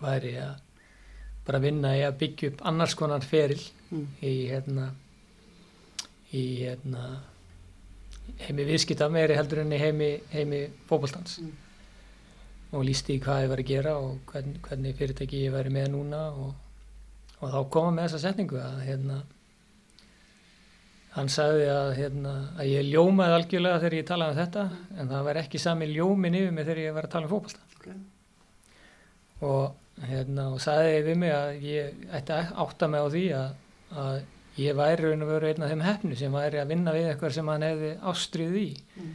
[0.00, 0.54] væri að
[1.46, 3.60] bara vinna í að byggja upp annars konar feril
[3.90, 4.06] Mm.
[4.22, 4.90] í hérna
[6.34, 7.02] í hérna
[8.42, 11.52] heimi viðskipta meiri heldur en í heimi, heimi fótboltans Mm.
[12.74, 15.88] Og lísti í hvað ég var að gera og hvern, hvernig fyrirtæki ég væri með
[15.94, 16.54] núna og,
[17.40, 19.20] og þá koma með þessa setningu að hérna
[21.16, 24.64] hann sagði að, hérna, að ég ljómaði algjörlega þegar ég talaði um þetta
[25.00, 27.62] en það var ekki sami ljómin yfir mig þegar ég var að tala um fótbolta
[27.76, 27.86] Ok.
[29.46, 29.76] og,
[30.10, 33.54] hérna, og sagði við mig að ég ætti átta mig á því að,
[34.04, 34.16] að
[34.60, 37.34] ég væri raun og veru einn af þeim hefnu sem væri að vinna við eitthvað
[37.38, 38.66] sem hann hefði ástrið í
[38.96, 39.14] Mm.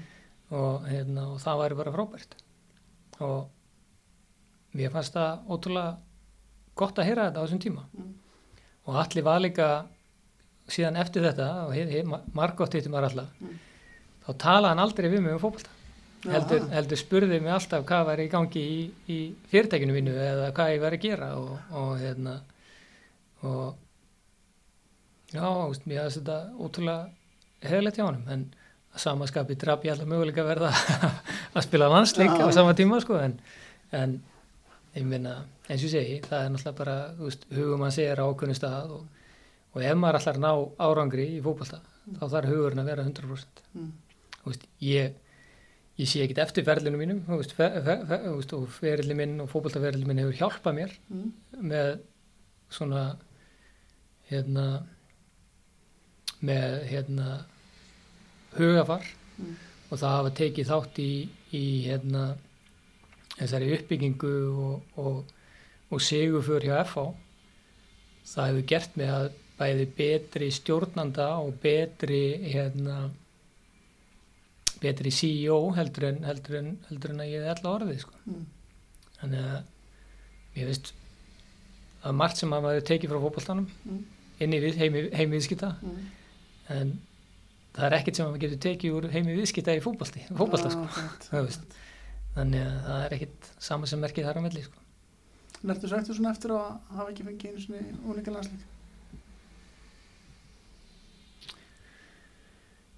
[0.54, 2.34] og, hérna, og það væri bara frábært
[3.22, 5.98] og mér fannst það ótrúlega
[6.82, 7.84] gott að heyra þetta á þessum tíma.
[7.98, 8.14] Mm.
[8.88, 9.68] og allir var líka
[10.72, 11.76] síðan eftir þetta og
[12.34, 13.60] margótt hittum maður alltaf Mm.
[14.26, 15.40] þá talaði hann aldrei við mig um
[16.22, 19.18] Já, heldur, heldur spurði mig alltaf hvað væri í gangi í, í
[19.50, 22.36] fyrirtækinu mínu eða hvað ég væri að gera og, og hérna
[23.42, 23.76] og
[25.34, 25.42] já,
[25.90, 27.10] mér finnst þetta ótrúlega
[27.66, 28.28] hefðilegt hjá honum.
[28.30, 28.44] En
[28.92, 30.72] að samaskapi draf ég alltaf möguleika að verða
[31.56, 32.44] að spila landsleik Já.
[32.44, 33.38] á sama tíma sko en,
[33.96, 34.18] en
[34.98, 35.38] ég minna,
[35.72, 39.06] eins og segi það er náttúrulega bara, veist, hugum að segja á ákveðnu stað og,
[39.72, 40.52] og ef maður allar ná
[40.90, 41.80] árangri í fótbolta
[42.20, 43.92] þá þarf hugurinn að vera 100% Mm.
[44.44, 45.14] veist, ég
[46.02, 48.18] ég sé ekkit eftir ferlinu mínum veist, fe, fe, fe,
[48.58, 51.30] og ferilli minn og fótboltaferilli minn hefur hjálpað mér Mm.
[51.72, 51.92] með
[52.72, 53.06] svona
[54.32, 54.66] hérna
[56.42, 57.30] með hérna
[58.58, 59.06] hugafar
[59.42, 59.56] Mm.
[59.92, 61.12] og það hafa tekið þátt í,
[61.58, 62.24] í hérna
[63.38, 64.32] þessari uppbyggingu
[64.66, 65.24] og, og,
[65.92, 67.06] og siguför hjá FH
[68.34, 72.22] það hefur gert mig að bæði betri stjórnanda og betri
[72.54, 73.10] hérna
[74.82, 78.16] betri CEO heldur en, heldur en, heldur en að ég hef alltaf orðið sko.
[78.26, 78.46] Mm.
[79.22, 80.94] þannig að ég veist
[82.02, 84.04] að margt sem að maður tekið frá fótboltanum Mm.
[84.42, 85.02] inn í við, heimi,
[85.82, 86.06] Mm.
[86.70, 87.00] en
[87.76, 89.84] það er ekkert sem að maður getur tekið úr heimi viðskipta í
[90.28, 90.34] Já,
[90.76, 91.80] sko.
[92.36, 94.78] þannig að það er ekkert sama sem merkið þar á melli sko.
[95.62, 97.82] Nertu sættu svona eftir að hafa ekki fengið einu svona
[98.12, 98.70] úlinga landsleik?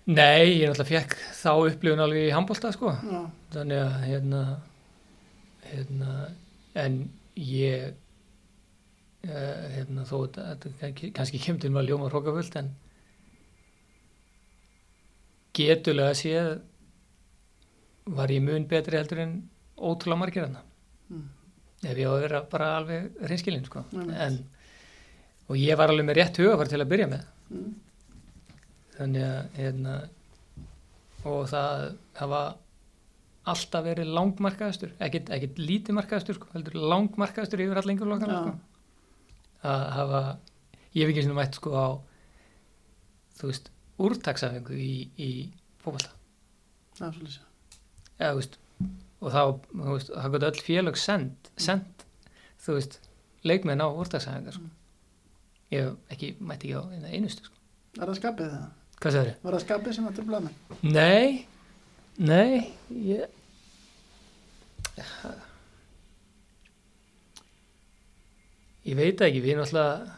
[0.03, 2.91] Nei, ég náttúrulega fekk þá upplifun alveg í handbólta sko.
[3.07, 3.19] Já,
[3.55, 4.41] þannig að hérna,
[5.69, 6.15] hérna
[6.83, 6.97] en
[7.39, 7.93] ég
[9.23, 11.11] uh, hérna, þó þetta, kannski-
[11.63, 12.73] til maður ljóma hrókafullt en
[15.53, 16.61] getulega séð
[18.17, 19.35] var ég mun betri heldur en
[19.77, 20.61] ótrúlega margir hérna
[21.11, 21.27] Mm.
[21.83, 23.83] ef ég á að vera bara alveg reynskilinn sko.
[23.93, 24.37] En,
[25.49, 27.73] og ég var alveg með rétt hugafar til að byrja með Mm.
[28.97, 29.95] þannig að hérna,
[31.25, 32.41] og það hafa
[33.45, 38.41] alltaf verið langmarkaðastur ekkit, ekkit lítið markaðastur sko, heldur langmarkaðastur yfir allengur lokana Já.
[38.41, 38.59] sko.
[39.63, 40.21] að hafa
[40.95, 41.87] ég hef ekki svona mætt sko á
[43.37, 43.69] þú veist,
[44.01, 45.29] úrtaksafengu í, í
[45.83, 46.13] fókbalta
[46.97, 47.41] það er svolítið
[48.23, 48.59] þú veist,
[49.19, 49.41] og þá
[49.79, 52.05] veist, það gott öll félög send, send
[52.63, 52.99] þú veist,
[53.47, 54.69] leikmenn á úrtaksafengar sko.
[55.73, 57.59] ég hef ekki mætt ekki á einustu sko.
[57.99, 58.67] Er það skapið það?
[59.03, 59.39] hvað segir þið?
[59.43, 60.53] Var það skapið sem trubla með?
[60.81, 61.45] Nei,
[62.17, 62.51] nei,
[63.03, 63.39] ég...
[68.83, 70.17] Ég veit ekki, við náttúrulega,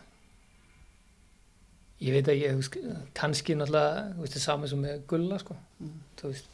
[2.02, 2.78] ég veit ekki, þú veist,
[3.16, 5.94] kannski náttúrulega, þú veist, það saman sem með gulla, sko, Mm.
[6.20, 6.48] þú veist,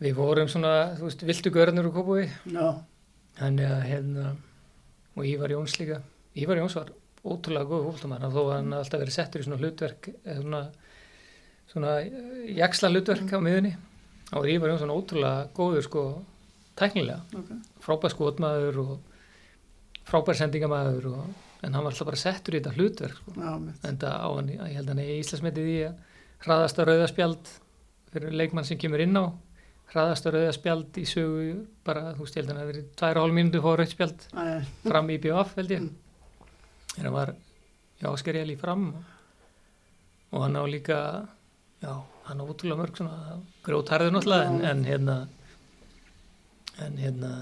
[0.00, 2.82] við vorum svona, þú veist, viltu görnur og kópúi, Já,
[3.40, 4.36] þannig að, hérna,
[5.16, 6.02] og Ívar Jóns líka,
[6.36, 6.92] Ívar Jóns var
[7.24, 10.62] ótrúlega góð fólktamann, þó að hann hafði alltaf verið settur í svona hlutverk, eða svona,
[11.72, 11.96] svona
[12.56, 13.74] jaksla hlutverk á miðunni
[14.32, 16.04] og Ívar Jónsson ótrúlega góður sko
[16.78, 17.50] tæknilega, ok.
[17.82, 18.98] frábær skotmaður og
[20.08, 21.24] frábær sendingamæður og,
[21.62, 23.34] en hann var alltaf bara settur í þetta hlutverk sko.
[23.34, 23.50] Já,
[23.88, 26.00] en það á hann, ég held að hann er Íslandsmetið í að
[26.44, 27.52] hraðasta rauðaspjald
[28.12, 29.26] fyrir leikmann sem kemur inn á.
[29.92, 31.54] Hraðasta rauðaspjald í sögu
[31.86, 34.26] bara, þú veist, ég held að hann hafi verið tvær og hálf mínútu fór rauðspjald
[34.84, 35.86] fram í BF held ég.
[35.86, 36.04] Mm.
[36.98, 37.34] en hann var
[37.98, 38.90] já, skerjali fram
[40.30, 40.98] og, hann á líka
[41.82, 41.92] já,
[42.28, 45.16] hann á útrúlega mörg svona grótarður náttúrulega en, en hérna
[46.84, 47.32] en hérna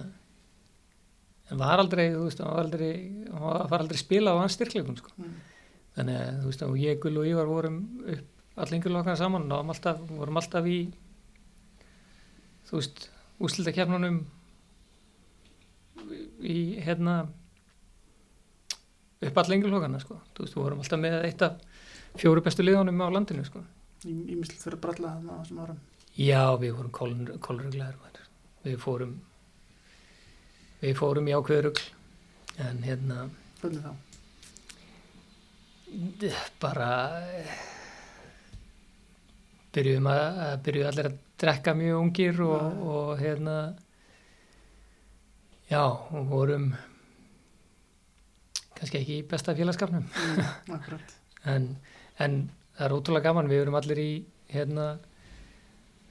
[1.50, 2.92] en var aldrei, þú veist, hann var aldrei
[3.30, 5.12] hann var aldrei spila á hans styrkleikum sko.
[5.20, 5.34] Mm.
[5.98, 9.72] þannig að, þú veist, og ég, Gull og Ívar vorum upp allengur okkar saman og
[9.74, 10.78] alltaf, vorum alltaf í
[12.66, 13.08] þú veist,
[13.46, 14.22] úslitakefnunum
[16.42, 17.18] í hérna
[19.26, 20.20] upp allengur okkar sko.
[20.34, 21.60] þú veist, vorum alltaf með eitt af
[22.16, 23.62] fjóru bestu liðunum á landinu sko.
[24.06, 25.78] Ímislegt fyrir að bralla þarna á þessum árum.
[26.16, 26.92] já, við vorum
[27.44, 27.96] kólruglegar
[28.66, 29.16] við fórum
[30.86, 31.86] við fórum í ákveðurugl
[32.66, 33.26] en hérna
[33.60, 33.92] Hvernig þá?
[36.60, 36.90] bara
[39.76, 42.68] byrjuðum að, að byrjuðu allir að drekka mjög ungir og, Já.
[42.96, 43.56] og hérna
[45.70, 46.70] já, og vorum
[48.76, 50.80] kannski ekki í besta félagskapnum Mm,
[51.52, 51.68] en,
[52.18, 52.38] en
[52.76, 54.10] það er ótrúlega gaman við erum allir í
[54.52, 54.86] hérna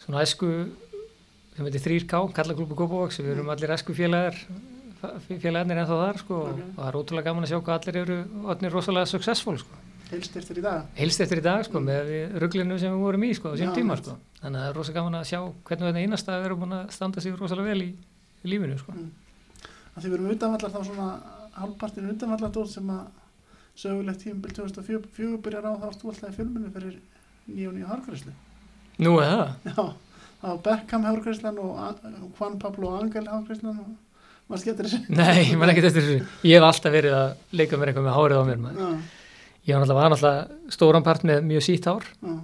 [0.04, 0.50] svona æsku
[1.56, 4.36] sem heitir 3K, Kallaklúpu Kópavóks við erum allir æsku félagar
[5.30, 6.38] félagarnir ennþá þar sko.
[6.50, 6.62] Ok.
[6.62, 8.18] og það er ótrúlega gaman að sjá hvað allir eru
[8.54, 9.82] allir rosalega successful sko.
[10.12, 10.86] Heilst eftir í dag.
[11.00, 12.12] heilst eftir í dag sko með
[12.42, 14.18] rugglinu sem við vorum í sko á sín tíma sko.
[14.42, 16.90] Þannig að það er rosalega gaman að sjá hvernig þetta einasta við erum búin að
[16.94, 17.90] standa sig rosalega vel í,
[18.46, 18.96] í lífinu sko.
[19.96, 21.08] Að því við erum utanvallar þá svona
[21.56, 23.06] halvpartinu utanvallar sem að
[23.76, 27.00] sögulegt tímabil 2004 byrjar á þá ertu alltaf í fjölmunni fyrir
[27.46, 28.34] og nýju hárgræslu
[29.04, 29.50] Nú er það?
[29.68, 29.84] já,
[30.46, 33.94] það var Beckham hárgræslan og An- Juan Pablo Angel hárgræslan og
[34.50, 35.00] maður skemmtir þessu.
[35.20, 36.18] Nei, man ekki eftir þessu.
[36.46, 38.98] Ég hef alltaf verið að leika mér eitthvað með hárið á mér maður.
[39.66, 42.06] Ég var náttúrulega, náttúrulega stóran part með mjög sítt hár.
[42.22, 42.36] Já,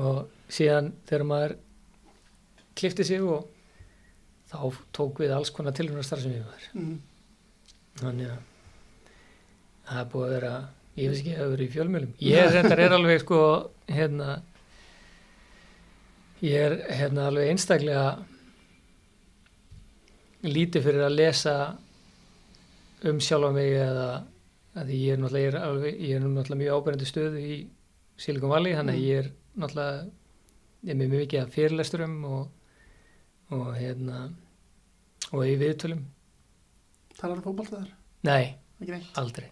[0.00, 1.56] og síðan þegar maður
[2.74, 3.44] klifti sig og
[4.50, 6.96] þá tók við alls konar tilhörnastar sem ég var mm,
[8.00, 8.40] þannig að
[9.88, 10.52] það er búið að vera
[10.98, 13.40] ég veist ekki að vera í fjölmjölum ég reyndar er alveg sko
[13.90, 14.36] hérna
[16.44, 18.04] ég er hérna alveg einstaklega
[20.44, 21.54] lítið fyrir að lesa
[23.08, 24.08] um sjálfa mig eða
[24.74, 27.56] að ég er náttúrulega, alveg, ég er náttúrulega mjög ábærandi stöðu í
[28.20, 29.08] Silicon Valley þannig að Mm.
[29.08, 29.30] ég er
[29.62, 30.04] náttúrulega
[30.84, 32.48] ég er mjög mikið af fyrirlesturum og,
[33.50, 34.18] og hérna
[35.32, 36.02] og í viðtölum.
[37.18, 37.92] Talar um fótbolta þar
[38.24, 38.56] nei,
[39.16, 39.48] aldrei.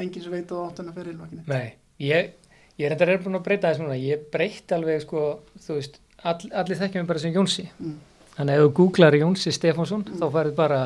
[0.00, 2.32] Enginn sem veit á áttina fyrir ekki neitt Nei, ég,
[2.78, 5.24] ég er enda búin að breyta þess núna, ég breytt alveg sko,
[5.58, 7.94] þú veist, all, allir þekkja mig bara sem Jónsi, mm,
[8.36, 10.18] þannig að ef þú googlar Jónsi Stefánsson, Mm.
[10.20, 10.80] þá færið bara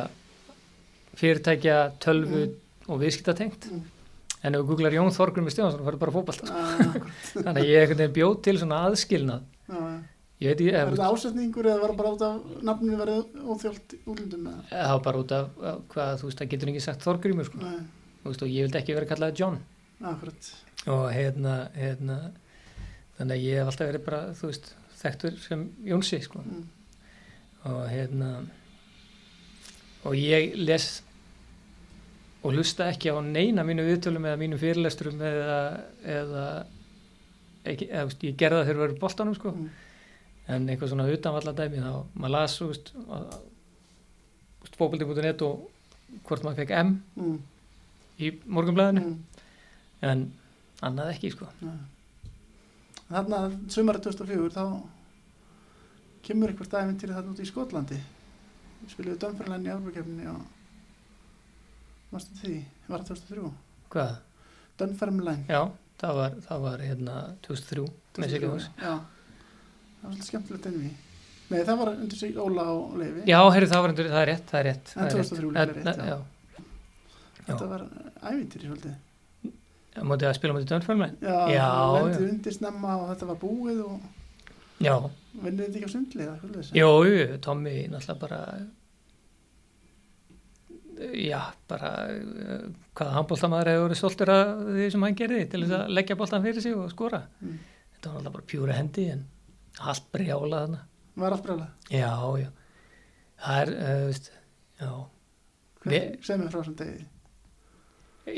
[1.19, 2.44] fyrirtækja, tölvu
[2.89, 3.82] og viðskiptatengt, Mm.
[4.44, 6.94] en ef þú googlar Jón Þorgrumi Stefánsson, þá færið bara fótbalta, uh,
[7.44, 9.98] þannig að ég einhvern veginn bjóð til svona aðskilnað, uh,
[10.43, 13.24] ég veit ég, er þetta ásetningur eða var það bara út af nafninu verið
[13.55, 14.62] óþjólt útlundum eða?
[14.70, 15.48] Það var bara út af
[15.89, 17.59] hvað, þú veist, það getur ekki sagt Þorgrymur, sko,
[18.24, 19.59] og ég vildi ekki vera kallað John,
[20.02, 20.52] akkurat.
[20.86, 22.19] Og hérna, hérna,
[23.16, 24.74] þannig að ég hef alltaf verið bara, þú veist,
[25.05, 26.43] þekktur sem Jónsi, sko.
[26.43, 26.65] mm,
[27.71, 28.31] og hérna
[30.05, 30.89] og ég les
[32.45, 35.61] og hlusta ekki á neina mínu viðtölum eða mínu fyrirlesturum eða,
[36.03, 36.45] eða
[37.65, 39.55] ekki, eða, veist, ég gerði það þegar við erum boltanum sko.
[39.55, 39.71] mm,
[40.55, 42.59] en eitthvað svona utanvalla dæmi þá maður las
[44.75, 45.71] fókbaldi.net og
[46.27, 47.39] hvort maður fekk M mm,
[48.21, 49.43] í morgunblæðinu mm,
[50.11, 50.29] en
[50.85, 51.49] annað ekki sko.
[53.11, 53.41] Þarna
[53.73, 54.65] sumarið 2004 þá
[56.25, 58.01] kemur eitthvað dæmintýri þarna út í Skotlandi
[58.81, 60.43] við spiliðu Dunfermline í Európa-kefninni og
[62.15, 62.59] varstu því,
[62.89, 63.51] var það 2003
[63.95, 64.15] Hvað?
[64.81, 65.61] Dunfermline Já,
[66.03, 67.17] það var, það var hérna
[67.47, 68.69] 2003 með Sigurðars.
[68.79, 70.93] Já, það var svolítið skemmtilegt ennví
[71.45, 74.31] Nei, það var undir sig Óla og Leifi Já, heyrðu, það var endur, það er
[74.31, 74.93] rétt, það er rétt.
[74.95, 75.99] En það er 2003 rétt.
[76.01, 76.17] já.
[76.55, 76.63] já.
[77.45, 77.85] Þetta var
[78.31, 78.95] ævintýri svolítið
[80.03, 81.12] mótið að spila mótið Dönfjörnmæn.
[81.23, 81.69] Já, Já,
[82.11, 82.19] já.
[82.29, 84.01] undir snemma og þetta var búið og
[84.83, 84.95] Já,
[85.43, 86.89] vinnið þetta ekki á sundli eða hvað þessi jú,
[87.47, 88.41] Tommy náttúrulega bara,
[91.19, 91.41] já,
[91.71, 95.95] bara, uh, hvaða handbóltamæður hefur verið stoltur af því sem hann gerði til þess að
[95.99, 97.23] leggja bóltan fyrir sig og skora.
[97.43, 97.57] Mm.
[97.95, 99.25] Þetta var náttúrulega bara pjúra hendi en
[99.91, 100.83] allt brjálað þarna.
[101.23, 102.12] Var allt brjála Já,
[102.43, 102.49] já,
[103.45, 104.31] það er, uh, veist,
[104.83, 104.93] já,
[105.85, 107.05] Við- Sem er frá þessum degi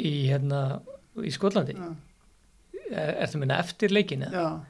[0.02, 0.60] í hérna,
[1.24, 1.76] í Skotlandi.
[1.78, 1.94] Já,
[2.86, 4.28] Er, ertu minna eftir leikinu?
[4.30, 4.60] já,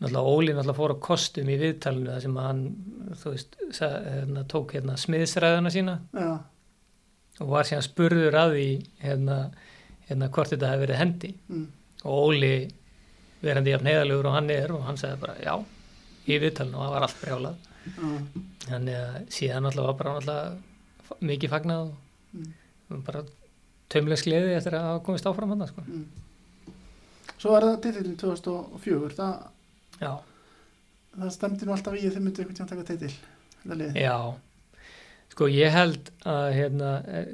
[0.00, 2.60] náttúrulega Óli náttúrulega fór á kostum í viðtalinu þar sem hann
[3.24, 5.98] veist, hérna, tók hérna smiðsræðuna sína.
[6.16, 6.30] Já,
[7.40, 8.64] og var síðan spurður að því
[9.04, 9.36] hérna,
[10.08, 11.32] hérna hvort þetta hefði verið hendi.
[11.52, 11.66] Mm,
[12.04, 12.52] og Óli
[13.44, 15.54] verandi jafn heiðalegur og hann er og hann sagði bara já
[16.30, 17.68] í viðtalinu og það var allt brjálað.
[17.90, 18.08] Já,
[18.70, 23.22] þannig að síðan náttúrulega var bara náttúrulega mikið fagnað og mm, bara
[23.90, 25.84] taumlega skliði eftir að hafa komist áfram hann sko.
[25.86, 26.04] mm.
[27.40, 30.16] Svo er það titillin 2004 það,
[31.16, 33.12] það stemdi nú alltaf í að þið myndu einhvern tíma taka titil
[33.62, 34.16] þetta lið Já,
[35.34, 37.30] sko ég held að hérna, eh,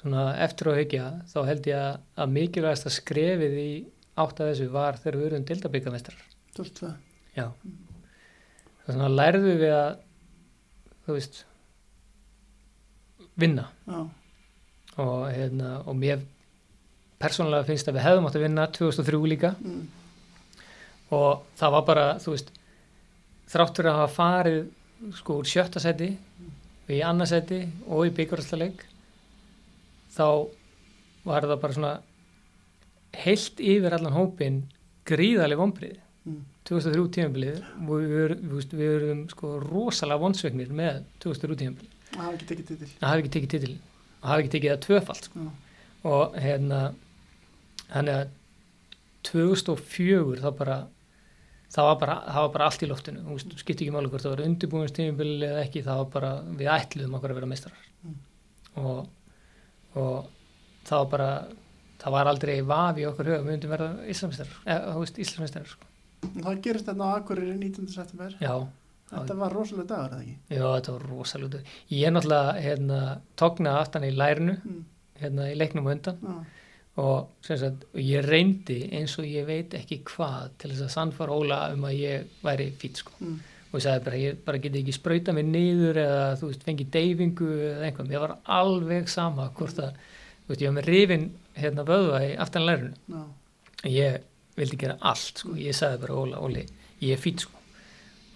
[0.00, 3.70] svona eftir á hyggja þá held ég að, að mikilvægast að skrefið í
[4.16, 6.20] átt að þessu var þegar við erum dildabíkamestrar.
[6.56, 6.92] 2002
[7.36, 7.50] Já.
[8.86, 9.98] Það er svona lærðu við að,
[11.06, 11.40] þú veist,
[13.36, 13.98] vinna Já,
[15.02, 16.24] og, hérna, og mér
[17.20, 19.52] persónulega finnst að við hefðum átt að vinna 2003 líka.
[19.60, 19.86] Mm,
[21.16, 22.52] og það var bara, þú veist
[23.52, 24.60] þráttur að hafa farið
[25.16, 26.10] sko úr sjötta seti
[26.86, 28.84] og í annarsæti og í byggjurastaleik
[30.16, 30.26] þá
[31.26, 31.94] var það bara svona
[33.16, 34.62] heilt yfir allan hópin
[35.06, 41.60] gríðaleg vonbrið mm, 2003 tímabilið og við, við, við, erum sko rosalega vonsvegnir með 2003
[41.62, 41.92] tímabilið.
[42.96, 43.76] Það hafi ekki tekið titil
[44.26, 45.46] að hafa ekki tekið það tvöfalt sko.
[46.10, 46.80] Og hérna
[47.86, 48.34] þannig að
[49.26, 50.76] 2004 þá bara
[51.76, 54.34] það var bara, það var bara allt í loftinu þú skipti ekki máli hvort það
[54.36, 56.30] var undirbúinstímubili eða ekki, það var bara,
[56.60, 58.16] við ætluðum okkur að vera meistarar Mm.
[58.76, 59.06] og,
[59.98, 60.26] og
[60.86, 61.28] það var bara
[61.98, 65.88] það var aldrei vafi okkur huga við myndum verða Íslandsmeistarar eða, þú veist, Íslandsmeistarar sko.
[66.36, 67.88] það gerist þetta á Akureyri 19.
[67.96, 68.52] september já,
[69.06, 70.36] Þetta var rosalega dagur, eða ekki?
[70.50, 71.58] já, þetta var rosalega
[71.94, 73.00] ég er náttúrulega, hérna,
[73.38, 74.84] tókna aftan í lærinu, Mm,
[75.20, 76.44] hérna, í leiknum undan já,
[76.96, 81.32] og sagt, og ég reyndi eins og ég veit ekki hvað til þess að sannfara
[81.36, 83.12] Óla um að ég væri fýtt sko.
[83.20, 83.38] mm,
[83.72, 86.86] og ég sagði bara, ég bara geti ekki sprauta mig niður eða þú veist, fengi
[86.90, 89.92] deyfingu eða einhverjum, ég var alveg sama hvort að,
[90.46, 93.24] þú veist, ég var með rifin hérna vöðva í aftanlærinu já,
[93.84, 94.20] ég
[94.56, 95.54] vildi gera allt sko.
[95.54, 96.66] ég sagði bara Óla, Óli,
[97.00, 97.52] ég er fýtt sko.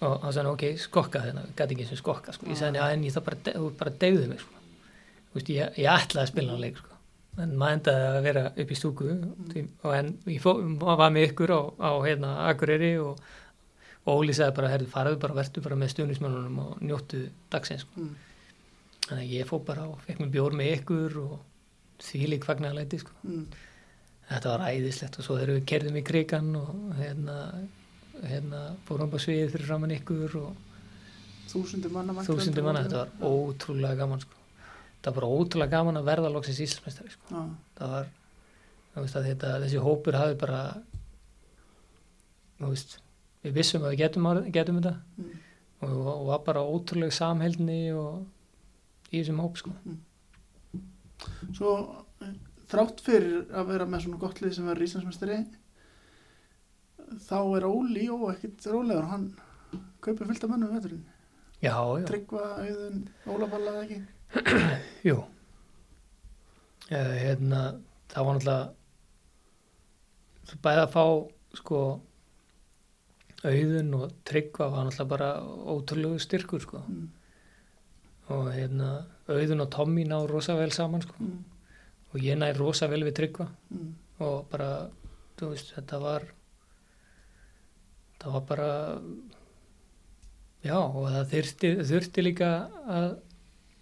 [0.01, 2.47] Og hann sagði, ok, skokka þennan gæti ekki eins og skokka, sko.
[2.49, 4.63] ég sagði, já, en ég það bara, bara deyfðu mig sko.
[5.31, 6.97] Þú veist, ég, ég ætlaði að spila hann leik sko.
[7.41, 9.11] en maður endaði að vera upp í stúku
[9.53, 10.49] því, og en ég fó,
[10.81, 13.21] var með ykkur á, á hérna, Akureyri og,
[14.03, 17.23] og Óli sagði bara, herðu, faraðu bara vertu bara með stuðnismennunum og njóttu
[17.53, 18.03] dagsins sko.
[18.03, 18.11] mm,
[19.07, 21.37] þannig að ég fó bara og fekk mér bjór með ykkur og
[22.03, 23.15] því lík fagnarleiti sko.
[23.23, 23.45] mm,
[24.33, 27.37] þetta var æðislegt og svo þegar við kerðum í krigan og hérna,
[28.29, 30.51] hérna fórum bara svið fyrir framann ykkur og
[31.51, 34.39] þúsundir manna manna, þetta var ótrúlega gaman sko.
[35.01, 37.43] það var bara ótrúlega gaman að verða loksins Íslandsmeistari sko.
[37.79, 38.11] Það var
[39.15, 40.61] þetta, þessi hópur hafi bara
[42.61, 42.99] veist,
[43.45, 45.33] við vissum að við getum, getum þetta mm,
[45.87, 48.21] og, og var bara ótrúlega samheldni og
[49.11, 49.73] í þessum hóp sko.
[51.57, 51.73] Svo
[52.23, 52.35] eh,
[52.71, 55.39] þrátt fyrir að vera með svona gott lið sem verður Íslandsmeistari
[57.27, 59.29] þá er Óli og ekkit rólegur hann
[60.03, 61.05] kaupir fullt af mönnum veturinn.
[61.61, 63.99] Já, já, Tryggva, Auðun, Ólafalla eða ekki?
[65.09, 65.17] Jú.
[66.91, 67.59] Uh, hérna,
[68.11, 68.71] það var náttúrulega
[70.65, 71.03] bæði að fá
[71.61, 71.81] sko
[73.41, 75.29] auðun og tryggva var náttúrulega bara
[75.73, 76.81] ótrúlegu styrkur sko.
[76.87, 77.07] Mm,
[78.33, 78.89] og hérna
[79.29, 81.15] auðun og Tommy ná rosa vel saman sko.
[81.19, 81.39] Mm,
[82.11, 83.47] og ég næ rosa vel við tryggva.
[83.71, 83.91] Mm,
[84.25, 84.89] og bara,
[85.39, 86.27] þú veist, þetta var
[88.21, 88.69] það var bara
[90.65, 92.49] já, og það þurfti, þurfti líka
[92.85, 93.07] að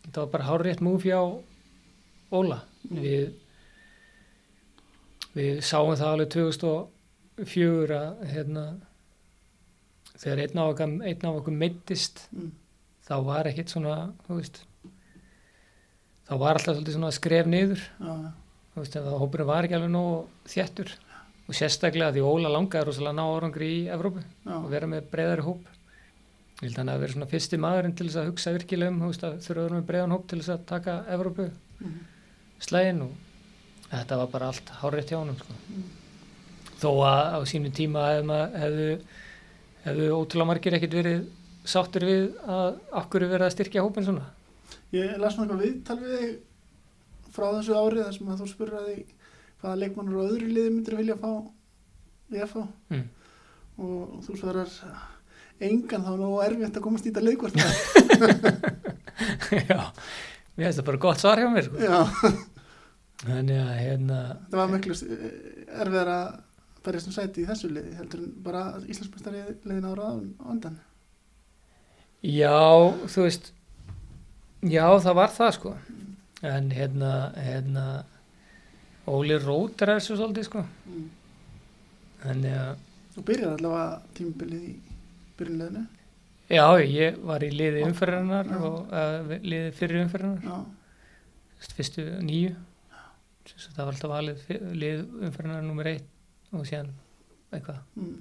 [0.09, 1.19] það var bara hárrétt múf hjá
[2.31, 3.01] Óla Mm.
[3.03, 3.33] við
[5.35, 8.63] við sáum það alveg 2004 að hérna
[10.19, 10.93] þegar einn af okkur,
[11.41, 12.51] okkur meittist Mm.
[13.03, 13.97] þá var ekkit svona
[14.39, 14.61] veist
[16.29, 16.79] þá var alltaf
[17.17, 20.95] skref niður þú veist, að hópurinn var ekki alveg nóg þjættur
[21.49, 24.55] og sérstaklega því Óla langaði rosalega að ná árangri í Evrópu Já.
[24.59, 25.63] og vera með breiðari hóp
[26.59, 28.99] ég held að hann að vera svona fyrsti maðurinn til þess að hugsa virkilega um,
[29.01, 31.49] þú veist, að þurfa að vera með breiðan hóp til þess að taka Evrópu
[31.79, 31.99] Mhm.
[32.59, 33.11] slægin og
[33.89, 35.53] þetta var bara allt hárétt hjá honum sko.
[36.81, 38.03] þó að á sínu tíma
[38.53, 38.89] hefðu,
[39.85, 41.23] hefðu, ótrúlega margir ekkit verið
[41.65, 44.27] sáttur við að okkur verið að styrkja hópin svona
[44.91, 46.35] Ég las eitthvað viðtal við þig
[47.33, 48.95] frá þessu árið þar sem að þú spurði
[49.61, 51.31] hvaða leikmannur og öðru liði myndir vilja fá
[52.29, 52.57] í FH
[52.93, 53.05] mm.
[53.85, 54.71] og þú svarar
[55.69, 57.55] engan þá er nú erfitt að komast í þetta leikvart
[59.69, 59.79] já,
[60.55, 61.75] mér finnst það bara gott svar hjá mér sko.
[61.83, 61.99] Já,
[63.25, 64.17] þannig að hérna
[64.47, 66.27] það var miklu erfiðar að
[66.85, 70.75] berjast um sæti í þessu liði heldur en bara Íslandsmestari liðin ára á á undan.
[72.23, 72.59] Já,
[73.07, 73.45] þú veist
[74.59, 75.69] Já, það var það sko.
[76.43, 77.83] En hérna, hérna
[79.09, 80.65] Óli Rótar er svo svolítið sko.
[80.89, 81.07] Mm.
[82.25, 84.73] þannig að Þú byrjar allavega tímabilið í
[85.39, 85.85] byrjunliðinu
[86.49, 88.59] já, ég var í liði umferðarnar Já.
[88.65, 90.65] og uh, liði fyrir umferðarnar
[91.59, 92.55] veist, fyrstu nýju
[93.49, 94.43] sagt, það var alltaf valið
[94.77, 96.91] lið umferðarnar nummer eitt og síðan
[97.53, 97.79] eitthvað.
[97.97, 98.15] Mm.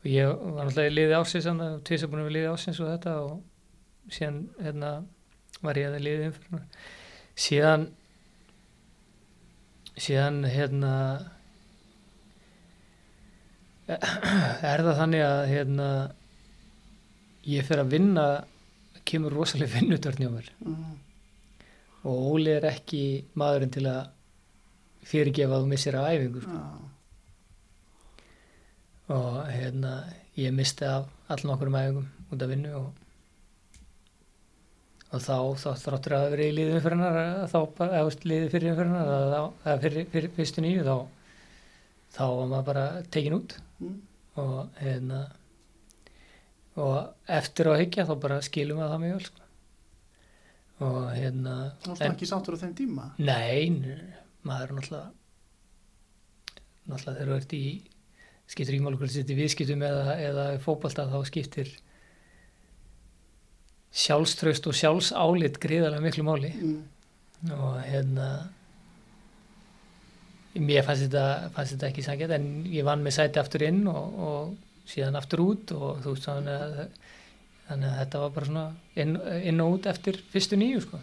[0.00, 2.90] og ég var náttúrulega í liði ásins og tvisar búin að vera liði ásins og
[2.92, 4.92] þetta og síðan hérna
[5.64, 6.92] var ég að liði umferðarnar
[7.38, 7.88] síðan
[9.98, 10.92] síðan hérna
[13.88, 15.88] er það þannig að hérna
[17.48, 18.24] ég fer að vinna
[19.08, 20.96] kemur rosalega vinnutörn hjá mér Mm.
[22.04, 23.02] og Óli er ekki
[23.40, 24.10] maðurinn til að
[25.08, 26.58] fyrirgefa þú missir af æfingu sko.
[26.58, 26.62] Já,
[29.16, 29.92] og hérna
[30.36, 32.92] ég misti af allan okkur um æfingum út af vinnu og,
[35.08, 37.18] og þá, þá þráttur að vera í liðið umfyrirnar
[37.48, 39.12] þá, bara- eða þú veist, liðið fyrir umfyrirnar
[39.64, 40.96] eða fyrir, fyrir fyrstu nýju þá
[42.18, 43.98] þá var maður bara tekin út mm.
[44.42, 45.20] og hérna
[46.78, 49.46] og eftir á higgja þá bara skilum við það mjög vel sko.
[50.86, 54.02] og hérna Þá varstu ekki sáttur á þeim tíma Nei, nei,
[54.46, 55.08] maður er náttúrulega
[56.88, 57.64] náttúrulega þegar þú ert í
[58.48, 61.72] hvort þetta í viðskiptum eða, eða í fótbolta þá skiptir
[63.98, 66.78] sjálfströst og sjálfsálit gríðarlega miklu máli mm.
[67.56, 68.28] og hérna
[70.58, 74.18] mér fannst þetta, fannst þetta ekki sangjað en ég vann með sæti aftur inn og,
[74.28, 76.80] og síðan aftur út og þú veist þannig að,
[77.68, 78.66] þannig að þetta var bara svona
[79.04, 79.14] inn,
[79.50, 81.00] inn og út eftir fyrstu nýju sko.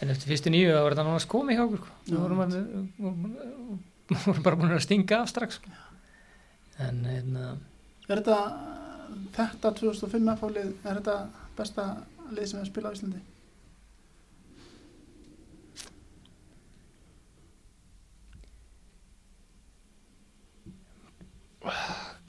[0.00, 1.94] en eftir fyrstu nýju þá var þetta náttúrulega komið hjá okkur sko.
[2.06, 2.42] Þá vorum
[4.06, 5.78] við vorum bara búin að stinga af strax sko.
[6.84, 7.56] en hérna
[8.06, 8.38] Er þetta
[9.34, 11.16] þetta 2005 FH-lið er þetta
[11.56, 11.86] besta
[12.34, 13.22] lið sem við spila á Íslandi?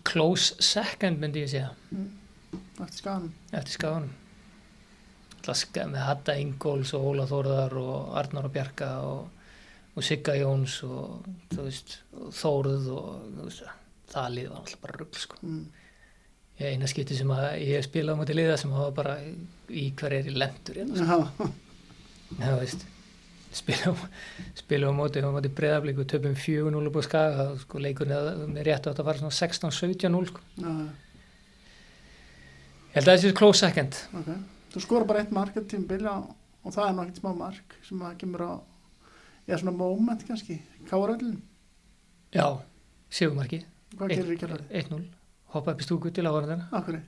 [0.08, 1.74] close second myndi ég segja
[2.78, 4.14] Eftir skaganum eftir skaganum
[5.94, 9.46] með Hatta Ingóls og Óla Þórðar og Arnar og Bjarka og,
[9.96, 13.64] og Sigga Jóns og veist, og Þóruð og veist,
[14.12, 15.40] það lið var alltaf bara rugl sko.
[15.44, 15.64] mm.
[16.58, 19.18] Ég eina skipti sem að ég spilaði á móti liða sem hafa bara
[19.70, 21.50] í hver er í lendur hérna, sko.
[22.42, 22.86] Já, veist
[23.58, 23.94] spila,
[24.58, 28.66] spila á móti á móti breyðablík og töpum 4-0 upp á skaga sko, leikurinn með
[28.68, 30.42] réttu átt að fara svona 16-17-0 sko.
[30.58, 30.72] já,
[32.90, 33.98] ég held að þessi er close second.
[34.20, 34.30] Ok.
[34.74, 36.32] Þú skora bara eitt mark eftir tímbil og,
[36.66, 38.52] og það er ekkert smá mark sem að kemur á
[39.48, 40.58] eða svona moment kannski.
[40.90, 41.38] Káraöllin,
[42.36, 42.46] já,
[43.10, 43.62] sigumarki
[43.96, 44.68] hvað Eitt- gerir í kjálfarið?
[44.82, 45.00] 1-0,
[45.58, 47.00] hoppa upp í stúku til áhverjandina, Akkur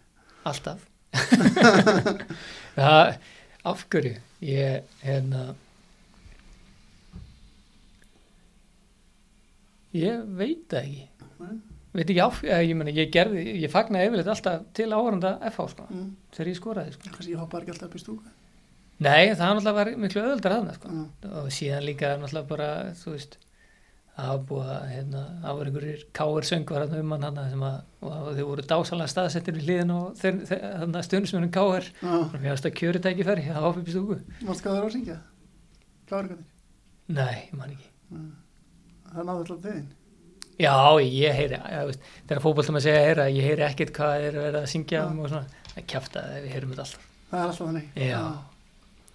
[0.50, 0.86] alltaf
[2.76, 3.16] það,
[3.66, 4.14] af hverju
[4.46, 5.48] ég, hérna
[9.98, 11.06] ég veit það ekki
[11.40, 11.56] Nei.
[11.98, 15.70] veit ekki af, eða, ég meni, ég gerði ég fagnaði yfirleitt alltaf til áhverjanda FH
[15.74, 16.10] sko, mm.
[16.36, 17.14] þegar ég skoraði sko.
[17.16, 18.38] Kannski ég hoppaði ekki alltaf upp í stúku
[19.00, 20.94] nei, það náttúrulega var miklu öðuldar aðna sko.
[20.94, 23.40] Já, og síðan líka náttúrulega bara þú veist
[24.20, 27.66] það var búið að hérna, það voru einhverjir káir söngvar hérna um hann hana sem
[27.70, 27.78] að
[28.40, 32.76] þau voru dásalega staðsettir við hliðin og þannig að stundismunum káir og mér varst að
[32.80, 34.20] kjöri tæki færi að hoppa upp í stúku.
[34.48, 35.22] Varst það á að syngja?
[36.10, 36.44] Káraöllin
[37.10, 37.90] nei, ég man ekki.
[39.10, 39.88] Það náðu alltaf þiðin
[40.60, 41.60] já, ég heyri,
[42.28, 45.32] þegar fótboltum að segja heyra, ég heyri ekkert hvað er verið að syngja um og
[45.32, 47.08] svona, það kjafta það við heyrum þetta alltaf.
[47.30, 47.46] Það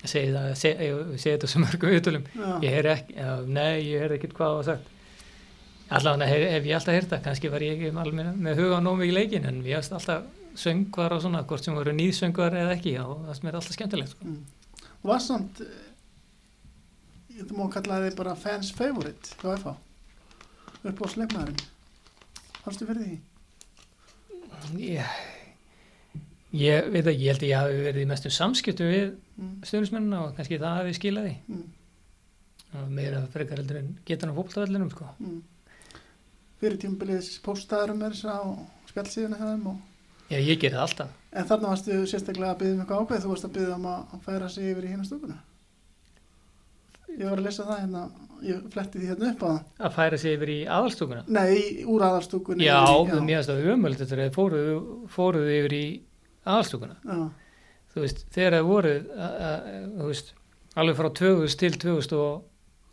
[0.04, 0.48] ég segi það,
[0.84, 2.26] ég ég þetta sem mörgum viðtölum.
[2.64, 4.93] Ég heyri ekki, já, nei, ég heyri ekkert hvað það var sagt
[5.98, 8.84] allavega hef, hef ég alltaf heyrt það kannski var ég ekki alveg með, huga á
[8.84, 10.24] nóg mikið leikin en ég hafst alltaf
[10.58, 14.12] söngvar og svona, hvort sem voru nýðsöngvar eða ekki og það sem er alltaf skemmtilegt
[14.14, 14.24] sko.
[14.24, 14.42] mm.
[15.02, 15.84] og var samt eh,
[17.38, 19.74] ég þú má kalla þið bara fans favorite hjá FH
[20.90, 21.62] upp á sleikmaðurinn
[22.64, 23.16] fannstu fyrir því?
[24.80, 25.16] ég,
[26.54, 29.64] ég veit ekki, ég held að ég hafi verið í mestum samskiptu við Mm.
[29.66, 31.62] stjórnismennina og kannski það hafi skilað því Mm.
[32.78, 35.08] og meira frekar heldur en getur hann fólktavellinum sko.
[35.18, 35.40] Mm.
[36.60, 39.76] Fyrir tímabilið postaðurum er þess spjallsíðuna hjá þeim og
[40.30, 43.30] já, ég ger það alltaf En þarna varstu sérstaklega að byggja um eitthvað ákveð, þú
[43.32, 45.38] varst að byggja um að færa sig yfir í hérna stúkuna.
[47.18, 48.02] Ég var að lesa það hérna,
[48.46, 49.58] ég fletti því hérna upp á það.
[49.88, 52.64] að færa sig yfir í aðalstúkuna Nei, úr aðalstúkunni.
[52.68, 54.76] já, í- mér finnst það umöld þetta er fóruðu,
[55.16, 55.84] fóruðu yfir í
[56.46, 57.18] aðalstúkuna Já,
[57.94, 59.62] þú veist, þegar það voru a- a-
[59.98, 60.32] þú veist,
[60.76, 61.72] alveg frá 2000 til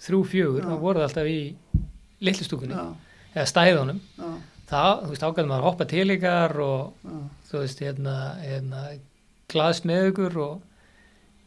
[0.01, 0.65] 2003-2004 Já.
[0.65, 1.55] þá voru það alltaf í
[2.21, 2.85] litlustúkunni já,
[3.35, 4.01] eða stæðunum
[4.71, 7.15] það, þú veist, ágæðum að hoppa til ykkar og já,
[7.51, 8.83] þú veist, hérna, hérna
[9.51, 10.61] glaðst með ykkur og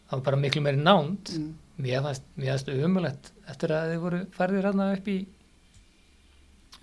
[0.08, 1.30] það var bara miklu meiri nánd.
[1.38, 1.52] Mm,
[1.84, 5.16] mér fannst, umulett eftir að þið voru færðir hérna upp í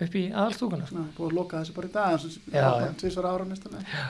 [0.02, 1.04] upp í aðalstúkuna sko.
[1.16, 4.02] búið að loka þessu bara í dag, tvisvar ára næstulega.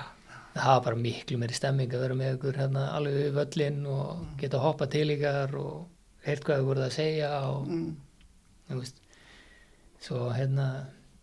[0.55, 4.24] það var bara miklu meiri stemming að vera með ykkur hérna alveg við völlin og
[4.40, 5.77] geta að hoppa til ykkar og
[6.27, 7.93] heyrt hvað þið voruð að segja og Mm,
[8.70, 9.01] þú veist
[10.02, 10.68] svo hérna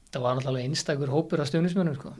[0.10, 2.14] það var náttúrulega einstakur hópur af stjónismönnum sko.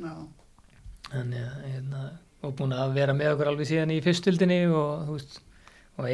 [1.10, 2.02] þannig að hérna,
[2.46, 5.14] og búin að vera með okkur alveg síðan í fyrstildinni og
[6.00, 6.08] og, og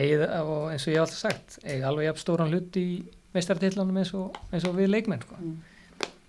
[0.71, 2.87] eins og ég hef alltaf sagt eiga alveg jafn stóran hlut í
[3.35, 5.37] meistartillanum eins eins og við leikmenn sko.
[5.39, 5.57] mm,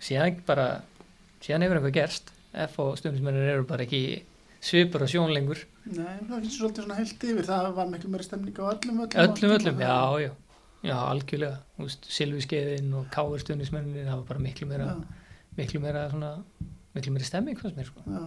[0.02, 0.66] síðan bara
[1.44, 2.32] síðan hefur eitthvað gerst
[2.66, 4.22] F og stundismennir eru bara ekki
[4.64, 8.26] svipur og sjón lengur nei, það finnst svolítið svona heilt yfir, það var miklu meiri
[8.26, 9.22] stemning á öllum öllum.
[9.24, 10.32] öllum öllum, já, já
[10.86, 14.96] já, algjörlega, þú veist, Silvískeiðin og Káir stundismennir, það var bara miklu meira Já,
[15.60, 16.32] miklu meira svona
[16.96, 18.24] miklu meira stemming fannst mér sko já,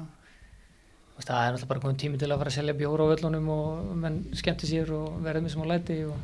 [1.19, 3.93] það er náttúrulega bara komin tími til að fara að selja bjóra á völlunum og
[3.99, 6.17] menn skemmti sér og verða með sem á læti og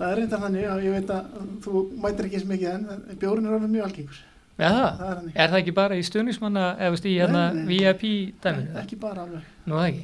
[0.00, 2.90] það er reyndar þannig, já, ég veit að þú mætir ekki eins mikið en
[3.20, 4.20] bjórin er alveg mjög algengur.
[4.60, 7.70] ja, það, er er það ekki bara í stuðnismanna eða veist, í hérna Nei, nei.
[7.76, 8.04] VIP
[8.44, 8.76] dæminu?
[8.84, 10.02] Ekki bara alveg, Nú er það ekki?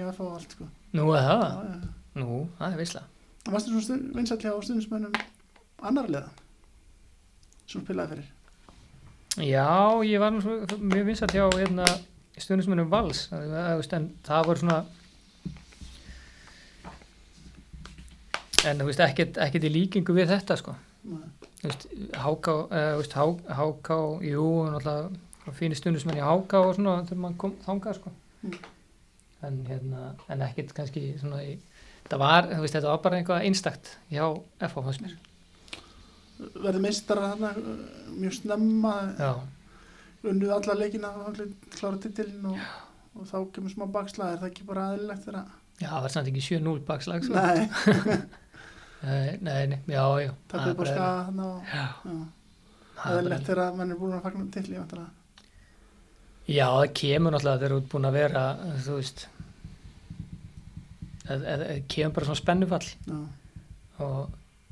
[0.00, 0.68] er allt, sko.
[0.96, 1.42] Nú er það?
[1.44, 1.96] Já, já, já.
[2.20, 3.02] Nú, það er veisla.
[3.50, 5.16] Það varstu svona stund, vinsall hjá stundismönnum
[5.90, 6.28] annar liða
[7.66, 8.28] sem spilaði fyrir
[9.50, 9.66] Já,
[10.06, 11.86] ég var mjög vinsat hjá hérna,
[12.38, 14.78] stuðnismannum Vals en það var svona
[18.70, 20.76] en þú veist, ekkert, ekkert í líkingu við þetta sko
[21.64, 23.26] veist, Háká, uh, veist, Há,
[23.58, 28.12] Háká, jú, náttúrulega fínir stundismenn í Háká og svona þegar maður kom þangað sko.
[28.44, 28.56] Mm.
[29.48, 31.56] En, hérna, en ekkert kannski svona í,
[32.10, 34.24] það var, þú veist, þetta var bara eitthvað einstakt hjá
[34.68, 35.16] FH fannst mér.
[36.64, 37.70] verði meistara þarna uh,
[38.16, 38.94] mjög snemma
[40.30, 41.10] unnuð alla leikina
[41.76, 42.58] klára titilin og,
[43.16, 44.34] og þá kemur smá bakslag.
[44.34, 47.34] Er það ekki bara aðlilegt þegar að já, það var samt ekki 7-0 bakslag sko.
[47.40, 48.20] nei,
[49.00, 50.28] Nei, nei, já, já.
[50.28, 51.16] er er það er bara-
[53.14, 54.84] aðlilegt þegar að mann er búin að fagna titli já,
[56.50, 58.42] Já, það kemur náttúrulega þegar þú ert búin að vera,
[58.84, 59.20] þú veist,
[61.30, 62.86] það kemur bara svona spennufall
[64.00, 64.30] og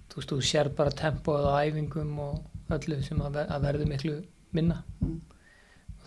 [0.08, 3.90] þú veist, þú sér bara tempóið á æfingum og öllu sem að, ver að verður
[3.92, 4.14] miklu
[4.56, 4.78] minna.
[5.04, 5.18] Mm.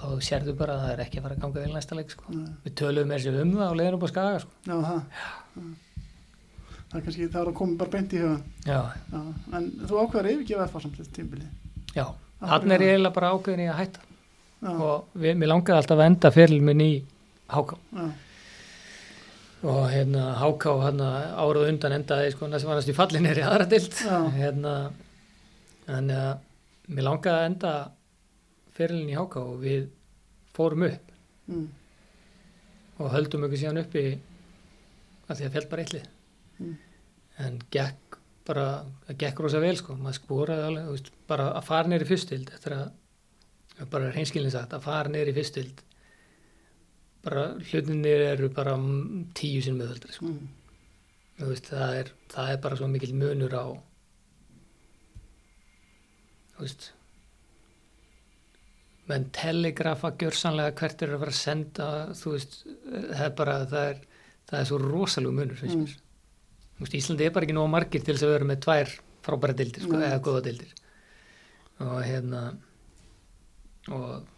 [0.02, 2.23] Þá sérðu bara að það er ekki að fara að ganga vel næsta leik, sko.
[2.34, 2.49] Nei.
[2.65, 4.52] Við töluðum með þessu um það og leiðum upp á skaga, sko.
[4.65, 5.65] já, það Já.
[6.91, 8.80] það er kannski, það er að koma bara beint í hugan Já,
[9.14, 9.19] já.
[9.60, 11.45] en þú ákveður að yfirgefa samt þetta tímbili
[11.95, 12.06] já.
[12.41, 16.10] Þannig er eiginlega bara ákveðin í að hætta já, og við, mér langaði alltaf að
[16.10, 16.90] enda fyrir minn í
[17.52, 17.78] Háká.
[19.62, 23.46] Og hérna Háká hérna árað undan endaði sko næst var næst í fallin er í
[23.46, 23.94] aðra dild
[24.38, 24.76] hérna
[25.86, 27.74] þannig að mér langaði að enda
[28.78, 29.84] fyrirlin í Háká og við
[30.56, 31.12] fórum upp.
[31.52, 31.68] Mm.
[33.02, 34.02] og höldum okkur síðan uppi
[35.28, 36.10] að því að fjöld bara eitthvað
[36.62, 36.76] Mm.
[37.42, 38.66] en gekk bara
[39.08, 42.76] það gekk rosa vel sko, maður skoraði alveg veist, bara að fara neyri fyrstild eftir
[42.76, 42.92] að
[43.90, 45.82] bara reynskilin sagt að fara neyri fyrstild
[47.26, 50.31] bara hlutinir eru bara mm, tíu sinn meðöldri sko.
[50.31, 50.48] Mm.
[51.41, 53.65] Þú veist, það, er, það er bara svo mikill munur á
[56.56, 56.89] þú veist
[59.10, 62.60] menn telegrafa gjörsanlega hvert er að fara að senda þú veist,
[62.91, 64.02] það er bara það er,
[64.52, 65.88] það er svo rosalegu munur Mm.
[66.77, 68.93] þú veist, Íslandi er bara ekki nóg margir til þess að vera með tvær
[69.26, 70.06] frábæra dildir, sko, Nei.
[70.07, 70.72] eða góða dildir
[71.81, 72.39] og hérna
[73.89, 74.31] og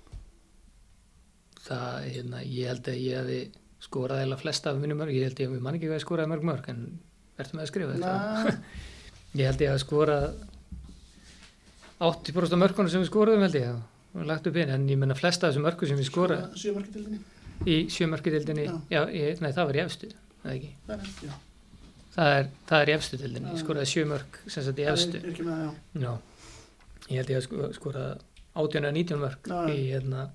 [1.68, 3.40] það, hérna, ég held að ég hefði
[3.84, 6.32] skorað eða flesta af mínum mörg, ég held ég að við mann ekki að skoraði
[6.34, 6.84] mörg mörg, en
[7.38, 8.58] verður með að skrifa þetta
[9.40, 10.18] Ég held ég að skora
[12.04, 13.72] 80% af mörkunum sem við skoraðum held ég
[14.14, 16.76] og lagt upp inn, en ég menna flesta af þessum mörkum sem við skoraðum sjö
[16.76, 17.22] markatildinni
[17.70, 18.76] í sjömarkudildinni Já.
[18.92, 20.20] já, ég, nei það var í efstu er,
[20.54, 20.70] ekki.
[20.88, 21.34] það er, já,
[22.16, 23.54] það er, það er í efstu dildinni, Já.
[23.56, 25.66] ég skoraði sjömörk sem sagt í efstu er ekki með það,
[26.04, 26.04] já.
[26.04, 26.14] já.
[27.08, 28.06] ég held ég að sko, skora
[28.54, 29.60] 18 eða 19 mörk Já.
[29.72, 30.26] í, hérna,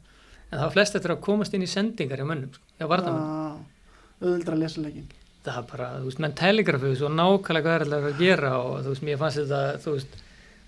[0.49, 3.29] en það var flest eftir að komast inn í sendingar hjá mönnum, sko, hjá vartamönnum
[3.29, 5.09] Já, auðvöldra að lesa leikin.
[5.49, 8.79] það er bara, þú veist, menn telegrafu svo nákvæmlega hvað er alltaf að gera og
[8.87, 10.17] þú veist, mér fannst þetta, þú veist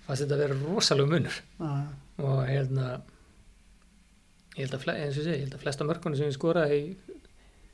[0.05, 1.39] fannst þetta að vera rosalega munur.
[1.61, 1.71] Já,
[2.21, 2.85] og hérna
[4.57, 6.35] ég held að, fle- eins og ég segi, ég held að flesta mörkunum sem ég
[6.37, 7.19] skoraði í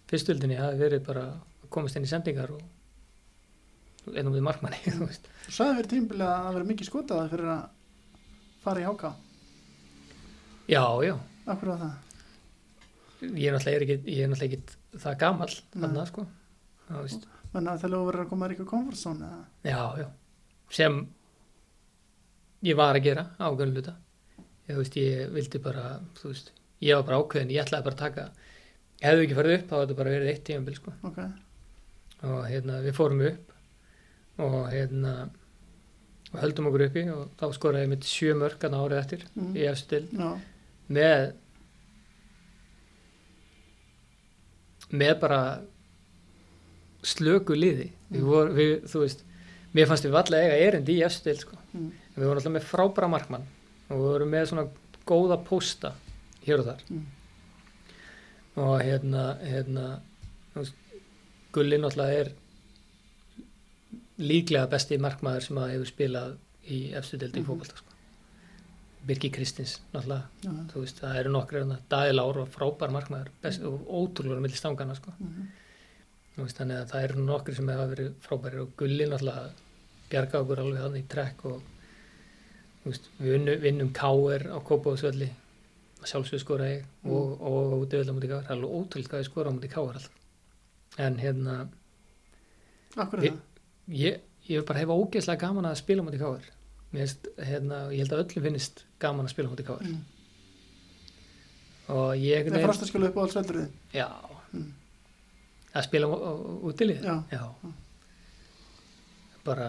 [0.08, 2.62] fyrstöldinni hafi verið bara að komast inn í sendingar og
[4.16, 5.26] ennum við markmanni, þú veist.
[5.48, 7.64] Þú sagði verið tímbilið að það verið mikið skotaði fyrir að
[8.68, 9.14] fara í háka.
[10.68, 11.16] já, já,
[11.48, 11.96] Akkur var það?
[13.34, 13.96] ég er náttúrulega ekki,
[14.26, 14.30] er
[15.02, 15.82] það gamall Nei.
[15.84, 16.26] þarna, sko
[17.02, 18.70] veist, Menna það verið að koma eitthvað
[19.26, 19.40] eða?
[19.66, 20.08] já, já
[20.78, 20.98] sem
[22.68, 23.94] ég var að gera á gönluta
[24.68, 25.86] ég, veist, ég vildi bara
[26.20, 26.52] þú veist,
[26.84, 28.28] ég var bara ákveðin, ég ætlaði bara að taka
[29.02, 31.20] hefðu ekki farið upp, þá þetta bara verið eitt tímabil, sko Ok,
[32.28, 33.54] og hérna við fórum upp
[34.46, 35.16] og hérna
[36.34, 39.54] og höldum okkur uppi og þá skoraði ég mitt sjö mörk að árið eftir Mm.
[39.56, 40.30] í efstu til já,
[40.90, 41.34] með
[44.98, 45.42] með bara
[47.04, 48.28] slöku liði við Mm.
[48.30, 49.24] vor, við, þú veist
[49.76, 51.58] mér fannst við vallega eiga erindi í efstu til sko.
[51.74, 53.44] mm, við vorum alltaf með frábæra markmann
[53.90, 54.68] og við vorum með svona
[55.06, 55.92] góða pósta
[56.46, 57.06] hér og þar Mm.
[58.58, 60.00] og hérna, hérna
[61.52, 62.32] Gulli náttúrulega er
[64.20, 66.38] líklega besti markmaður sem að hefur spilað
[66.70, 67.48] í efstu deldi í Mhm.
[69.08, 73.32] Birki Kristins náttúrulega, já, þú veist, það eru nokkri hérna, Daði Lár og frábær markmaður
[73.44, 75.14] best, og ótrúlega milli stangana sko.
[75.20, 75.48] mhm,
[76.36, 79.48] Þú veist, þannig að það eru nokkri sem hefa verið frábæri og Gulli náttúrulega
[80.12, 81.62] bjarga okkur alveg hann í trekk og
[82.86, 84.48] veist, við vinnum, K.R.
[84.54, 85.32] á Kópavóðsvelli
[86.08, 88.46] sjálfsög skora ég og, og, og útivölda mútið K.R.
[88.46, 89.98] það er alveg ótrúlega hvað ég skora á mútið K.R.
[89.98, 91.56] alltaf en hérna
[92.98, 93.42] akkur það?
[93.98, 96.48] ég, ég bara hef ógeðslega gaman að spila mútið K.R.
[96.92, 99.84] Finnst, hérna, ég held að öllum finnist gaman að spila mútið K.R.
[99.88, 100.04] Mm.
[101.94, 103.70] og ég Það er frostaskjölu upp á alls veldurðið.
[103.94, 104.08] já,
[104.54, 104.72] Mm.
[105.76, 107.16] að spila ú- ú- útilið Já.
[107.32, 107.42] já
[109.46, 109.68] bara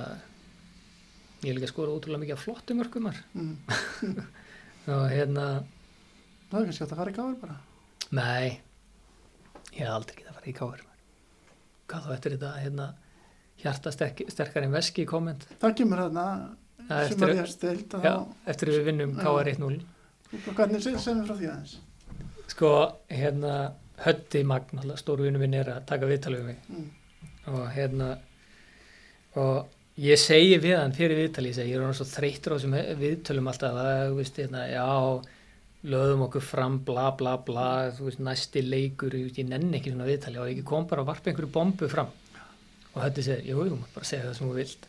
[1.43, 3.57] ég líka að skora ótrúlega mikið af flottum mörkumar Mm.
[4.89, 5.65] og hérna,
[6.51, 7.57] Það er kannski að fara í gáður bara.
[8.11, 8.61] nei
[9.75, 10.85] ég hef aldrei getað að fara í káir
[11.89, 12.87] hvað þá eftir þetta hérna,
[13.59, 16.57] hjarta sterk, sterkar en veski í komment Það kemur þarna
[16.89, 17.33] Það sem eftir-
[17.99, 19.81] að já, þá, eftir við vinnum káir 1-0
[20.57, 21.77] hvernig segir sem frá því aðeins?
[22.49, 22.71] sko,
[23.13, 23.55] hérna
[24.05, 26.59] Hötti Magn, stóru vinnu minn er að taka viðtalið við mig.
[26.71, 26.87] Mm.
[27.49, 28.09] og hérna
[29.37, 29.67] og
[29.99, 32.77] ég segi við hann fyrir viðtali ég segi, ég er hann svo þreytur á þessum
[33.03, 34.87] viðtölum alltaf að, þú veist, hérna, já
[35.89, 40.41] löðum okkur fram, bla bla bla þú veist, næsti leikur, ég, nenni ekki svona viðtali
[40.43, 42.11] og ég kom bara að varpa einhverju bombu fram.
[42.95, 44.89] Og þetta segi, jú, jú, maður bara segja það sem þú vilt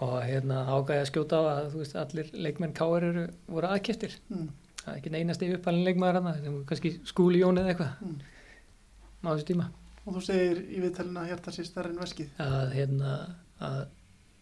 [0.00, 4.48] og hérna ágæði að skjóta á að, veist, allir leikmenn káir eru voru aðkeftir, Mm.
[4.80, 8.20] það er ekki einasti uppalinn leikmaður sem kannski skúli Jón eða eitthvað Mm.
[9.24, 9.70] á þessu tíma
[10.06, 12.28] Og þú segir í viðtalinu að hjarta sér stærri en veskið.
[12.38, 13.86] að hérna að,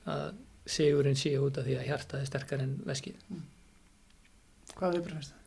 [0.06, 0.34] að
[0.66, 3.14] sigurinn sé út af því að hjartaði sterkar en veskið
[4.78, 5.44] Hvað við breyfist það?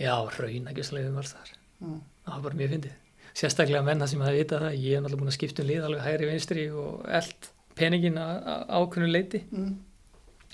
[0.00, 1.50] já, raunækjuslegum var þar
[1.82, 2.00] Mm.
[2.24, 2.92] það var bara mjög fyndið
[3.34, 6.02] sérstaklega menna sem hafa vitað það ég er náttúrulega búin að skipta um lið alveg
[6.06, 9.76] hægri vinstri og eld peningin á- á ákveðnu leiti Mm.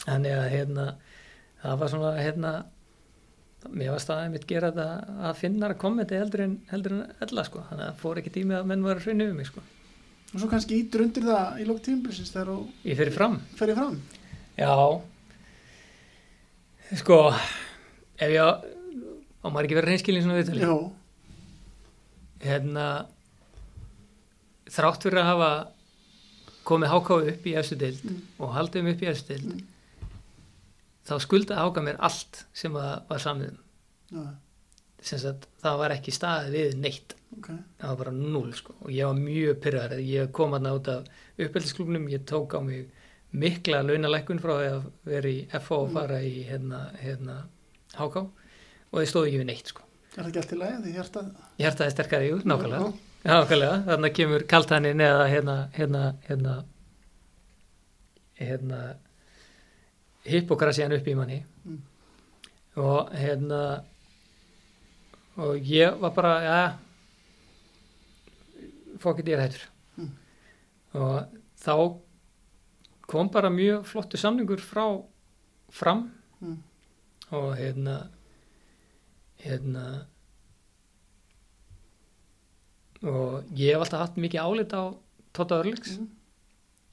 [0.07, 0.85] þannig að hérna
[1.63, 2.53] það var svona hérna
[3.75, 7.43] mér var staðið mitt gera þetta að finna að kommenti heldur en, heldur en ella
[7.45, 7.59] sko.
[7.71, 9.61] Þannig að það fór ekki tími að menn var að hraunni um mig sko.
[10.35, 13.39] Og svo kannski ítur undir það í lók tímbilsins þegar þú fyrir fram.
[13.57, 14.03] fram.
[14.57, 15.01] Já.
[16.97, 17.19] Sko
[18.19, 18.51] ef ég á
[19.43, 20.61] á maður ekki verið reynskilin svona viðtali?
[22.47, 22.87] Hérna
[24.71, 25.51] þrátt fyrir að hafa
[26.69, 28.21] komið hákáðu upp í efstu deild Mm.
[28.39, 29.63] og haldið um upp í efstu deild Mm.
[31.09, 33.19] þá skuldaði háka mér allt sem að var
[34.13, 34.29] um.
[35.01, 37.49] Sem sagt það var ekki staðið við neitt ok.
[37.79, 41.05] það var bara null sko og ég var mjög pyrrar ég kom hann út af
[41.39, 42.89] uppeldisklubnum ég tók á mig
[43.33, 47.45] mikla launalækkun frá að vera í FH og fara í hérna, hérna
[47.95, 49.83] HK og þið stóðu ekki við neitt sko
[50.17, 51.27] Er það ekki allt í lagi því hjartað?
[51.61, 52.93] ég hærtaði sterkari, jú, nákvæmlega
[53.25, 53.35] Já.
[53.43, 56.65] nákvæmlega, þannig kemur kaltaninn eða hérna, hérna, hérna
[58.39, 58.81] hérna
[60.29, 61.81] hippokrasiðan upp í manni Mm.
[62.77, 63.83] og hérna
[65.37, 66.61] og ég var bara ja
[68.99, 69.67] fókit ég er hættur
[69.99, 70.11] Mm.
[70.95, 71.27] og
[71.59, 72.01] þá
[73.07, 75.03] kom bara mjög flottu samningur frá
[75.71, 76.59] fram Mm.
[77.33, 78.09] og hérna
[79.41, 80.07] hérna
[83.03, 84.83] og ég hef alltaf haft mikið álit á
[85.35, 86.09] Tóta Örlíks Mm.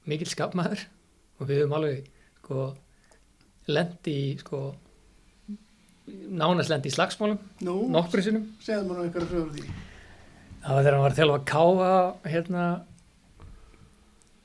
[0.06, 0.84] mikill skapmaður
[1.40, 2.04] og við höfum alveg
[2.42, 2.76] sko
[3.66, 4.60] lendi í sko
[6.30, 9.64] nánast lendi í slagsmálum Nú, nokkru sinnum segðu mér nú einhverju sögur úr því
[10.62, 11.90] það var þegar hann var að þjálfa að káfa
[12.30, 12.64] hérna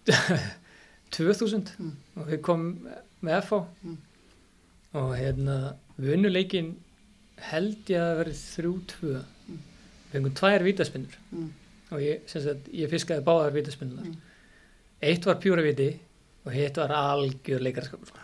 [1.11, 1.91] 2000 Mm.
[2.17, 2.87] og við komum
[3.21, 3.97] með FH Mm.
[4.93, 5.57] og hérna
[5.99, 6.75] vunnuleikin
[7.51, 9.25] held ég að verið 3-2 Mm.
[10.13, 11.49] Fengum tvær vítaspinnur mm.
[11.91, 14.17] og ég, sagt, ég fiskaði báðar vítaspinnunar Mm.
[15.01, 15.89] eitt var pjúra viti
[16.45, 18.19] og hitt var algjör leikarskapur sko.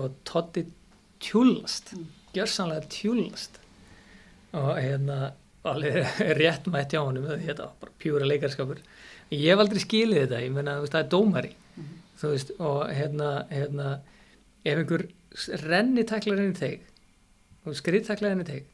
[0.00, 0.66] og Totti
[1.20, 2.06] tjúlast Mm.
[2.34, 3.58] gjörsanlega tjúlast
[4.52, 5.32] og hérna
[5.64, 6.04] alveg
[6.40, 8.78] rétt mætt hjá þetta var bara pjúra leikarskapur
[9.32, 11.52] ég hef aldrei skilið þetta, ég veist, það er dómari
[12.20, 14.00] þú veist, og hérna, hérna
[14.64, 15.08] ef einhver
[15.64, 16.84] renni taklar henni þig
[17.66, 18.64] og skrið taklar henni þig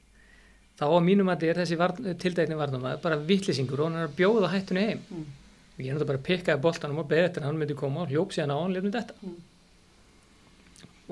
[0.80, 4.16] þá á mínum að er þessi varn, tildækni varnamaður bara vittlisingur og hann er að
[4.16, 5.26] bjóða hættunni heim Mm.
[5.76, 8.02] og ég er náttúrulega bara að pikkaði boltanum og beðið eftir að hann myndi koma
[8.02, 9.36] og hljóp síðan á hann lefnum þetta Mm.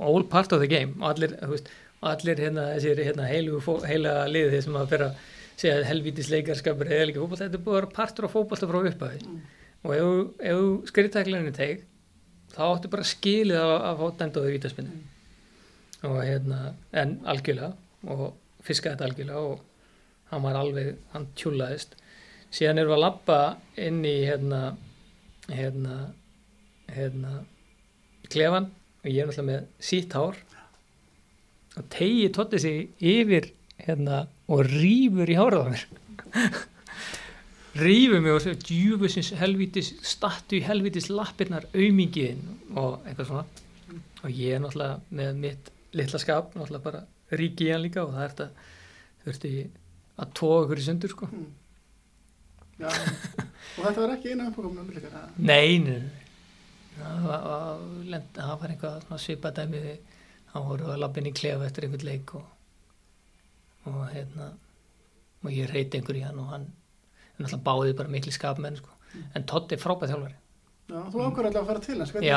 [0.01, 1.69] all part of the game og allir, veist,
[2.03, 5.15] allir hérna, þessir hérna, heilu, heila liðið sem að fyrir að
[5.59, 9.40] segja helvítis leikarskapur eða líka fótboll, þetta er vera partur af fótbollta frá upphæði Mm.
[9.85, 10.09] og ef,
[10.53, 11.82] ef skriðtæklarinn teg
[12.55, 14.90] þá áttu bara skilið að, fá dæmdóði vítaspinni
[16.05, 17.73] og hérna, en algjörlega
[18.07, 18.32] og
[18.69, 19.65] fiskaði þetta algjörlega og
[20.28, 21.97] hann var alveg, hann tjúlaðist
[22.55, 23.39] síðan erum við að lappa
[23.81, 24.62] inn í hérna
[25.49, 25.97] hérna
[26.89, 27.43] hérna
[28.32, 28.70] klefan
[29.03, 30.39] og ég er náttúrulega með sítt hár.
[31.78, 33.53] Og tegi tótti sig yfir
[33.85, 35.85] hérna og rýfur í hárað á mér.
[37.78, 42.43] Rýfur mig og svo djúfusins helvítis stattu í helvítis lappirnar aumingiðin
[42.74, 43.45] og eitthvað svona.
[44.24, 47.05] Og ég er náttúrulega með mitt litla skap náttúrulega bara
[47.36, 48.24] ríki í hann líka og það
[49.24, 49.52] þurfti
[50.18, 51.48] að tóa ykkur í sundur sko Mm.
[52.78, 54.55] Já, og þetta var ekki eina um
[54.94, 55.09] líka
[55.42, 55.96] Nei.
[56.98, 57.80] Það var, var,
[59.56, 59.98] dæmi við
[60.52, 62.44] hann voru að lappin í klefa eftir einhvern leik og,
[63.90, 64.52] og hérna
[65.42, 66.68] og ég reyti einhver í hann og hann
[67.38, 68.90] náttúrulega báði bara miklu skapmenn sko.
[69.34, 70.36] en Totti er frábæð þjálfari
[70.88, 72.28] Já, þú ákveður alltaf að fara til hans hvernig-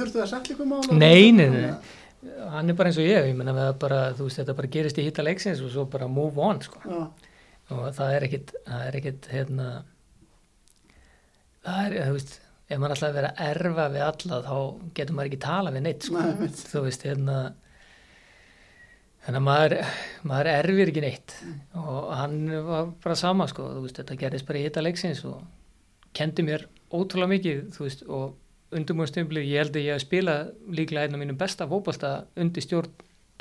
[0.00, 1.74] Þurftu það sett líka mál Nei, nei, nei.
[2.22, 5.06] Hann er bara eins og ég, ég menna bara, þú veist, þetta bara gerist í
[5.06, 6.82] hitta leiksins og svo bara move on sko.
[7.72, 9.68] Og það er ekkit það er ekkit hérna
[11.62, 12.38] það er, þú veist
[12.72, 14.54] ef maður alltaf vera að erfa við alla þá
[14.96, 16.22] getur maður ekki tala við neitt sko.
[16.22, 17.38] Nei, þú veist, hérna
[19.22, 19.74] þannig að maður,
[20.26, 21.34] maður erfir ekki neitt
[21.78, 25.42] og hann var bara sama sko, þú veist, þetta gerist bara í hitta leiksins og
[26.16, 28.32] kendi mér ótrúlega mikið, þú veist, og
[28.72, 32.92] undirbúinstjömbli, ég held að ég hef spilað líklega einn af mínum besta fótbolta undir stjórn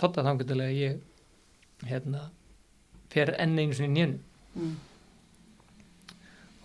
[0.02, 2.24] Totta þangutulega ég hérna
[3.14, 4.20] fer enn einu sinni nýjum
[4.52, 4.74] Mm.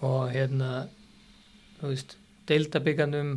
[0.02, 0.88] og hérna
[1.78, 2.16] þú veist,
[2.48, 3.28] deildabygganum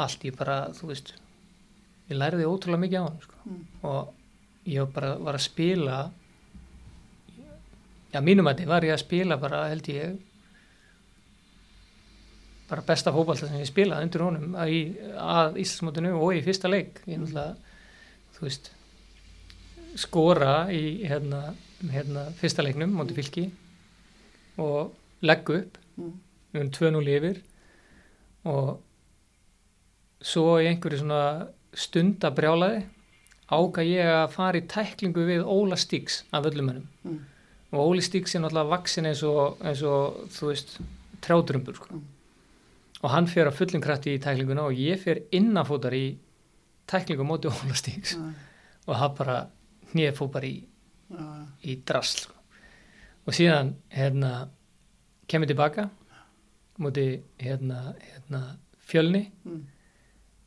[0.00, 1.12] allt ég bara, þú veist
[2.08, 3.36] ég læriði ótrúlega mikið á hann sko.
[3.44, 3.60] Mm.
[3.82, 4.14] og
[4.64, 5.98] ég bara var að spila
[8.14, 10.16] já, mínum að þið var ég að spila bara, held ég
[12.70, 14.74] bara besta fótballta sem ég spilaði undir honum að,
[15.18, 17.56] að Íslandsmótinu og í fyrsta leik ég náttúrulega,
[18.36, 18.70] þú veist
[19.98, 21.40] skora í hérna,
[21.90, 23.48] hérna fyrsta leiknum móti fylki
[24.60, 24.92] og
[25.26, 26.12] leggu upp Mm.
[26.54, 27.38] við erum 2-0 yfir
[28.48, 28.78] og
[30.24, 32.84] svo í einhverju svona stundabrjálaði
[33.52, 37.18] áka ég að fara í tæklingu við Óla Stíks af öllumönnum Mm.
[37.72, 40.78] og Óli Stíks er náttúrulega vaksin eins og, eins og þú veist,
[41.20, 41.86] trjátrömbur sko.
[41.94, 42.02] Mm.
[43.00, 46.04] Og hann fer að fullum krætti í tæklinguna og ég fer innanfótar í
[46.90, 48.32] tæklingu móti Óla Stíks Nei,
[48.86, 49.38] og það bara
[50.30, 50.56] bara í,
[51.10, 51.26] já,
[51.64, 52.34] í drasl sko.
[53.26, 54.32] og síðan hérna
[55.30, 55.88] kemur tilbaka
[56.80, 59.30] móti hérna, hérna fjölni.
[59.44, 59.66] Mm.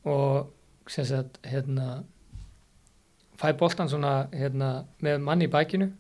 [0.06, 0.54] og
[0.88, 2.04] sem sagt hérna
[3.40, 3.54] fæ
[3.88, 5.92] svona hérna með manni í bækinu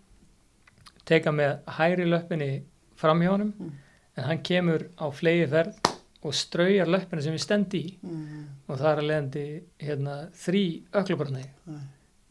[1.06, 2.64] teka með hæri löppinni
[2.96, 3.54] fram hjá honum.
[3.60, 3.72] Mm.
[4.18, 5.93] en hann kemur á flegi ferð
[6.24, 8.46] og straujar löppina sem við stendi í Mm.
[8.68, 9.46] og það er að leiðandi
[9.80, 10.64] hérna þrý
[10.94, 11.82] öklubarni Nei.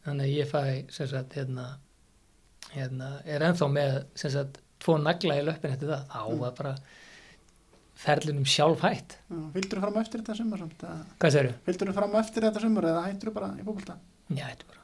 [0.07, 1.67] þannig að ég fæ sem sagt hérna,
[2.73, 6.39] hérna er ennþá með sem sagt tvo nagla í löppin eftir það þá Mm.
[6.39, 6.75] var bara
[7.95, 11.55] ferlinum sjálf hætt Vildur þú fram eftir þetta eða- hvað segirðu?
[11.67, 13.97] Vildur þú fram eftir þetta sumar eða hættur þú bara í fókbalta?
[14.31, 14.81] Já, er bara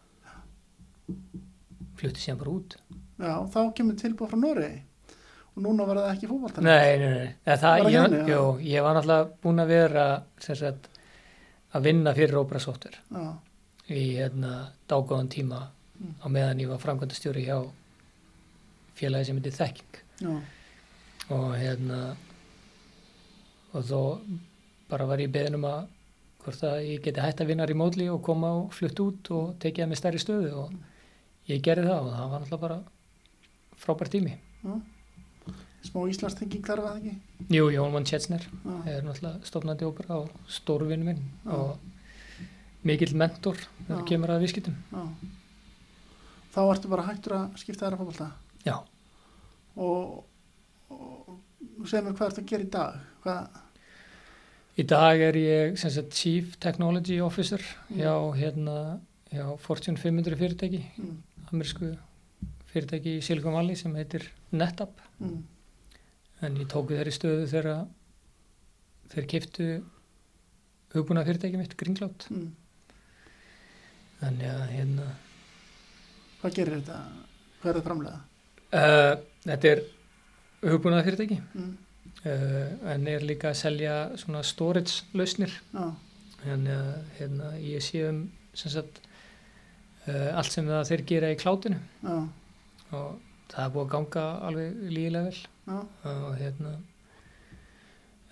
[1.99, 2.77] flutti síðan bara út
[3.19, 4.83] Já, þá kemur tilbúið frá Noregi
[5.59, 8.29] og núna var það ekki fókbalta Nei, nei, nei, það, það ég, já?
[8.33, 10.07] jú, ég var náttúrulega búin að vera
[10.63, 10.89] sagt,
[11.75, 12.39] að vinna fyrir
[13.11, 13.27] Já,
[13.91, 14.55] í hérna,
[14.89, 15.65] dágóðan tíma
[15.99, 16.13] Mm.
[16.23, 17.57] á meðan ég var framkvæmdastjóri hjá
[18.95, 20.35] félagi sem heitir Þekking já,
[21.35, 21.97] og hérna
[23.75, 24.03] og þó
[24.93, 25.89] bara var ég beðin um að
[26.45, 29.85] hvort að ég geti hægt að vinna remotely og koma og flutt út og tekið
[29.85, 30.77] það með stærri stöðu og
[31.51, 32.79] ég gerði það og það var náttúrulega bara
[33.83, 34.37] frábært tími.
[34.63, 34.73] já.
[35.87, 37.15] Smá Íslandstenging þar var það ekki?
[37.55, 38.43] Jú, Jón Van Tjetsner
[38.87, 41.53] er náttúrulega stofnandi ópera og stórvinn minn Já.
[41.55, 41.79] og
[42.85, 43.57] mikill mentor
[43.87, 44.75] þegar kemur að viðskiptum.
[44.93, 45.03] já.
[46.55, 48.29] þá ertu bara hættur að skipta þér að fólkvölda
[48.67, 48.77] Já,
[49.77, 50.25] og,
[50.91, 52.99] og segir mér hvað ertu að gera í dag?
[53.23, 53.59] Hvað,
[54.79, 58.01] í dag er ég sagt, Chief Technology Officer Mm.
[58.03, 58.77] hjá, hérna,
[59.33, 61.17] hjá Fortune 500 fyrirtæki, mm,
[61.53, 61.93] amerísku
[62.73, 64.99] fyrirtæki í Silicon Valley sem heitir NetApp.
[65.21, 65.43] Mm,
[66.45, 67.87] en ég tók við þeirri stöðu þegar
[69.13, 69.69] þeir kiftu
[70.95, 72.49] hugbúna fyrirtæki mitt, Greencloud mm.
[74.23, 75.09] þannig að hérna
[76.41, 77.01] hvað gerir þetta?
[77.59, 78.23] Hvað er það framlega?
[78.69, 79.13] Uh,
[79.45, 79.85] þetta er
[80.69, 81.75] hugbúna fyrirtæki mm,
[82.23, 85.85] uh, en er líka að selja svona storage lausnir já,
[86.43, 88.27] þannig að hérna, ég sé um
[88.59, 89.03] sem sagt
[90.09, 91.79] uh, allt sem það þeir gera í klátinu.
[92.03, 92.17] Já,
[92.97, 93.09] og
[93.53, 95.39] það er búið að ganga alveg lígilega vel
[95.69, 96.77] og hérna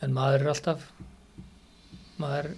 [0.04, 0.88] en maður er alltaf
[2.20, 2.50] maður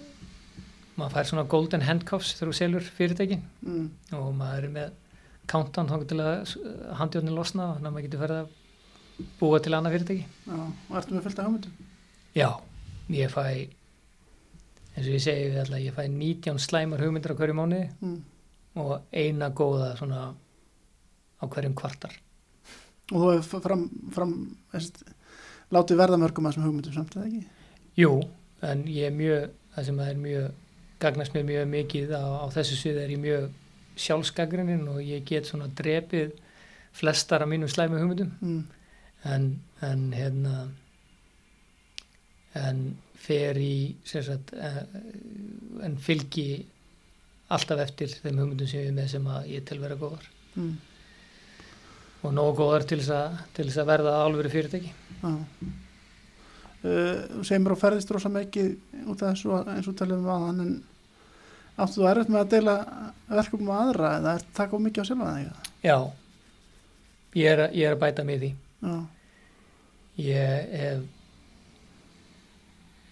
[0.98, 3.44] maður fær svona golden handcuffs þegar þú selur fyrirtækin.
[3.62, 4.96] Mm, og maður er með
[5.48, 6.54] countdown þá til að
[6.98, 10.26] handjórnin losna þannig að maður getur ferð að búa til annað fyrirtæki.
[10.48, 11.84] Já og ertu með fullt af hugmyndum?
[12.38, 12.50] Já,
[13.14, 13.44] ég fæ
[14.98, 18.18] eins og ég segi við alltaf ég fæ 19 slæmar hugmyndir á hverju mánuði mm.
[18.82, 20.24] og eina góða svona
[21.38, 22.18] á hverjum kvartar
[23.12, 24.34] og þú hefur fram, fram
[24.72, 25.02] veist,
[25.74, 27.44] látið verða mörgum að þessum hugmyndum samt eða ekki?
[27.98, 28.12] Jú,
[28.68, 30.50] en ég er mjög, það sem er mjög,
[31.02, 33.48] gagnast mér mjög mikið á, á þessu sviði er ég mjög
[33.98, 36.36] sjálfsgagrinin og ég get svona drepið
[36.98, 38.32] flestar af mínum slæmi hugmyndum.
[38.40, 38.64] Mm,
[39.24, 39.48] en,
[39.82, 40.56] en hérna,
[42.58, 42.82] en
[43.18, 44.82] fer í, sagt, eh,
[45.84, 46.50] en fylgi
[47.54, 50.28] alltaf eftir þeim hugmyndum sem ég er með sem að ég tel vera góðar.
[50.54, 50.76] Mm,
[52.22, 53.36] og nógu góðar til þess að,
[53.82, 54.90] að verða álveru fyrirtæki.
[56.78, 58.68] Uh, mér og ferðist rosa mikið
[59.10, 60.72] út af þessu eins og talum við aðan en
[61.82, 62.74] áttu þú erfitt með að deila
[63.32, 65.48] verkum með aðra eða er það of mikið á sjálfa þig
[65.88, 65.96] Já,
[67.38, 68.50] ég er, að- ég er að bæta mig því.
[68.86, 68.96] já,
[70.18, 71.02] Ég hef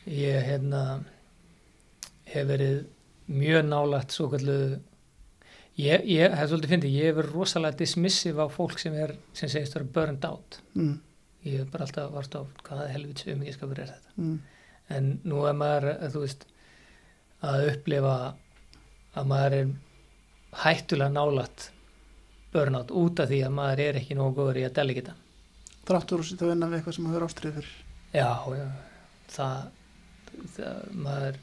[0.07, 0.83] ég hérna
[2.31, 2.79] hef verið
[3.31, 4.57] mjög nálægt svo kallu
[5.81, 9.53] ég, ég hef svolítið fyndið, ég hef verið rosalega dismissiv á fólk sem er sem
[9.53, 10.61] segist vera burned out.
[10.75, 10.97] Mm,
[11.47, 14.17] ég hef bara alltaf vart á hvaða helvits umíkiskapur er þetta?
[14.17, 14.39] Mm,
[14.97, 16.49] en nú er maður, eh, þú veist
[17.47, 18.17] að upplifa
[19.17, 19.75] að maður er
[20.65, 21.71] hættulega nálægt
[22.53, 25.17] burnout út af því að maður er ekki nógu góður í að delegita
[25.87, 27.75] þráttur og sýta að vinna við eitthvað sem hefur ástrið fyrir.
[28.17, 28.67] Já, já,
[29.35, 29.67] það,
[30.57, 31.39] það maður,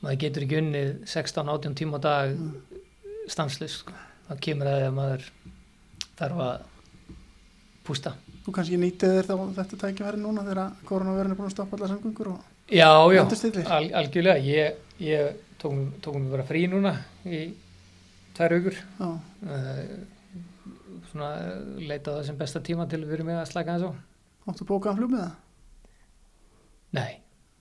[0.00, 2.79] maður getur ekki unnið 16-18 tíma á dag mm,
[3.30, 3.96] stanslust, sko.
[4.28, 5.26] það kemur að maður
[6.18, 6.68] þarf að
[7.86, 8.14] pústa.
[8.44, 11.92] þú kannski nýtið þér þá þetta tækifæri núna þegar koronavirðin er búin að stoppa allar
[11.94, 13.24] samgöngur og Já, já,
[13.66, 16.92] al, algjörlega, ég, ég tók, tók mér bara frí núna
[17.26, 17.40] í
[18.36, 19.80] tvær aukur, já, uh,
[21.10, 23.90] svona uh, leita á það sem besta tíma til að vera með að slaka þess
[23.90, 23.92] á.
[24.52, 25.34] áttu bókaðan flug með það?
[27.00, 27.10] Nei,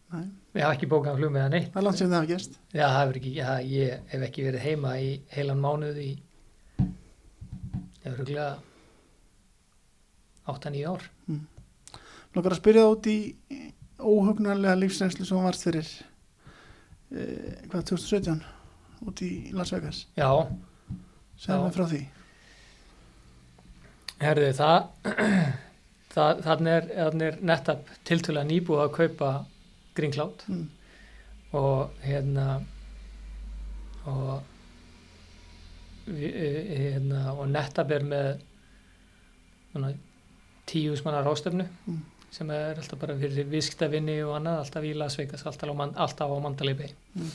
[0.09, 0.25] Nei.
[0.57, 1.69] ég hafa ekki bókað flug með það neitt.
[1.73, 4.95] það er langt sem það hafa gerst Já, ekki, já, ég hef ekki verið heima
[4.97, 6.09] í heilan mánuð í
[6.79, 8.49] ég hefur rúglega
[10.49, 11.03] 8-9 ár.
[12.33, 13.17] Lókar að spyrja það út í
[13.99, 15.89] óhugnarlega lífsreynslu sem varst fyrir
[17.13, 18.41] eh, hvað 2017
[19.09, 20.29] út í Las Vegas Já,
[21.45, 21.53] Já.
[21.53, 22.01] við frá því
[24.19, 24.89] herðu það,
[26.15, 26.89] það þannig er,
[27.29, 29.31] er nettapp tiltölulega nýbúið að kaupa
[29.99, 30.65] Green Cloud mm,
[31.59, 32.45] og hérna
[34.09, 34.43] og
[36.09, 38.29] við- eh, hérna, og nettapp er með
[39.73, 39.91] svona,
[40.69, 41.99] tíu smannar rástefnu Mm.
[42.31, 46.29] sem er alltaf bara fyrir viðskiptavinni og annað, alltaf í Las Vegas alltaf á, alltaf
[46.29, 47.31] á Mandalay Mm.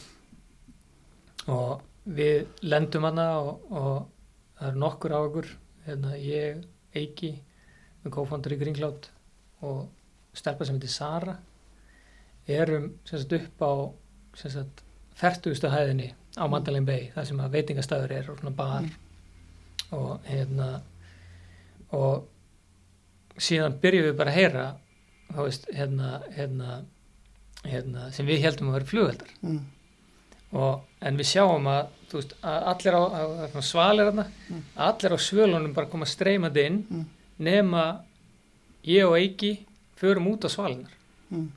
[1.49, 4.07] og við lendum hana og, og
[4.59, 5.49] það eru nokkur á okkur
[5.87, 6.65] hérna, ég,
[6.95, 7.33] Eiki
[8.05, 9.09] með kófandur í Greencloud
[9.67, 9.89] og
[10.37, 11.35] stelpa sem heitir Sara
[12.49, 13.73] erum sagt upp á
[15.19, 18.89] fertugustu hæðinni á Mandalay Bay þar sem að veitingastæður er og svona bar.
[19.95, 20.69] Og hérna
[21.95, 22.25] og
[23.39, 24.65] síðan byrjuðum við bara að heyra
[25.35, 26.81] þá veist, hérna, hérna,
[27.67, 29.31] hérna sem við heldum að vera flugveldar.
[29.43, 29.61] Mm,
[30.55, 34.63] og, en við sjáum að, þú veist, að allir á, að, svalir þarna, Mm.
[34.89, 37.05] allir á svölunum bara koma streymandi inn mm,
[37.39, 37.85] nema
[38.85, 39.55] ég og Eiki
[39.99, 40.93] förum út á svalinar
[41.31, 41.49] Mm.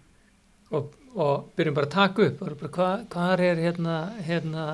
[0.72, 4.65] Og, og byrjum bara að taka upp bara, hvað, hvað er hérna hérna,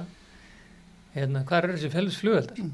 [1.16, 2.72] hérna hvað er þessi fælus flugveldar Mm.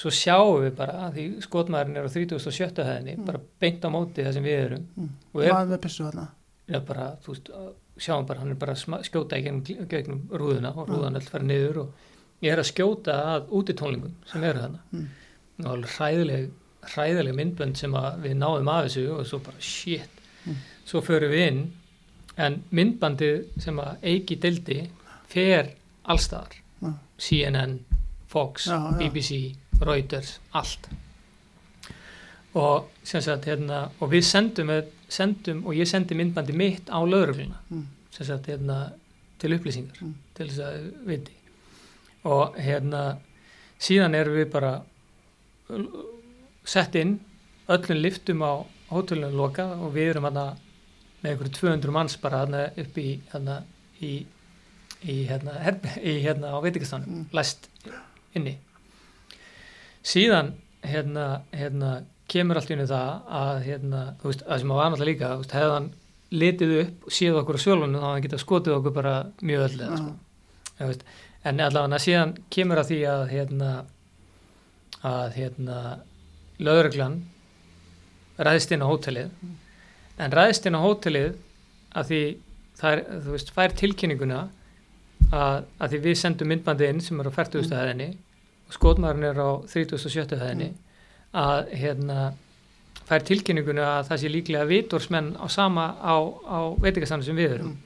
[0.00, 2.84] svo sjáum við bara að því skotmaðurinn er á 37.
[2.86, 3.24] hæðinni Mm.
[3.26, 5.08] bara beint á móti það sem við erum Mm.
[5.34, 6.28] og er Maður með pissu þarna
[6.68, 7.50] er bara, þú veist,
[7.98, 10.94] sjáum bara hann er bara að skjóta í gegnum, gegnum rúðuna og Mm.
[10.94, 11.92] rúðan öll fara niður og
[12.42, 15.06] ég er að skjóta að útitónlingum sem eru þarna Mm.
[15.64, 16.50] og alveg hræðileg
[16.82, 20.08] hræðileg myndbönd sem við náðum af þessu og svo bara shit
[20.46, 20.54] Mm.
[20.86, 21.72] svo förum við inn
[22.36, 24.80] en myndbandið sem að Eiki dildi
[25.28, 25.72] fer
[26.08, 26.92] allstaðar Já.
[27.18, 27.78] CNN,
[28.28, 28.98] Fox, Já, já.
[28.98, 30.88] BBC Reuters, allt
[32.54, 34.70] og sagt hérna og við sendum,
[35.08, 37.86] sendum og ég sendi myndbandi mitt á lögregluna Mm.
[38.46, 38.92] hérna
[39.38, 40.14] til upplýsingar Mm.
[40.34, 41.32] til þess að viti
[42.24, 43.16] og hérna
[43.80, 44.82] síðan erum við bara
[46.64, 47.20] sett inn
[47.68, 50.56] öllum liftum á hótelunum loka og við erum hérna
[51.20, 53.56] með einhverju 200 manns bara hérna upp í hérna
[54.00, 54.12] í,
[55.04, 55.56] í hérna,
[56.00, 57.26] í, hérna á veitingastanum Mm.
[57.36, 57.68] læst
[58.34, 58.56] inni
[60.06, 60.54] síðan
[60.86, 64.90] hérna, hérna kemur allt í unni það að hérna, þú veist, það sem að var
[64.90, 65.88] náttúrulega líka þú veist, hefði hann
[66.30, 69.74] litið upp og séð okkur á sjálfunum þá hann getað skotið okkur bara mjög öll
[69.74, 70.12] sko.
[70.78, 70.84] Já.
[70.86, 71.02] veist,
[71.44, 73.70] en allavega síðan kemur að því að hérna
[75.10, 75.78] að hérna
[76.60, 77.18] lögreglan
[78.40, 79.30] ræðist inn á hótelið
[80.20, 81.30] en ræðist inn á hótelið
[81.96, 82.20] að því
[82.80, 84.40] það er, þú veist, fær tilkynninguna
[85.30, 87.64] að, að því við sendum myndbandi inn sem er á 40.
[87.64, 87.74] Mm.
[87.80, 88.08] hæðinni
[88.70, 90.38] og skotmaðurinn er á 37.
[90.40, 90.70] hæðinni
[91.40, 92.30] að hérna
[93.10, 96.14] fær tilkynninguna að það sé líklega vitorsmenn á sama á,
[96.46, 97.76] á veitingastannu sem við erum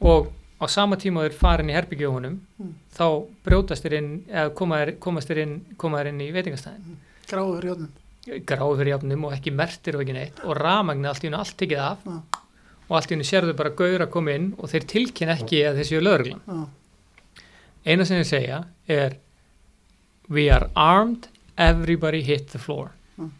[0.00, 0.28] og
[0.58, 2.72] á sama tíma þeir farin í herbygjónum Mm.
[2.90, 3.06] þá
[3.46, 4.50] brjótast þeir inn eða
[4.98, 6.96] komast þeir inn, koma inn í veitingastæðin
[7.30, 7.70] Gráður í
[8.28, 11.80] fyrir jafnum og ekki mertir og ekki neitt og rafmagni allt í hennu allt tekið
[11.84, 12.18] af Já.
[12.88, 15.80] og allt í hennu sérðu bara gauður að koma inn og þeir tilkynna ekki að
[15.80, 16.60] þeir séu lögreglan Já.
[17.88, 19.18] eina sem þeir segja er
[20.28, 23.32] we are armed, everybody hit the floor Mm.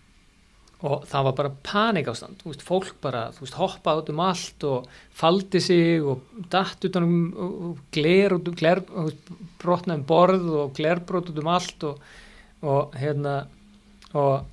[0.82, 4.88] og það var bara paníkástand veist, fólk bara, þú veist, hoppaði út um allt og
[5.14, 9.30] faldi sig og datt út um og gler um gler, og, þú veist,
[9.62, 12.00] brotnaði um borð og glerbrot út um allt og,
[12.62, 13.36] og hérna
[14.14, 14.46] og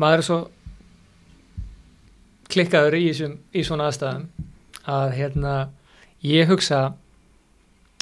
[0.00, 0.40] maður er svo
[2.50, 4.26] klikkaður í, þessum, í svona aðstæðum
[4.90, 5.54] að hérna
[6.26, 6.80] ég hugsa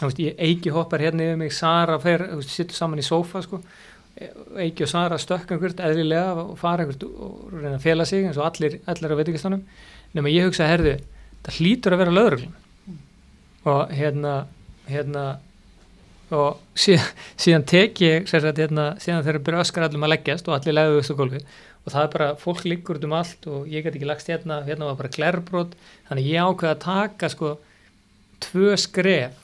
[0.01, 3.61] veist, ég eiki hoppar hérna yfir mig Sara fer, sittur saman í sófa sko,
[4.59, 8.39] eiki og Sara stökk einhvert eðlilega og fara einhvert og reyna að fela sig eins
[8.41, 9.67] og allir, allir á veitingastanum
[10.17, 10.97] nema ég hugsa, herðu,
[11.45, 12.57] það hlýtur að vera lögreglun
[13.69, 14.39] og hérna
[14.89, 15.27] hérna
[16.35, 20.13] og síðan, síðan tek ég sér að hérna, síðan þeir eru byrja öskar allum að
[20.15, 21.43] leggjast og allir legðu þessu gólfi
[21.89, 24.91] og það er bara, fólk liggur um allt og ég get ekki lagst hérna, hérna
[24.91, 25.73] var bara glerbrot
[26.11, 27.55] þannig ég ákveða að taka sko
[28.45, 29.39] tvö skref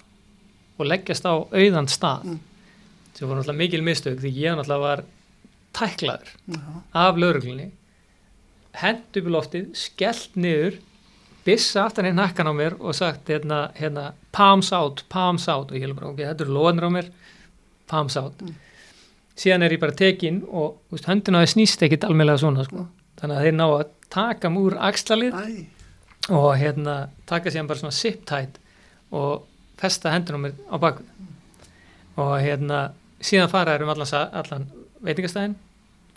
[0.79, 2.39] og leggjast á auðan stað Mm.
[3.15, 5.05] sem voru náttúrulega mikil mistök því ég náttúrulega var
[5.75, 6.61] tæklaður Já.
[6.95, 7.71] af lauruglunni
[8.75, 10.79] hent upp í loftið, skellt niður
[11.47, 15.77] bissa aftan í nakkan á mér og sagt hérna, hérna palms out, palms out og
[15.79, 17.11] ég held bara, ok, þetta eru loðnir á mér
[17.91, 18.55] palms out Mm.
[19.39, 22.87] Síðan er ég bara tekin og veist, höndin á það snýst ekkit almennlega svona sko.
[23.21, 23.85] þannig að þeir ná að
[24.15, 25.35] taka múr axlalið
[26.31, 26.95] og hérna
[27.27, 28.61] taka síðan bara svona zip tight
[29.11, 29.45] og
[29.81, 31.03] festa hendun á mér á baku
[32.17, 34.67] og hérna síðan fara þær um allan, allan
[35.05, 35.57] veitingastæðin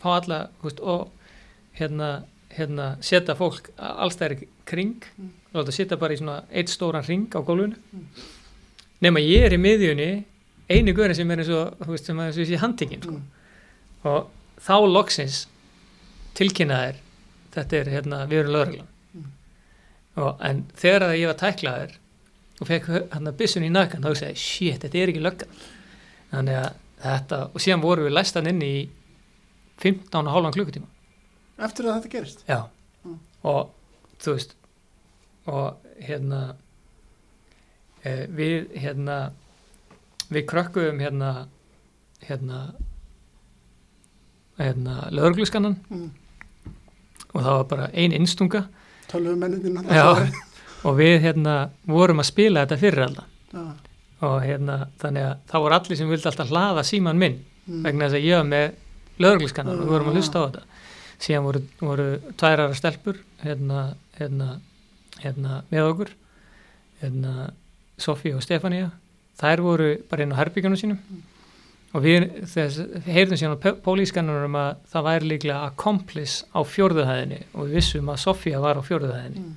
[0.01, 1.09] fá alla veist, og
[1.79, 2.23] hérna,
[2.53, 5.31] hérna setja fólk allstæðir kring Mm.
[5.53, 7.75] og láta setja bara í svona eitt stóran ring á gólfinu.
[9.01, 10.25] Nema ég er í miðjunni
[10.69, 13.11] einu guðin sem er eins og þú veist, sem eins og þessi handtekinn sko.
[13.11, 13.23] Mm.
[14.11, 14.27] og
[14.67, 15.37] þá loksins
[16.37, 16.99] tilkynnaðir
[17.55, 19.29] þetta er hérna, við erum lögreglan Mm.
[20.17, 21.93] og, en þegar að ég var tæklaður
[22.61, 25.49] og fekk hann að byssun í nakkan þá hugsaði, ég, shit, þetta er ekki löggan
[26.33, 26.69] þannig að
[27.01, 28.73] þetta og síðan vorum við læstan inn í
[29.81, 30.87] 15 og hálfan klukkutíma
[31.65, 32.59] Eftir að þetta gerist já
[33.05, 33.19] Mm.
[33.47, 33.69] og
[34.19, 34.55] þú veist
[35.47, 36.55] og hérna
[38.03, 39.17] e, við hérna
[40.33, 41.31] við krökkuðum hérna
[42.27, 42.61] hérna
[44.57, 46.09] hérna lögregluskannan mm.
[47.33, 48.65] og það var bara ein innstunga
[49.07, 49.85] Tölvum mennin
[50.83, 53.63] og við hérna vorum að spila þetta fyrir alltaf Já.
[54.27, 57.39] og hérna þannig að það voru allir sem vildi alltaf hlaða síman minn.
[57.67, 57.81] Mm.
[57.83, 58.67] vegna þess að ég var með
[59.23, 60.63] lögregliskannan og við vorum að hlusta á þetta.
[61.17, 63.83] Síðan voru, voru tværara stelpur hérna,
[64.19, 64.49] hérna,
[65.23, 66.13] hérna með okkur.
[67.01, 67.49] Hérna
[67.97, 68.91] Sofía og Stefania
[69.37, 70.99] þær voru bara inn á herbyggjunum sínum
[71.95, 77.67] og við þess, heyrðum síðan á pólískannarum að það væri líklega accomplice á fjórðuhæðinni og
[77.67, 79.55] við vissum að Sofía var á fjórðuhæðinni Mm.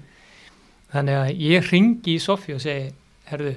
[0.93, 2.93] þannig að ég ringi í Sofía og segi
[3.31, 3.53] herðu,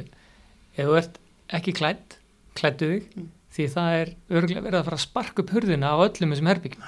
[0.77, 1.15] ef þú ert
[1.59, 2.17] ekki klætt
[2.55, 3.29] klættu þig Mm.
[3.53, 6.83] því það er örgulega verið að fara að sparka upp hurðina á öllum þessum herbyggjum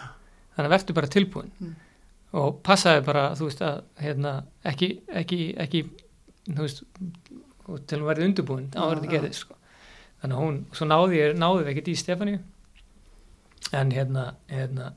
[0.56, 1.76] þannig að verður bara tilbúin Mm.
[2.34, 5.84] og passaði bara, þú veist að hérna, ekki, ekki, ekki
[6.50, 6.84] þú veist
[7.70, 9.58] og til hún verði undirbúin á verði gerðið sko.
[10.22, 12.40] þannig að hún, svo náði ég náði við ekkert í Stefáníu
[13.76, 14.92] en hérna, hérna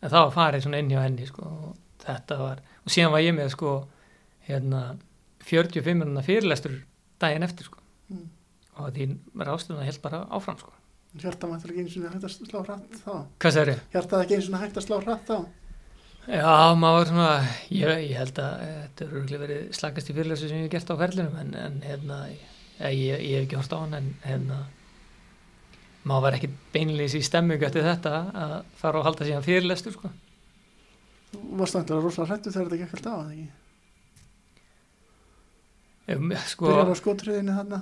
[0.00, 3.24] en það var farið svona inn hjá henni sko, og þetta var, og síðan var
[3.24, 3.74] ég með sko,
[4.48, 4.84] hérna
[5.44, 6.78] 45 minúna fyrirlestur
[7.20, 7.80] daginn eftir sko.
[8.12, 8.30] Mm.
[8.74, 9.04] og því
[9.38, 10.72] ráðstöðuna held bara áfram sko.
[11.14, 13.76] Hjartað mættur ekki eins og hægt að slá hratt þá hvað það eru?
[13.92, 15.36] Hjartað ekki eins og hægt að slá hratt þá
[16.24, 17.32] Já, maður svona,
[17.68, 20.92] ég, ég held að þetta eru örugglega verið slagast í fyrirlesu sem ég hef gert
[20.94, 22.46] á ferlinum en, en hérna, ég,
[22.80, 24.60] ég, ég hef ekki hort á hann en hérna,
[26.08, 28.14] maður var ekki beinleis í stemmingu eftir þetta
[28.46, 30.12] að fara og halda síðan fyrirlestur sko.
[31.34, 33.52] Þú varst náttúrulega rosalega hrættu þegar þetta gekk alltaf að ekki
[36.04, 37.78] Um, sko, Byrjar á skotriðinni þarna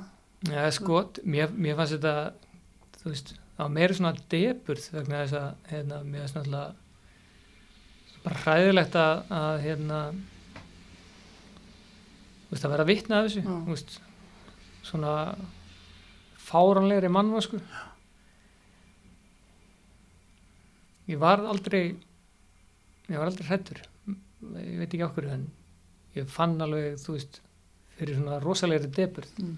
[0.46, 2.12] ja, skot, mér, mér fannst þetta,
[3.00, 6.81] þú veist, það var meira svona deburð vegna þess að, hérna, mér fannst náttúrulega
[8.22, 10.00] bara hræðilegt að, að hérna,
[12.50, 13.96] veist, að vera vitna af þessu, veist,
[14.86, 15.14] svona
[16.42, 17.60] fáranlegri mannvasku.
[21.10, 21.96] Ég var aldrei,
[23.08, 25.48] ég var aldrei hrættur, ég veit ekki okkur, en
[26.16, 27.42] ég fann alveg, þú veist,
[27.98, 29.56] fyrir svona rosalegri deburð mm.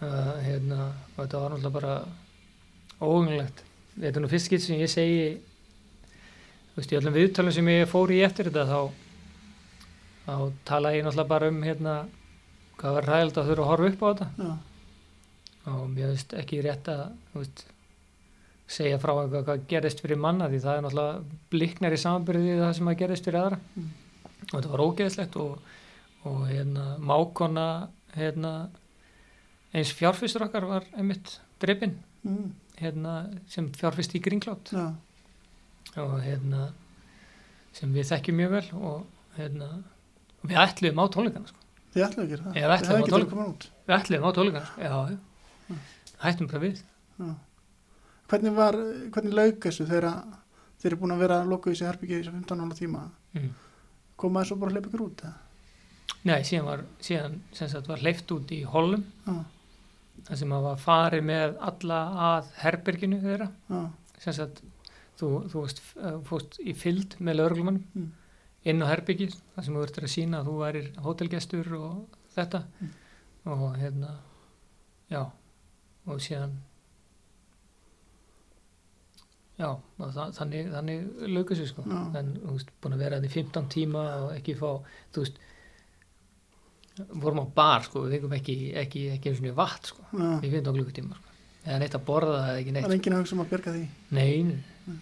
[0.00, 1.96] uh, hérna, og þetta var náttúrulega bara
[2.96, 3.62] óhugnulegt
[3.96, 5.20] þetta er nú fyrst skitt sem ég segi
[6.76, 8.80] veist, í öllum viðtölum sem ég fór í eftir þetta þá
[10.26, 10.34] þá
[10.68, 11.94] tala ég náttúrulega bara um hérna,
[12.80, 14.52] hvað var ræðild að þurfa að horfa upp á þetta Já,
[15.72, 17.04] og mér veist ekki rétt að
[17.34, 17.64] veist,
[18.66, 22.74] segja frá eitthvað hvað gerist fyrir manna því það er náttúrulega bliknar í samanbyrði það
[22.80, 23.92] sem að gerist fyrir aðra Mm.
[24.52, 25.58] og þetta var ógeðslegt og,
[26.28, 27.66] og hérna mákona
[28.14, 28.52] hérna
[29.74, 31.96] eins fjárfistur okkar var einmitt drefin
[32.26, 32.50] mm.
[32.80, 33.14] hérna
[33.50, 34.92] sem fjárfist í gringlót Já.
[35.94, 36.70] Og hérna
[37.76, 39.70] sem við þekkjum mjög vel og hérna
[40.40, 41.62] og við ætluðum á tónleikana sko.
[41.94, 42.04] Þið
[42.84, 43.16] það að ekki tólka.
[43.16, 45.16] til að koma út við ætluðum á tónleikana já,
[45.70, 45.78] já.
[46.24, 46.84] hættum bara við
[47.16, 47.32] Já.
[48.26, 48.76] Hvernig var,
[49.14, 50.06] hvernig lauk þessu þegar
[50.76, 53.02] þeir eru búin að vera að loka í þessi herbyggja í þessu 15 ára tíma
[53.36, 53.50] mm.
[54.20, 55.36] komaði svo bara að hleypa ykkur út eða?
[56.26, 59.36] Nei, síðan var, síðan sem sagt var hleyft út í Hollum Já,
[60.28, 63.48] þar sem að var farið með alla að herberginu þeirra
[64.20, 64.60] sem sagt
[65.18, 68.10] þú, þú veist, uh, fórst í fylgd með lögreglumannum Mm.
[68.66, 72.62] inn á herbergi þar sem þú verður að sína að þú værir hótelgestur og þetta
[72.80, 72.90] Mm.
[73.46, 74.14] og hérna
[75.10, 75.22] já,
[76.06, 76.56] og síðan
[79.58, 82.00] já, og það, þannig, þannig lauka sér sko, Já.
[82.20, 84.70] en þú veist, búin að vera þetta í 15 tíma og ekki fá,
[85.14, 85.38] þú veist
[87.22, 90.28] vorum á bar sko, við fengum ekki, ekki, ekki eins og vatn sko, já.
[90.44, 91.25] í 15 klukkutíma sko,
[91.66, 93.74] eða neitt að borða eða ekki Það neitt er enginn að hugsa um að bjarga
[93.76, 93.84] því?
[94.16, 94.98] Nei, nei.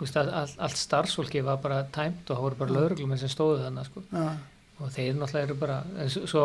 [0.00, 3.90] All, all, allt starfsfólki var bara tæmt og það voru bara lögreglumenn sem stóðu þannig
[3.90, 4.04] sko.
[4.80, 6.44] Og þeir náttúrulega eru bara en svo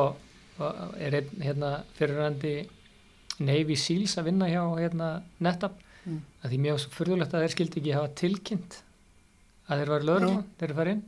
[0.99, 2.56] er einn hérna fyrirrandi
[3.45, 5.10] Navy Seals að vinna hjá hérna
[5.44, 6.20] Netab Mm.
[6.44, 8.76] að því mjög svo furðulegt að þeir skildi ekki hafa tilkynnt
[9.66, 11.06] að þeir var lögreglumenn þeir eru farið inn.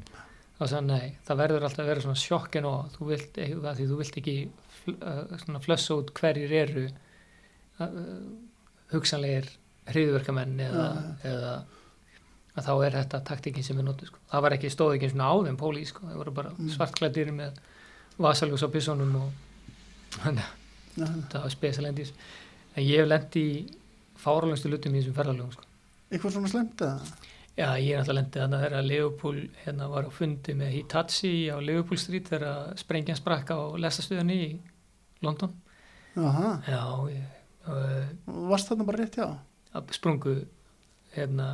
[0.57, 3.99] Og þannig nei, það verður alltaf að vera svona sjokkin og þú vilt, því þú
[3.99, 4.33] vilt ekki
[4.79, 6.87] fl, uh, flössa út hverjir eru
[7.79, 7.87] uh,
[8.93, 9.49] hugsanlegir
[9.87, 10.87] hriðverkamenn eða,
[11.23, 11.51] eða
[12.57, 14.19] að þá er þetta taktikinn sem við notum sko.
[14.31, 16.07] það var ekki stóð ekki svona á þeim póli sko.
[16.09, 16.69] það voru bara Mm.
[16.73, 17.59] svartklæddir með
[18.17, 19.31] vasaljós á pissónum og
[20.97, 22.13] það var spesalendis
[22.75, 23.47] en ég hef lent í
[24.17, 25.63] fáralengstu lutum í þessum ferðalögum sko.
[26.11, 27.17] eitthvað svona slemt eða?
[27.57, 31.31] Já, ég er náttúrulega lendið þannig að þegar Leopold hérna var á fundi með Hitachi
[31.49, 34.49] á Leopold Street þegar sprengjan sprakk á lestastöðunni í
[35.25, 35.55] London.
[36.17, 37.23] Jaha, Já, ég,
[38.51, 40.35] varst þarna bara rétt að sprungu
[41.15, 41.47] hérna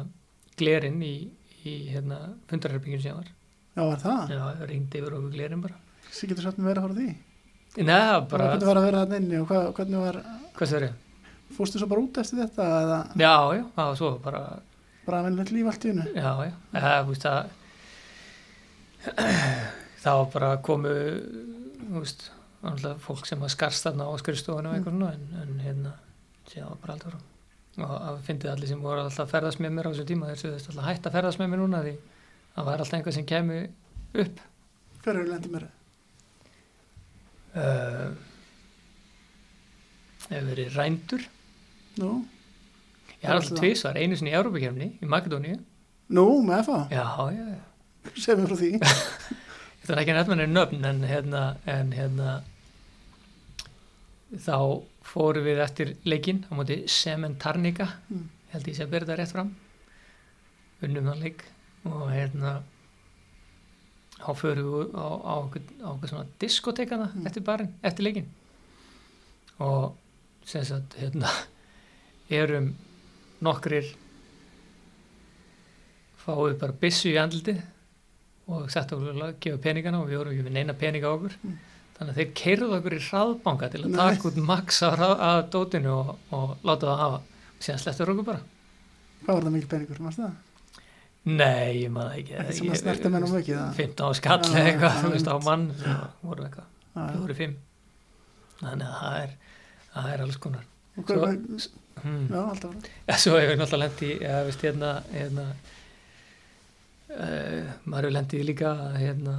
[0.60, 1.14] glerinn í,
[1.66, 2.20] í hérna
[2.52, 3.30] fundarherbyggin sem var.
[3.74, 4.34] Já, var það?
[4.36, 5.80] Já, ringdi yfir okkur glerinn bara.
[6.14, 7.14] Sér getur með vera að fara því?
[7.74, 8.50] Nei, það Bara...
[8.52, 10.20] Hvernig var að vera þarna inni og hvað, hvernig var,
[10.54, 10.92] hvað það er?
[11.54, 14.42] fórstu svo bara út eftir þetta eða Já, já, það var svo bara,
[15.08, 16.06] bara að venlega líf allt í hennu?
[16.14, 17.42] já, já, það, þú veist það,
[20.04, 20.94] það var bara komu,
[21.84, 22.26] þú veist,
[23.06, 25.94] fólk sem var skarst þarna á skrifstofunum og eitthvað svona, en, en hérna,
[26.52, 27.22] síðan var bara ára.
[27.74, 30.42] Og að fyndið allir sem voru alltaf að ferðast með mér á þessum tíma, þeir
[30.44, 31.94] sögðust alltaf hætt að ferðast með mér núna því
[32.54, 33.62] það var alltaf einhvað sem kemi
[34.24, 34.44] upp.
[35.04, 35.66] Hver eru lendið mér?
[37.54, 38.14] Uh,
[40.30, 41.26] hefur verið rændur,
[42.02, 42.10] Nú,
[43.22, 45.60] Ég er alltaf tvísvar, einu sinni í Európa-kjörni í Makedóníu.
[46.14, 47.04] Nú, með það, Já,
[47.36, 48.14] já, já.
[48.18, 48.72] segð mér frá því
[49.84, 52.34] Þetta er ekki nefnir nöfn en hérna, en hérna
[54.34, 54.58] þá
[55.14, 58.30] fórum við eftir leikinn á móti Sementarnika Mm.
[58.54, 59.56] held ég sé að byrja þetta rétt fram
[60.84, 61.44] unnum þann leik
[61.86, 62.54] og hérna
[64.24, 65.36] þá förum við á, á,
[65.84, 67.28] á svona diskotekana Mm.
[67.28, 68.30] eftir barinn, eftir leikinn
[69.60, 69.94] og
[70.46, 71.30] sem sagt hérna
[72.30, 72.74] erum
[73.42, 73.94] nokkrir
[76.24, 77.62] fáið bara byssu í andlitið
[78.54, 81.36] og sett okkur að gefa peningana og við vorum ekki með neina peninga á okkur
[81.44, 81.58] Mm.
[82.04, 84.40] Þannig að þeir keirðu okkur í hraðbanka til að taka út
[85.00, 87.20] hrað- af dótinu og, og láta það hafa.
[87.58, 88.42] Og síðan slettur okkur bara.
[89.24, 90.34] Hvað var það mikil peningur, mástu það?
[91.24, 92.34] Nei, ég maður ekki.
[92.36, 93.78] Ekkert sem að Ég- snerti menn á mikið, það?
[93.80, 95.94] 15 á skall eða eitthvað, þú veist, á mann svo
[96.28, 96.66] voru eitthvað,
[96.98, 97.06] já.
[97.14, 97.54] fjóri, fimm.
[98.60, 99.32] Þannig að það er
[99.94, 100.66] það er alls konar.
[100.98, 101.30] Og Svo-
[102.04, 102.28] hmm.
[102.28, 105.46] Já, alltaf Já, svo hefur náttúrulega lendi ja, veist, hérna, hérna
[107.14, 109.36] uh, maður hefur lendið líka að, hérna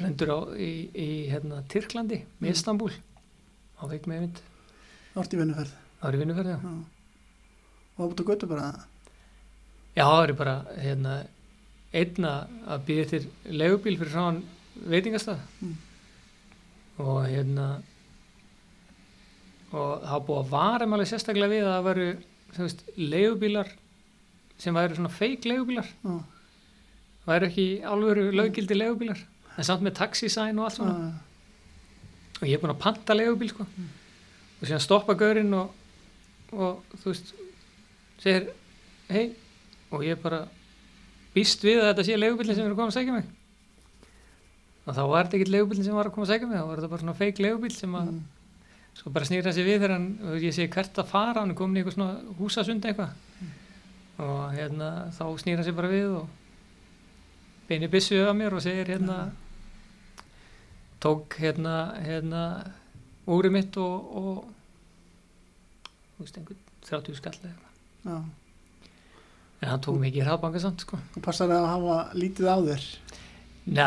[0.00, 2.54] rendur á í, í hérna, Tyrklandi, með Mm.
[2.56, 2.90] Istanbul
[3.78, 4.42] á veik með mynd
[5.14, 5.70] Árt í vinnuferð.
[6.00, 6.58] Það er vinnuferð, já.
[6.58, 6.72] Já.
[7.94, 8.68] Og það búið að götu bara?
[9.94, 11.12] Já, það er bara hérna,
[11.94, 12.32] einna
[12.66, 15.38] að býða til legubíl fyrir svona veitingastað.
[15.62, 15.76] Mm.
[16.98, 17.68] og hérna
[19.74, 22.08] og það búið að vara alveg sérstaklega við að það veru
[23.14, 23.70] legubílar
[24.62, 26.14] sem væru svona feik legubílar Já,
[27.26, 29.24] væru ekki alvöru löggildi legubílar
[29.58, 30.94] en samt með taxisæn og allt svona.
[30.94, 33.66] Já, og ég er búin að panta legubíl sko.
[34.60, 35.70] og síðan stoppa gaurinn og,
[36.52, 37.32] og þú veist
[38.22, 38.48] segir
[39.10, 39.32] hei
[39.92, 40.44] og ég bara
[41.34, 43.26] býst við að þetta sé legubílinn sem er að koma að segja mig.
[44.84, 46.80] Og þá var þetta ekki legubílinn sem var að koma að segja mig þá var
[46.80, 48.22] þetta bara svona feik legubíl sem að Mm.
[48.94, 51.56] svo bara snýra sig við þegar hann og ég segi hvert að fara, hann er
[51.58, 53.10] komin í eitthvað svona húsasund eitthvað.
[54.22, 56.28] Og hérna þá snýra sig bara við og
[57.68, 59.32] beini byssu af mér og segir hérna
[61.04, 61.74] tók hérna
[62.04, 62.42] hérna
[63.30, 64.36] úrið mitt og, og
[66.16, 68.16] þú veist einhvern 30 skall eða eitthvað Já.
[69.64, 72.84] en hann tók mikið í hraðbanka samt sko Og passar að hafa lítið á þér
[73.64, 73.86] Ná,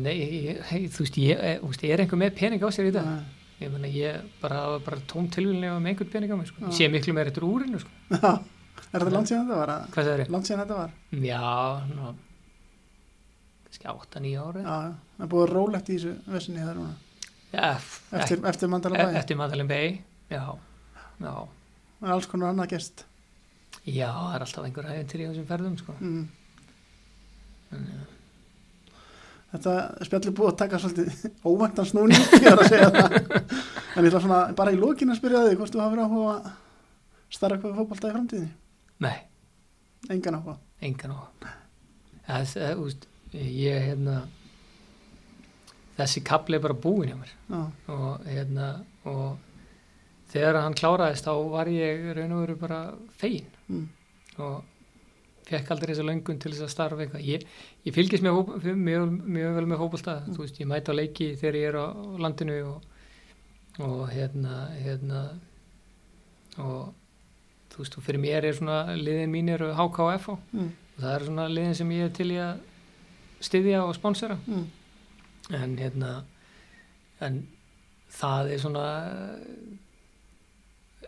[0.00, 0.14] nei,
[0.48, 3.04] ég- þú veist, ég, eh, þú veist, er einhver með pening á sér í dag?
[3.04, 3.18] Já.
[3.60, 6.64] Ég meina, ég bara, bara tóm tilvílun ef með einhvern pening á mig, sko.
[6.64, 7.90] Ég sé miklu meira eftir úrinu, sko.
[8.16, 9.68] Er þetta langt síðan þetta var?
[9.74, 10.30] að- Hvað það er?
[10.32, 10.94] Langt síðan þetta var?
[11.12, 12.14] Já, ná,
[13.70, 13.86] kannski
[14.20, 14.64] 8-9 ára.
[15.16, 16.96] Það er búið rólegt í þessu vesinni það núna.
[17.50, 19.16] F- Eftir, eftir mandala e- bæ.
[19.22, 19.96] eftir Madeleine Bay,
[20.30, 20.42] já.
[21.20, 23.04] Það er alls konar annað gest.
[23.86, 25.94] Já, það er alltaf einhver æventyr í þessum ferðum, sko.
[26.00, 26.28] Mm.
[27.74, 28.00] En, já.
[29.50, 29.74] Þetta
[30.06, 33.16] spjall er búið að taka svolítið óvæntan snúning, ég er að segja það.
[33.96, 36.50] En ég ætla svona bara í lókinu að spyrja þig hvort þú hafur áhuga að
[37.34, 38.52] starra hvað fótbolta í framtíðinni.
[39.02, 39.16] Nei,
[40.14, 40.54] Engan áhuga.
[40.86, 41.20] engan á.
[42.30, 44.22] Það, það, úst, ég, hérna,
[45.98, 47.32] þessi kapli er bara búin hjá mér.
[47.50, 47.60] Já,
[47.94, 48.68] og hérna
[49.04, 49.38] og
[50.32, 52.80] þegar hann kláraðist þá var ég raun og veru bara
[53.20, 53.86] fegin mm.
[54.44, 54.60] og
[55.50, 57.46] fekk aldrei þessa löngun til þess að starfa eitthvað ég,
[57.88, 60.34] ég fylgist mjög, mjög, mjög vel með fótbolta Mm.
[60.36, 61.86] þú veist, ég mæti á leiki þegar ég er á,
[62.22, 62.82] landinu og,
[63.82, 65.22] og hérna hérna
[66.62, 66.92] og
[67.72, 70.70] þú veist, og fyrir mér er svona liðin mín eru HK og FH Mm.
[70.70, 72.60] og það er svona liðin sem ég er til í að
[73.40, 74.36] styðja og sponsora.
[74.46, 74.66] Mm.
[75.50, 76.10] en hérna
[77.20, 77.40] en
[78.14, 78.84] það er svona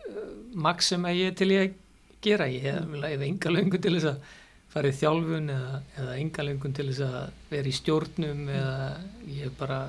[0.02, 1.74] uh, maks sem að ég til í að
[2.22, 2.48] gera.
[2.50, 4.38] Ég hef, ég hef enga löngun til þess að
[4.72, 8.90] fara í þjálfun eða, eða enga löngun til þess að vera í stjórnum eða
[9.28, 9.80] ég bara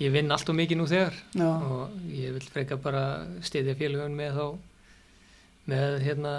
[0.00, 1.16] ég vinn allt og mikið nú þegar.
[1.36, 3.04] Já, og ég vil freka bara
[3.44, 4.46] stiðja félagun með þá
[5.70, 6.34] með hérna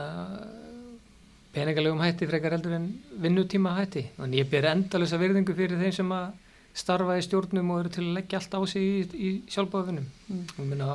[1.54, 2.86] peningalegum hætti frekar heldur en
[3.24, 6.32] vinnutíma hætti og ég ber endalösa virðingu fyrir þeim sem að
[6.74, 10.46] starfa í stjórnum og eru til að leggja allt á sig í, í sjálfbáðunum Mm.
[10.60, 10.94] og minna,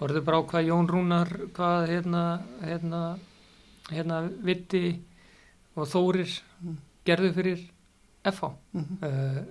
[0.00, 2.22] horfðu bara á hvað Jón Rúnar hvað hérna
[2.64, 3.00] hérna,
[3.90, 4.98] hérna Vitti
[5.76, 6.76] og Þórir Mm.
[7.04, 7.60] gerðu fyrir
[8.24, 8.98] FH mm.
[9.02, 9.42] uh,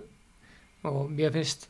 [0.89, 1.68] og mér finnst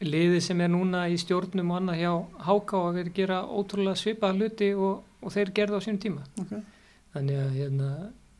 [0.00, 2.12] liðið sem er núna í stjórnum og annað hjá
[2.46, 6.22] HK að vera að gera ótrúlega svipaða hluti og, og þeir gerðu á sínum tíma
[6.40, 6.54] ok.
[7.14, 7.88] Þannig að hérna,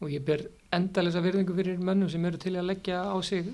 [0.01, 3.48] og ég ber endalisa virðingu fyrir mönnum sem eru til að leggja á sig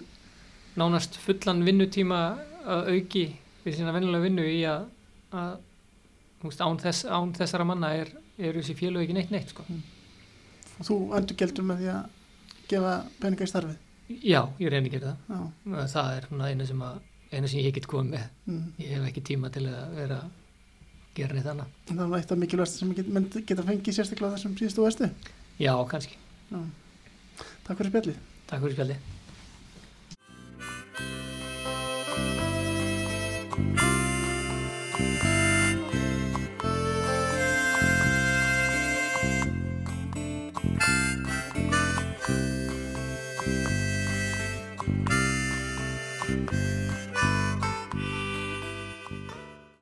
[0.76, 2.20] nánast fullan vinnutíma
[2.66, 3.24] að auki
[3.64, 4.84] fyrir sína venjulega vinnu í að,
[5.32, 5.56] að
[6.44, 9.64] veist, án, þess, án þessara manna er, er þessi félög ekki neitt neitt sko.
[10.76, 12.14] Og þú endur gældur með því að
[12.70, 13.76] gefa peninga í starfið.
[14.22, 15.38] já, ég reyni að gera Já.
[15.64, 16.98] það það er eina sem, að,
[17.32, 18.66] eina sem ég get komið með Mm.
[18.78, 20.20] ég hef ekki tíma til að vera
[21.16, 21.66] gerir þetta hana.
[21.88, 25.10] Það var eitt af mikilvægast sem get, menn geta fengið sérstaklega þessum síðustu og vestu.
[25.62, 26.16] Já, kannski.
[26.52, 26.60] Já.
[27.66, 28.24] Takk fyrir spjallið.
[28.46, 29.12] Takk fyrir spjallið.